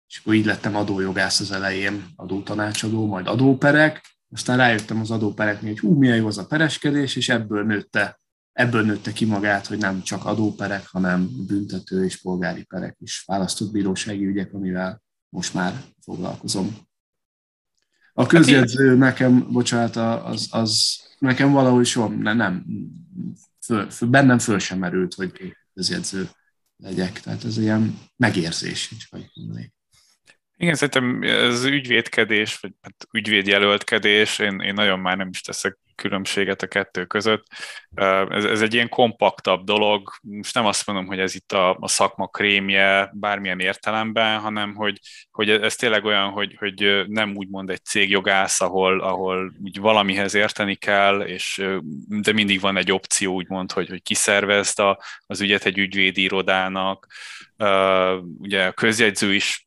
és 0.10 0.18
akkor 0.18 0.34
így 0.34 0.46
lettem 0.46 0.76
adójogász 0.76 1.40
az 1.40 1.52
elején, 1.52 2.06
adótanácsadó, 2.16 3.06
majd 3.06 3.28
adóperek, 3.28 4.18
aztán 4.32 4.58
rájöttem 4.58 5.00
az 5.00 5.12
adópereknél, 5.12 5.72
hogy 5.72 5.80
hú, 5.80 5.98
milyen 5.98 6.16
jó 6.16 6.28
az 6.28 6.38
a 6.38 6.46
pereskedés, 6.46 7.16
és 7.16 7.30
ebből 7.30 7.64
nőtte, 7.64 8.20
ebből 8.52 8.86
nőtte 8.86 9.12
ki 9.12 9.26
magát, 9.26 9.68
hogy 9.68 9.78
nem 9.78 10.02
csak 10.02 10.26
adóperek, 10.26 10.88
hanem 10.88 11.46
büntető 11.48 12.06
és 12.06 12.22
polgári 12.22 12.64
perek 12.64 12.96
is 13.00 13.24
választott 13.26 13.72
bírósági 13.72 14.26
ügyek, 14.26 14.54
amivel 14.54 15.02
most 15.30 15.54
már 15.54 15.84
foglalkozom. 16.02 16.78
A 18.14 18.26
közjegyző 18.26 18.96
nekem, 18.96 19.52
bocsánat, 19.52 19.96
az, 20.26 20.48
az 20.52 21.00
nekem 21.20 21.52
valahogy 21.52 21.86
soha 21.86 22.08
nem, 22.08 22.38
nem 22.38 22.66
föl, 23.66 23.90
föl, 23.90 24.10
bennem 24.10 24.40
föl 24.40 24.60
sem 24.60 24.80
merült, 24.80 25.14
hogy 25.14 25.56
közjegyző 25.74 26.30
legyek. 26.78 27.20
Tehát 27.20 27.44
ez 27.44 27.58
ilyen 27.58 28.00
megérzés, 28.16 29.08
hogy 29.10 29.32
mondanék. 29.34 29.78
Igen, 30.62 30.76
szerintem 30.76 31.24
ez 31.24 31.64
ügyvédkedés, 31.64 32.60
vagy 32.60 32.72
hát 32.82 33.08
ügyvédjelöltkedés, 33.12 34.40
én, 34.40 34.60
én 34.60 34.74
nagyon 34.74 35.00
már 35.00 35.18
nem 35.18 35.30
is 35.30 35.42
teszek 35.42 35.78
különbséget 35.96 36.62
a 36.62 36.68
kettő 36.68 37.06
között. 37.06 37.46
Ez, 38.30 38.46
ez 38.46 38.62
egy 38.62 38.74
ilyen 38.74 38.90
kompaktabb 38.90 39.64
dolog, 39.64 40.12
most 40.22 40.54
nem 40.54 40.66
azt 40.66 40.88
mondom, 40.88 41.06
hogy 41.06 41.20
ez 41.20 41.36
itt 41.36 41.52
a, 41.52 41.78
a 41.80 41.88
szakma 41.88 42.28
krémje 42.28 43.10
bármilyen 43.14 43.60
értelemben, 43.60 44.40
hanem 44.40 44.76
hogy, 44.76 45.00
hogy 45.32 45.50
ez 45.50 45.76
tényleg 45.76 46.06
olyan, 46.06 46.30
hogy, 46.30 46.56
hogy 46.58 47.04
nem 47.08 47.36
úgymond 47.36 47.70
egy 47.70 47.84
cégjogász, 47.84 48.62
ahol, 48.62 49.02
ahol 49.02 49.54
úgy 49.64 49.80
valamihez 49.80 50.34
érteni 50.34 50.76
kell, 50.76 51.22
és 51.22 51.66
de 52.08 52.34
mindig 52.34 52.60
van 52.60 52.78
egy 52.78 52.92
opció, 52.92 53.34
úgymond, 53.34 53.72
hogy, 53.72 53.90
hogy 53.90 54.02
kiszervezd 54.02 54.80
a, 54.80 55.00
az 55.26 55.42
ügyet 55.42 55.66
egy 55.66 55.78
ügyvédi 55.78 56.22
irodának, 56.22 57.08
ugye 58.40 58.66
a 58.66 58.72
közjegyző 58.72 59.34
is 59.34 59.66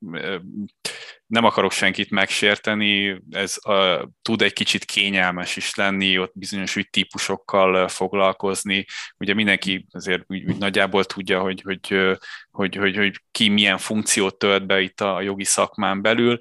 nem 1.32 1.44
akarok 1.44 1.72
senkit 1.72 2.10
megsérteni, 2.10 3.22
ez 3.30 3.56
uh, 3.64 4.02
tud 4.22 4.42
egy 4.42 4.52
kicsit 4.52 4.84
kényelmes 4.84 5.56
is 5.56 5.74
lenni, 5.74 6.18
ott 6.18 6.32
bizonyos 6.34 6.76
ügytípusokkal 6.76 7.88
foglalkozni. 7.88 8.84
Ugye 9.18 9.34
mindenki 9.34 9.86
azért 9.90 10.22
úgy, 10.26 10.44
úgy 10.44 10.56
nagyjából 10.56 11.04
tudja, 11.04 11.40
hogy, 11.40 11.62
hogy, 11.62 12.16
hogy, 12.50 12.76
hogy, 12.76 12.96
hogy 12.96 13.20
ki 13.30 13.48
milyen 13.48 13.78
funkciót 13.78 14.38
tölt 14.38 14.66
be 14.66 14.80
itt 14.80 15.00
a 15.00 15.20
jogi 15.20 15.44
szakmán 15.44 16.02
belül. 16.02 16.38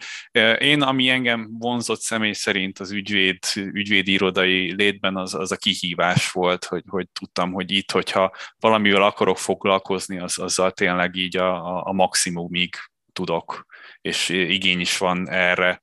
Én, 0.59 0.81
ami 0.81 1.09
engem 1.09 1.49
vonzott 1.59 1.99
személy 1.99 2.33
szerint 2.33 2.79
az 2.79 2.91
ügyvéd, 2.91 3.37
ügyvédi 3.55 4.11
irodai 4.11 4.73
létben, 4.75 5.17
az, 5.17 5.33
az 5.33 5.51
a 5.51 5.57
kihívás 5.57 6.31
volt, 6.31 6.65
hogy, 6.65 6.83
hogy 6.87 7.07
tudtam, 7.09 7.51
hogy 7.51 7.71
itt, 7.71 7.91
hogyha 7.91 8.35
valamivel 8.59 9.03
akarok 9.03 9.37
foglalkozni, 9.37 10.19
az, 10.19 10.39
azzal 10.39 10.71
tényleg 10.71 11.15
így 11.15 11.37
a, 11.37 11.85
a 11.85 11.91
maximumig 11.91 12.75
tudok 13.13 13.65
és 14.01 14.29
igény 14.29 14.79
is 14.79 14.97
van 14.97 15.29
erre 15.29 15.81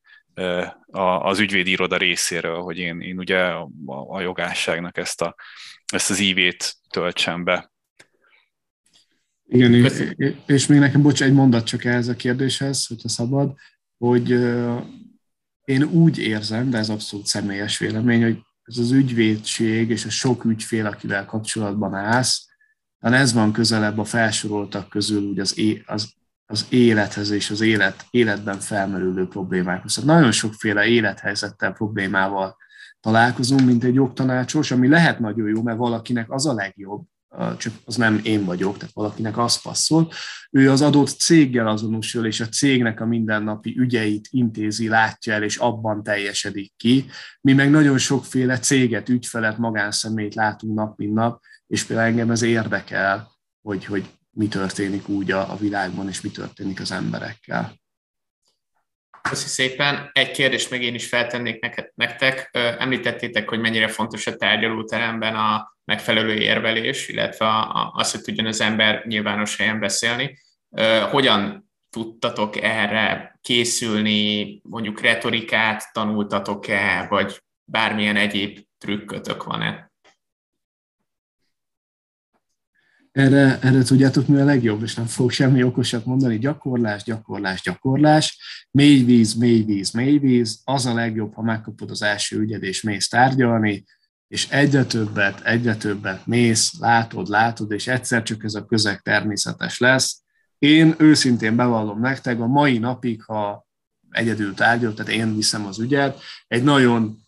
az 1.21 1.39
ügyvédi 1.39 1.71
iroda 1.71 1.97
részéről, 1.97 2.61
hogy 2.61 2.79
én, 2.79 3.01
én 3.01 3.19
ugye 3.19 3.39
a, 4.09 4.21
jogásságnak 4.21 4.97
ezt, 4.97 5.23
a, 5.23 5.35
ezt 5.93 6.11
az 6.11 6.19
ívét 6.19 6.75
töltsem 6.91 7.45
be. 7.45 7.73
Igen, 9.47 9.75
és, 9.75 10.13
és 10.47 10.67
még 10.67 10.79
nekem, 10.79 11.03
bocs, 11.03 11.23
egy 11.23 11.33
mondat 11.33 11.67
csak 11.67 11.85
ehhez 11.85 12.09
a 12.09 12.17
kérdéshez, 12.17 12.87
hogyha 12.87 13.09
szabad, 13.09 13.55
hogy 13.99 14.31
én 15.65 15.83
úgy 15.83 16.19
érzem, 16.19 16.71
de 16.71 16.79
ez 16.79 16.89
abszolút 16.89 17.27
személyes 17.27 17.79
vélemény, 17.79 18.23
hogy 18.23 18.39
ez 18.63 18.79
az 18.79 18.91
ügyvédség 18.91 19.91
és 19.91 20.05
a 20.05 20.11
sok 20.11 20.45
ügyfél, 20.45 20.87
akivel 20.87 21.25
kapcsolatban 21.25 21.95
állsz, 21.95 22.47
talán 23.01 23.21
ez 23.21 23.33
van 23.33 23.53
közelebb 23.53 23.99
a 23.99 24.05
felsoroltak 24.05 24.89
közül 24.89 25.23
úgy 25.23 25.39
az, 25.39 25.59
é, 25.59 25.83
az, 25.87 26.15
az 26.51 26.67
élethez 26.69 27.31
és 27.31 27.51
az 27.51 27.61
élet, 27.61 28.07
életben 28.11 28.59
felmerülő 28.59 29.27
problémákhoz. 29.27 29.95
Tehát 29.95 30.11
nagyon 30.11 30.33
sokféle 30.33 30.87
élethelyzettel, 30.87 31.73
problémával 31.73 32.57
találkozunk, 33.01 33.65
mint 33.65 33.85
egy 33.85 33.95
jogtanácsos, 33.95 34.71
ami 34.71 34.89
lehet 34.89 35.19
nagyon 35.19 35.49
jó, 35.49 35.63
mert 35.63 35.79
valakinek 35.79 36.31
az 36.31 36.47
a 36.47 36.55
legjobb, 36.55 37.03
csak 37.57 37.73
az 37.85 37.97
nem 37.97 38.21
én 38.23 38.45
vagyok, 38.45 38.77
tehát 38.77 38.95
valakinek 38.95 39.39
az 39.39 39.63
passzol. 39.63 40.13
Ő 40.51 40.71
az 40.71 40.83
adott 40.83 41.09
céggel 41.09 41.69
azonosul, 41.69 42.27
és 42.27 42.41
a 42.41 42.49
cégnek 42.49 43.01
a 43.01 43.07
mindennapi 43.07 43.79
ügyeit 43.79 44.29
intézi, 44.31 44.89
látja 44.89 45.33
el, 45.33 45.43
és 45.43 45.57
abban 45.57 46.03
teljesedik 46.03 46.73
ki. 46.77 47.05
Mi 47.41 47.53
meg 47.53 47.71
nagyon 47.71 47.99
sokféle 47.99 48.59
céget, 48.59 49.09
ügyfelet, 49.09 49.59
magánszemét 49.59 50.35
látunk 50.35 50.75
nap, 50.75 50.99
mint 50.99 51.15
nap, 51.15 51.43
és 51.67 51.85
például 51.85 52.09
engem 52.09 52.31
ez 52.31 52.43
érdekel, 52.43 53.31
hogy, 53.63 53.85
hogy 53.85 54.18
mi 54.39 54.49
történik 54.49 55.09
úgy 55.09 55.31
a, 55.31 55.53
a 55.53 55.57
világban, 55.57 56.09
és 56.09 56.21
mi 56.21 56.31
történik 56.31 56.81
az 56.81 56.93
emberekkel. 56.93 57.75
Köszi 59.23 59.49
szépen. 59.49 60.11
Egy 60.13 60.31
kérdést 60.31 60.71
még 60.71 60.83
én 60.83 60.95
is 60.95 61.07
feltennék 61.07 61.65
nektek. 61.95 62.49
Említettétek, 62.79 63.49
hogy 63.49 63.61
mennyire 63.61 63.89
fontos 63.89 64.27
a 64.27 64.37
tárgyalóteremben 64.37 65.37
a 65.37 65.77
megfelelő 65.85 66.35
érvelés, 66.35 67.09
illetve 67.09 67.47
az, 67.93 68.11
hogy 68.11 68.21
tudjon 68.21 68.47
az 68.47 68.61
ember 68.61 69.07
nyilvános 69.07 69.57
helyen 69.57 69.81
beszélni. 69.81 70.39
Hogyan 71.11 71.71
tudtatok 71.91 72.57
erre 72.63 73.39
készülni, 73.41 74.61
mondjuk 74.63 75.01
retorikát 75.01 75.93
tanultatok-e, 75.93 77.07
vagy 77.09 77.43
bármilyen 77.65 78.17
egyéb 78.17 78.59
trükkötök 78.79 79.45
van-e? 79.45 79.88
Erre, 83.19 83.59
erre 83.61 83.83
tudjátok, 83.83 84.27
mi 84.27 84.41
a 84.41 84.45
legjobb, 84.45 84.83
és 84.83 84.95
nem 84.95 85.07
fogok 85.07 85.31
semmi 85.31 85.63
okosat 85.63 86.05
mondani, 86.05 86.39
gyakorlás, 86.39 87.03
gyakorlás, 87.03 87.63
gyakorlás, 87.63 88.39
mély 88.71 89.03
víz, 89.05 89.35
mély 89.35 89.63
víz, 89.63 89.91
mély 89.91 90.19
víz, 90.19 90.61
az 90.65 90.87
a 90.87 90.95
legjobb, 90.95 91.35
ha 91.35 91.43
megkapod 91.43 91.91
az 91.91 92.03
első 92.03 92.39
ügyed, 92.39 92.63
és 92.63 92.83
mész 92.83 93.09
tárgyalni, 93.09 93.85
és 94.29 94.49
egyre 94.51 94.85
többet, 94.85 95.41
egyre 95.41 95.77
többet 95.77 96.27
mész, 96.27 96.79
látod, 96.79 97.29
látod, 97.29 97.73
és 97.73 97.87
egyszer 97.87 98.23
csak 98.23 98.45
ez 98.45 98.55
a 98.55 98.65
közeg 98.65 99.01
természetes 99.01 99.79
lesz. 99.79 100.23
Én 100.59 100.95
őszintén 100.99 101.57
bevallom 101.57 102.01
nektek, 102.01 102.41
a 102.41 102.47
mai 102.47 102.79
napig, 102.79 103.23
ha 103.23 103.67
egyedül 104.11 104.55
tárgyal, 104.55 104.95
tehát 104.95 105.13
én 105.13 105.37
viszem 105.37 105.67
az 105.67 105.79
ügyet, 105.79 106.21
egy 106.47 106.63
nagyon 106.63 107.19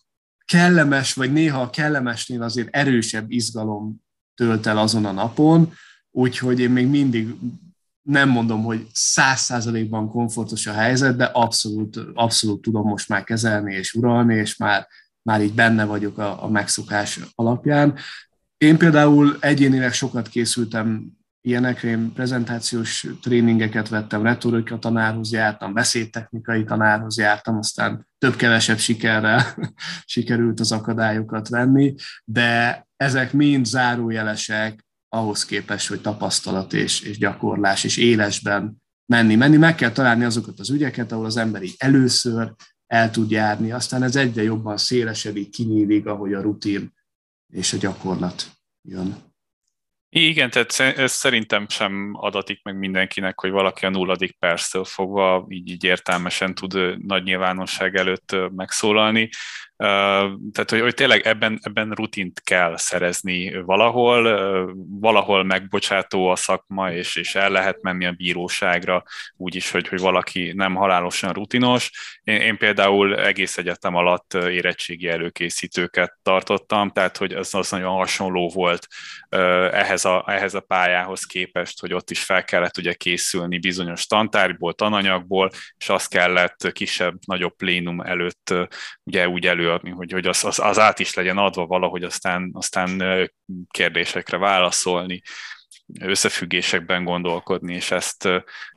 kellemes, 0.45 1.15
vagy 1.15 1.33
néha 1.33 1.61
a 1.61 1.71
kellemesnél 1.71 2.43
azért 2.43 2.69
erősebb 2.77 3.31
izgalom 3.31 4.09
tölt 4.41 4.67
el 4.67 4.79
azon 4.79 5.05
a 5.05 5.13
napon, 5.13 5.73
úgyhogy 6.11 6.61
én 6.61 6.71
még 6.71 6.87
mindig 6.87 7.35
nem 8.03 8.29
mondom, 8.29 8.63
hogy 8.63 8.87
száz 8.93 9.41
százalékban 9.41 10.09
komfortos 10.09 10.67
a 10.67 10.73
helyzet, 10.73 11.17
de 11.17 11.25
abszolút, 11.25 11.97
abszolút 12.15 12.63
tudom 12.63 12.89
most 12.89 13.09
már 13.09 13.25
kezelni 13.25 13.75
és 13.75 13.95
uralni, 13.95 14.35
és 14.35 14.57
már, 14.57 14.87
már 15.23 15.43
így 15.43 15.55
benne 15.55 15.85
vagyok 15.85 16.19
a, 16.19 16.45
a 16.45 16.49
megszokás 16.49 17.21
alapján. 17.35 17.99
Én 18.57 18.77
például 18.77 19.37
egyénileg 19.41 19.93
sokat 19.93 20.29
készültem 20.29 21.19
ilyenekre, 21.41 21.89
én 21.89 22.13
prezentációs 22.13 23.07
tréningeket 23.23 23.89
vettem, 23.89 24.23
retorika 24.23 24.79
tanárhoz 24.79 25.33
jártam, 25.33 25.73
beszédtechnikai 25.73 26.65
tanárhoz 26.65 27.19
jártam, 27.19 27.57
aztán 27.57 28.07
több-kevesebb 28.19 28.79
sikerrel 28.79 29.45
sikerült 30.05 30.61
az 30.61 30.73
akadályokat 30.73 31.49
venni, 31.49 31.95
de 32.25 32.87
ezek 32.97 33.33
mind 33.33 33.67
zárójelesek 33.67 34.87
ahhoz 35.09 35.45
képest, 35.45 35.89
hogy 35.89 36.01
tapasztalat 36.01 36.73
és, 36.73 37.01
és 37.01 37.19
gyakorlás 37.19 37.85
és 37.85 37.97
élesben 37.97 38.83
menni. 39.07 39.35
Menni 39.35 39.57
meg 39.57 39.75
kell 39.75 39.93
találni 39.93 40.25
azokat 40.25 40.61
az 40.61 40.71
ügyeket, 40.71 41.13
ahol 41.13 41.25
az 41.25 41.37
ember 41.37 41.63
így 41.63 41.75
először 41.79 42.55
el 42.87 43.11
tud 43.11 43.31
járni, 43.31 43.73
aztán 43.73 44.03
ez 44.03 44.17
egyre 44.17 44.43
jobban 44.43 44.77
szélesedik, 44.77 45.51
kinyílik, 45.51 46.07
ahogy 46.07 46.33
a 46.33 46.41
rutin 46.41 46.93
és 47.53 47.73
a 47.73 47.77
gyakorlat 47.77 48.51
jön. 48.89 49.30
Igen, 50.13 50.51
tehát 50.51 50.99
ez 50.99 51.13
szerintem 51.13 51.69
sem 51.69 52.11
adatik 52.13 52.63
meg 52.63 52.79
mindenkinek, 52.79 53.41
hogy 53.41 53.51
valaki 53.51 53.87
a 53.87 53.91
nulladik 53.91 54.39
perctől 54.39 54.85
fogva 54.85 55.47
így, 55.49 55.71
így 55.71 55.85
értelmesen 55.85 56.55
tud 56.55 57.07
nagy 57.07 57.23
nyilvánosság 57.23 57.97
előtt 57.97 58.37
megszólalni. 58.57 59.29
Tehát, 59.81 60.71
hogy, 60.71 60.81
hogy 60.81 60.95
tényleg 60.95 61.27
ebben, 61.27 61.59
ebben 61.63 61.91
rutint 61.91 62.41
kell 62.41 62.77
szerezni 62.77 63.63
valahol, 63.63 64.23
valahol 65.01 65.45
megbocsátó 65.45 66.29
a 66.29 66.37
szakma, 66.37 66.93
és, 66.93 67.17
és 67.17 67.35
el 67.35 67.51
lehet 67.51 67.83
menni 67.83 68.07
a 68.07 68.13
bíróságra 68.13 69.03
úgy 69.37 69.55
is, 69.55 69.71
hogy, 69.71 69.89
hogy 69.89 70.01
valaki 70.01 70.53
nem 70.57 70.75
halálosan 70.75 71.33
rutinos. 71.33 71.91
Én, 72.23 72.41
én 72.41 72.57
például 72.57 73.19
egész 73.19 73.59
egyetem 73.59 73.95
alatt 73.95 74.35
érettségi 74.35 75.09
előkészítőket 75.09 76.19
tartottam, 76.23 76.91
tehát 76.91 77.17
hogy 77.17 77.33
az, 77.33 77.55
az 77.55 77.71
nagyon 77.71 77.95
hasonló 77.95 78.49
volt 78.49 78.87
ehhez 79.73 80.05
a, 80.05 80.25
ehhez 80.27 80.55
a 80.55 80.61
pályához 80.61 81.25
képest, 81.25 81.81
hogy 81.81 81.93
ott 81.93 82.11
is 82.11 82.25
fel 82.25 82.45
kellett 82.45 82.77
ugye 82.77 82.93
készülni 82.93 83.59
bizonyos 83.59 84.07
tantárgyból, 84.07 84.73
tananyagból, 84.73 85.51
és 85.77 85.89
azt 85.89 86.11
kellett 86.11 86.73
kisebb, 86.73 87.15
nagyobb 87.27 87.57
plénum 87.57 88.01
előtt 88.01 88.55
ugye 89.05 89.29
úgy 89.29 89.47
elő 89.47 89.70
előadni, 89.71 89.91
hogy, 89.91 90.13
hogy 90.13 90.27
az, 90.27 90.45
az, 90.45 90.59
az 90.59 90.79
át 90.79 90.99
is 90.99 91.15
legyen 91.15 91.39
adva 91.39 91.67
valahogy, 91.67 92.03
aztán, 92.03 92.51
aztán 92.53 93.03
kérdésekre 93.71 94.37
válaszolni, 94.37 95.23
összefüggésekben 96.01 97.05
gondolkodni, 97.05 97.75
és 97.75 97.91
ezt, 97.91 98.29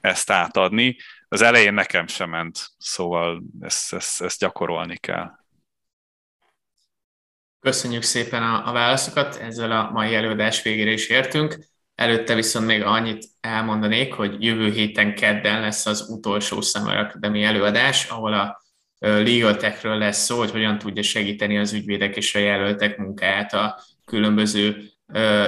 ezt 0.02 0.30
átadni. 0.30 0.98
Az 1.28 1.42
elején 1.42 1.74
nekem 1.74 2.08
sem 2.08 2.30
ment, 2.30 2.68
szóval 2.78 3.44
ezt, 3.62 3.94
ezt, 3.94 4.22
ezt 4.22 4.40
gyakorolni 4.40 4.98
kell. 4.98 5.32
Köszönjük 7.60 8.02
szépen 8.02 8.44
a, 8.44 8.68
a 8.68 8.72
válaszokat, 8.72 9.36
ezzel 9.36 9.72
a 9.72 9.92
mai 9.92 10.16
előadás 10.16 10.62
végére 10.62 10.92
is 10.92 11.08
értünk. 11.08 11.58
Előtte 11.96 12.36
viszont 12.36 12.66
még 12.66 12.84
annyit 12.84 13.26
elmondanék, 13.40 14.14
hogy 14.14 14.44
jövő 14.44 14.72
héten 14.72 15.16
kedden 15.16 15.62
lesz 15.62 15.86
az 15.86 16.10
utolsó 16.10 16.62
Summer 16.62 16.98
Academy 16.98 17.44
előadás, 17.44 18.10
ahol 18.10 18.34
a 18.34 18.63
legal 19.04 19.56
techről 19.56 19.98
lesz 19.98 20.24
szó, 20.24 20.38
hogy 20.38 20.52
hogyan 20.52 20.78
tudja 20.78 21.04
segíteni 21.04 21.58
az 21.58 21.74
ügyvédek 21.74 22.16
és 22.16 22.36
a 22.36 22.40
jelöltek 22.40 22.98
munkáját 22.98 23.54
a 23.54 23.80
különböző 24.06 24.84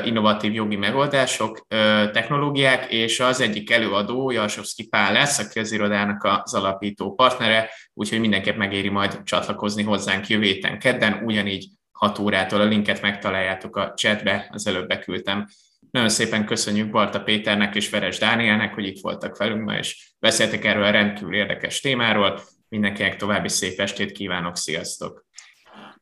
innovatív 0.04 0.54
jogi 0.54 0.76
megoldások, 0.76 1.66
technológiák, 2.12 2.92
és 2.92 3.20
az 3.20 3.42
egyik 3.42 3.72
előadó 3.72 4.32
Jalsovszki 4.32 4.88
Pál 4.88 5.14
lesz, 5.14 5.40
aki 5.40 5.60
az 5.60 5.72
irodának 5.72 6.24
az 6.24 6.54
alapító 6.54 7.14
partnere, 7.14 7.70
úgyhogy 7.94 8.20
mindenképp 8.20 8.58
megéri 8.58 8.90
majd 8.90 9.24
csatlakozni 9.24 9.84
hozzánk 9.84 10.28
jövő 10.28 10.44
héten 10.44 10.80
kedden, 10.80 11.22
ugyanígy 11.24 11.68
6 11.92 12.20
órától 12.20 12.62
a 12.62 12.66
linket 12.66 13.02
megtaláljátok 13.02 13.76
a 13.76 13.94
chatbe, 13.96 14.48
az 14.52 14.68
előbb 14.68 14.88
beküldtem. 14.88 15.48
Nagyon 15.92 16.10
szépen 16.10 16.46
köszönjük 16.46 16.90
Barta 16.90 17.22
Péternek 17.22 17.76
és 17.76 17.90
Veres 17.90 18.18
Dánielnek, 18.18 18.74
hogy 18.74 18.86
itt 18.86 19.02
voltak 19.02 19.38
velünk 19.38 19.64
ma, 19.64 19.78
és 19.78 20.12
beszéltek 20.20 20.66
erről 20.66 20.84
a 20.84 20.92
rendkívül 20.92 21.36
érdekes 21.36 21.80
témáról. 21.80 22.42
Mindenkinek 22.76 23.16
további 23.16 23.50
szép 23.50 23.80
estét 23.80 24.12
kívánok, 24.12 24.58
sziasztok! 24.58 25.26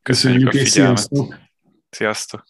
Köszönjük, 0.01 0.49
Köszönjük 0.49 0.67
a 0.67 0.69
figyelmet! 0.69 0.97
Sziasztok! 0.97 1.35
sziasztok. 1.89 2.45